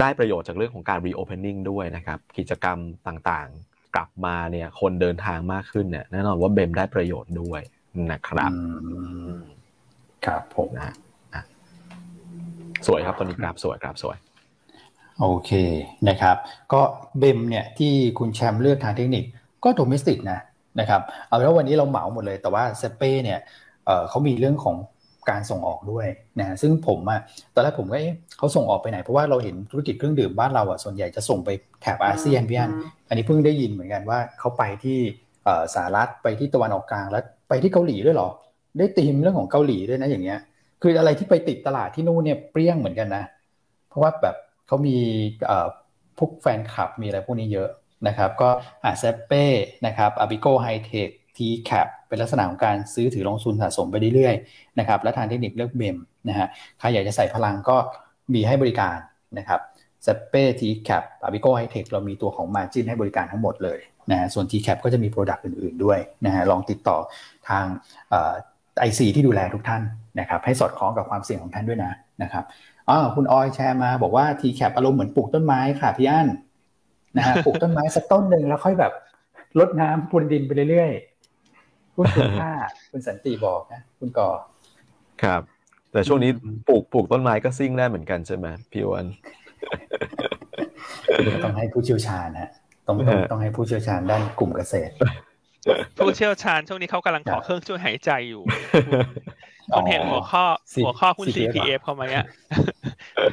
[0.00, 2.78] ได้ประโยชน์จากเรื่องของการ reopening ด้วยนะครับ กิจกรรม
[3.08, 7.60] ต่างๆ กลับมาเนี่ย คนเดินทางมากขึ้นเนี่ยแน่นอนว่าเบมได้ประโยชน์ด้วย
[8.12, 8.50] นะครับ
[10.26, 10.94] ครับผมนะ
[12.86, 14.16] สวยครับตอนนี้กราฟสวยกราฟสวย
[15.20, 15.50] โอเค
[16.08, 16.36] นะครับ
[16.72, 16.80] ก็
[17.18, 19.24] เบมเนี่ยที่คุณแชมป์เลือกทางเทคนิค
[19.64, 20.38] ก็โดเมสติกนะ
[20.80, 23.38] นะครับเอาเป็นว่าวันนี้เราเหมาหมดเลยแต่ว่าเซเป้เนี่ย
[24.08, 24.76] เขามีเรื่องของ
[25.30, 26.06] การส่งออกด้วย
[26.40, 27.20] นะซึ่งผมอะ
[27.54, 31.50] ตอนแรกผมก็เอ๊ะเขาส่งออกไปไหน เพราะว่าเราเห็นธุรกิจเครื่องดื่มบ้านเราอะส่วนใหญ่จะส่งไป
[31.82, 32.70] แถบอาเซียนพี่อัน
[33.08, 34.98] อันนี้เพิ่งได้ยินเหมือนกันว่าเขาไปที่
[35.74, 38.28] สหรัฐไปที่ตะวันออกกลางแล้วไปที่เกาหลีด้วยหรอ
[38.78, 40.38] ได้ตีมเรื่องของเกาหลีด้วยนะอย่างเงี้ย
[40.82, 43.24] คืออะไรที่ไปติดตลาดที่นู่นเนี่ยเปรี้ยงเหมือนกันนะ
[43.88, 44.36] เพราะว่าแบบ
[44.68, 44.96] เขามี
[46.18, 47.68] พวกแฟนคลับมีอะไรพวกนี้เยอะ
[48.08, 48.48] นะครับ ก็
[48.84, 49.44] อาเซ็ปเป้
[49.86, 55.96] นะครับอาปิโกไฮเทค TCAP เป็นลักษณะของการซื้อถือลงทุนสะสมไปเรื่อยๆนะครับและทางเทคนิคเลือก BEM
[56.28, 56.46] นะฮะ
[56.78, 57.76] ใครอยากจะใส่พลังก็
[58.34, 58.96] มีให้บริการ
[59.38, 59.60] นะครับ
[60.02, 63.78] เซ็ปเป้ TCAP อาปิโกไฮเทคเรามีตัวของ margin ให้บริการทั้งหมดเลย
[64.10, 66.98] นะฮะส่วน t c a p ก็จะมี Product อื่นๆด้วยนะฮะลองติดต่อ
[67.48, 67.64] ทาง
[68.80, 69.82] ไอซีที่ดูแลทุกท่าน
[70.20, 71.92] นะครับให้สอดคล้องกับความเสี่ยงของท่านด้วยนะ
[72.22, 72.44] นะครับ
[72.90, 76.28] อ๋อคุณออยแชร์มาบอกว่า t c a p อารมณ์เหมือนปลูกต้นไม้ค่ะพี่อั้น
[77.16, 78.92] นะฮะปลูกต้นไม้สักต้นหนึ่งแล้วค่อยแบบ
[79.58, 82.52] ลดน้ำพรวนดินไปเรื่อยๆคุณคุณค่า
[82.90, 84.30] คุณสันติบอกนะคุณก่อ
[85.22, 85.42] ครับ
[85.92, 86.30] แต่ช่วงนี้
[86.68, 89.06] ปลูกปลูกต้นไม้ก็ซิ่งได้เหมือนกันใช่ไหมพี่วัน
[91.44, 92.50] ต้องให้ผู้เชี่ยวชาญนะ
[92.86, 94.92] ต้องต้องต้องให้ผู้เชี่ยวชาญด้านกลุ่มเกษตร
[95.98, 98.42] ผู้เชี่ยวชาญช่วงนี้เขากำลังขอเครื่องช่วยหายใจอยู่
[99.76, 100.44] คุณเห็นหัวข้อ
[100.84, 102.24] หัวข้อคุณ CPF เขาไหมอะ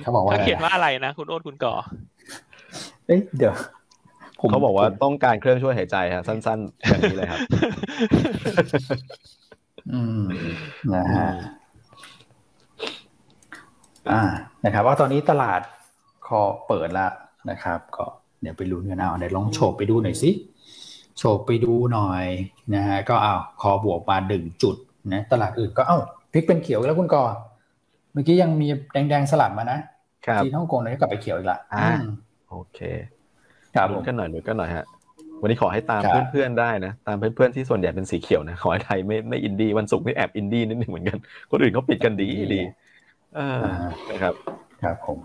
[0.01, 1.73] เขาบอกว่าเขาเขียนว่าอะไรนะ คุณโอ๊ตคุณก่อ
[3.05, 3.53] เอ้ยเดี๋ยว
[4.49, 7.39] เขาบอกว่าต้องการเครื่องช่วยหายใจครับสั้นๆแบบนี้เลยครับ
[9.93, 10.23] อืม
[10.95, 11.27] นะฮะ
[14.11, 14.21] อ่า
[14.65, 15.61] นะครับ ว่าตอนนี้ตลาด
[16.27, 17.11] คอเปิดแล้ว
[17.49, 18.05] นะครับ ก็
[18.41, 20.31] เดี๋ยวไปลุ้นกันเอาเดี๋ยวลองโฉบไปดูหน่อยสิ
[21.17, 22.25] โฉบไปดูหน่อย
[22.75, 24.75] นะฮะก็เอาคอบวกมาดึงจุด
[25.13, 25.99] นะตลาดอื่นก็เอ้า
[26.35, 27.23] พลิกเป็นเขียวแล้วคุณกอ
[28.13, 29.79] เมื่อกี้ยังมีแดงๆสลับมานะ
[30.43, 31.87] จีนฮ่องกงเลยกลับไปเขียวอีกละอ่า
[32.49, 32.79] โอเค
[33.75, 34.85] ครับลุ้นกันหน่อยลุ้นกันหน่อยฮะ
[35.41, 41.17] วันนี้ขอให้ตามเพื่อนๆได้นะ ตามเพื่อนๆที่ส่วนใหญ่เป็นสีเขียวนะขอให้ไทยไม่ไม่อินดี้วันศุกร์นี่แอบอินดี้นิดหนึ่งเหมือนกัน
[41.51, 42.61] คนอื่นเขาปิดกันดีดี
[43.37, 43.49] อ่า
[44.09, 44.33] นะครับ
[44.83, 45.19] ครับผม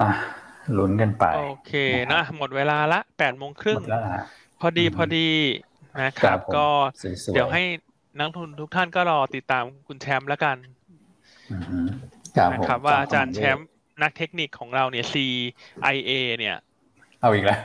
[0.00, 0.10] อะ
[0.78, 1.72] ลุ้นกันไป โอเค
[2.12, 3.80] นะหมดเวลาละแปดโมงครึ่ง
[4.60, 5.28] พอดีพอดี
[6.02, 6.66] นะครับ ก็
[7.34, 7.62] เดี๋ยวให้
[8.18, 10.56] นักทุนทุกท่านก็รอติดตามคุณแชมป์แล้วกัน
[12.52, 13.68] นะครับว่าอาจารย์แชมป์
[14.02, 16.56] นักเทคนิคของเราเนี่ย CIA เนี่ย
[17.20, 17.60] เอาอีกแล้ว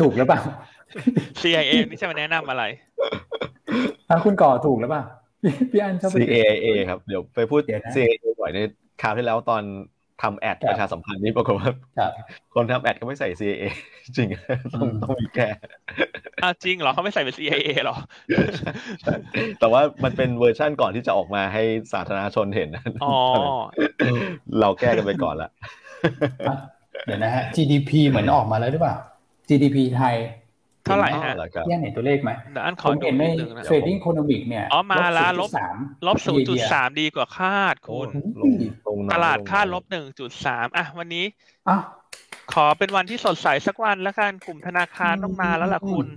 [0.00, 0.40] ถูกหรือเปล่า
[1.40, 2.64] CIA นี่จะมาแนะนำอะไร
[4.08, 5.04] ถ้าคุณก่อถูกหรือเปล่า
[5.72, 7.60] พี่อันชอบ CIA ครับ เดี๋ยวไปพูด
[7.94, 8.58] CIA บ่อยใน
[9.02, 9.62] คราวที่แล้วตอน
[10.22, 11.70] ทำแอดประชาสัมพันธ์นี่ปรากฏว่า
[12.54, 13.64] คนทำแอดก็ไม่ใส่ CIA
[14.16, 14.28] จริง
[14.74, 15.48] ต้องต้องมีแก้
[16.42, 17.96] อ้าวจริงเหรอเขาไม่ใส่เป็น CIA หรอ
[19.60, 21.62] แต่ว่ามันเป็นเวอร์ชั่นก่อนที่จะออกมาให้
[21.92, 22.68] สาธารณชนเห็น
[23.04, 23.16] อ๋อ
[24.60, 25.50] เราแก้กันไปก่อนละ
[27.06, 28.96] เดี๋ยวนะฮะ GDP เหมือนออกมาแล้วหรือเปล่า
[29.48, 30.16] GDP ไทย
[30.84, 31.34] เท่าไหร่ฮะ
[31.68, 32.30] แย่เห็นตัวเลขไหม
[32.64, 33.24] อันขอเห็นใน
[33.68, 35.50] trading economic เนี่ยอ๋อมาแล้วลบ
[36.06, 38.08] ลบศูนย์จุดสามดีกว่าคาดคุณ
[39.12, 41.24] ตลาดคาดลบหนึ่งจุดสามอะวันนี้
[42.52, 46.08] ขอเป็นวันที่สดใสสักวันแล้วกันกลุ่มธนาคารต้องมาแล้วล่ะคุณ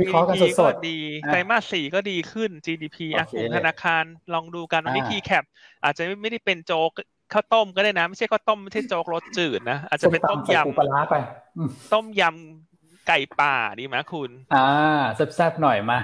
[0.00, 4.04] วิเคราะห์กันสดดีไตรมาสสี่ก็ดีขึ้น GDP อะกลุ่มธนาคาร
[4.34, 5.44] ลองดูกันวันนี้ทีแคป
[5.84, 6.90] อาจจะไม่ได้เป็นโจ๊ก
[7.32, 12.71] ข้าวต้มก็ได้นะ ไม่ใช่ข้าวต้มไม่ใช่โจ๊กรสจืดนะ อาจจะเป็นต้มยำต้มยำ
[13.08, 14.66] ไก่ป่าดีไหมคุณ อ่า
[15.14, 15.98] แซ่บๆหน่อยมา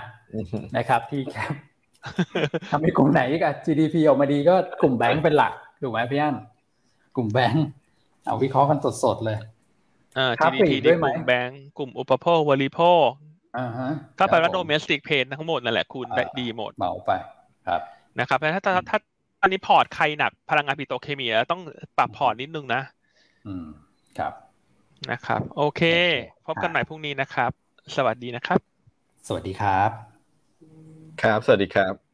[0.76, 1.52] นะครับที่แคป
[2.70, 6.36] ทำให้กลุ่มไหนกับ GDP ออกมาดีก็กลุ่มแบงก์เป็นหลักถูกไหมพี่อัน
[7.16, 7.66] กลุ่มแบงก์
[8.26, 9.38] เอาวิเคราะห์กันสดๆเลย
[10.18, 13.08] อ่า GDP ดีกลุ่มแบงก์กลุ่มอุปโภคบริโภค
[13.58, 17.10] อ่าฮะถ้าไปว่า domestic play ทั้งหมดนั่นแหละคุณได้ดีหมดเหมาไป
[17.66, 17.80] ครับ
[18.18, 18.98] นะครับแล้วถ้าถ้า
[19.42, 21.60] อันนี้พอร์ตใครหนักพลังงานปิโตรเคมีต้อง
[21.98, 22.82] ปรับพอร์ตนิดนึงนะ
[23.46, 23.66] อืม
[24.18, 24.32] ครับ
[25.10, 25.82] นะครับ โอเค
[26.46, 27.50] พบกันใหม่พรุ่งนี้นะครับ
[27.96, 28.78] สวัสดีนะครับ
[29.26, 29.90] สวัสดีครับ
[31.18, 32.07] ครับ สวัสดีครับ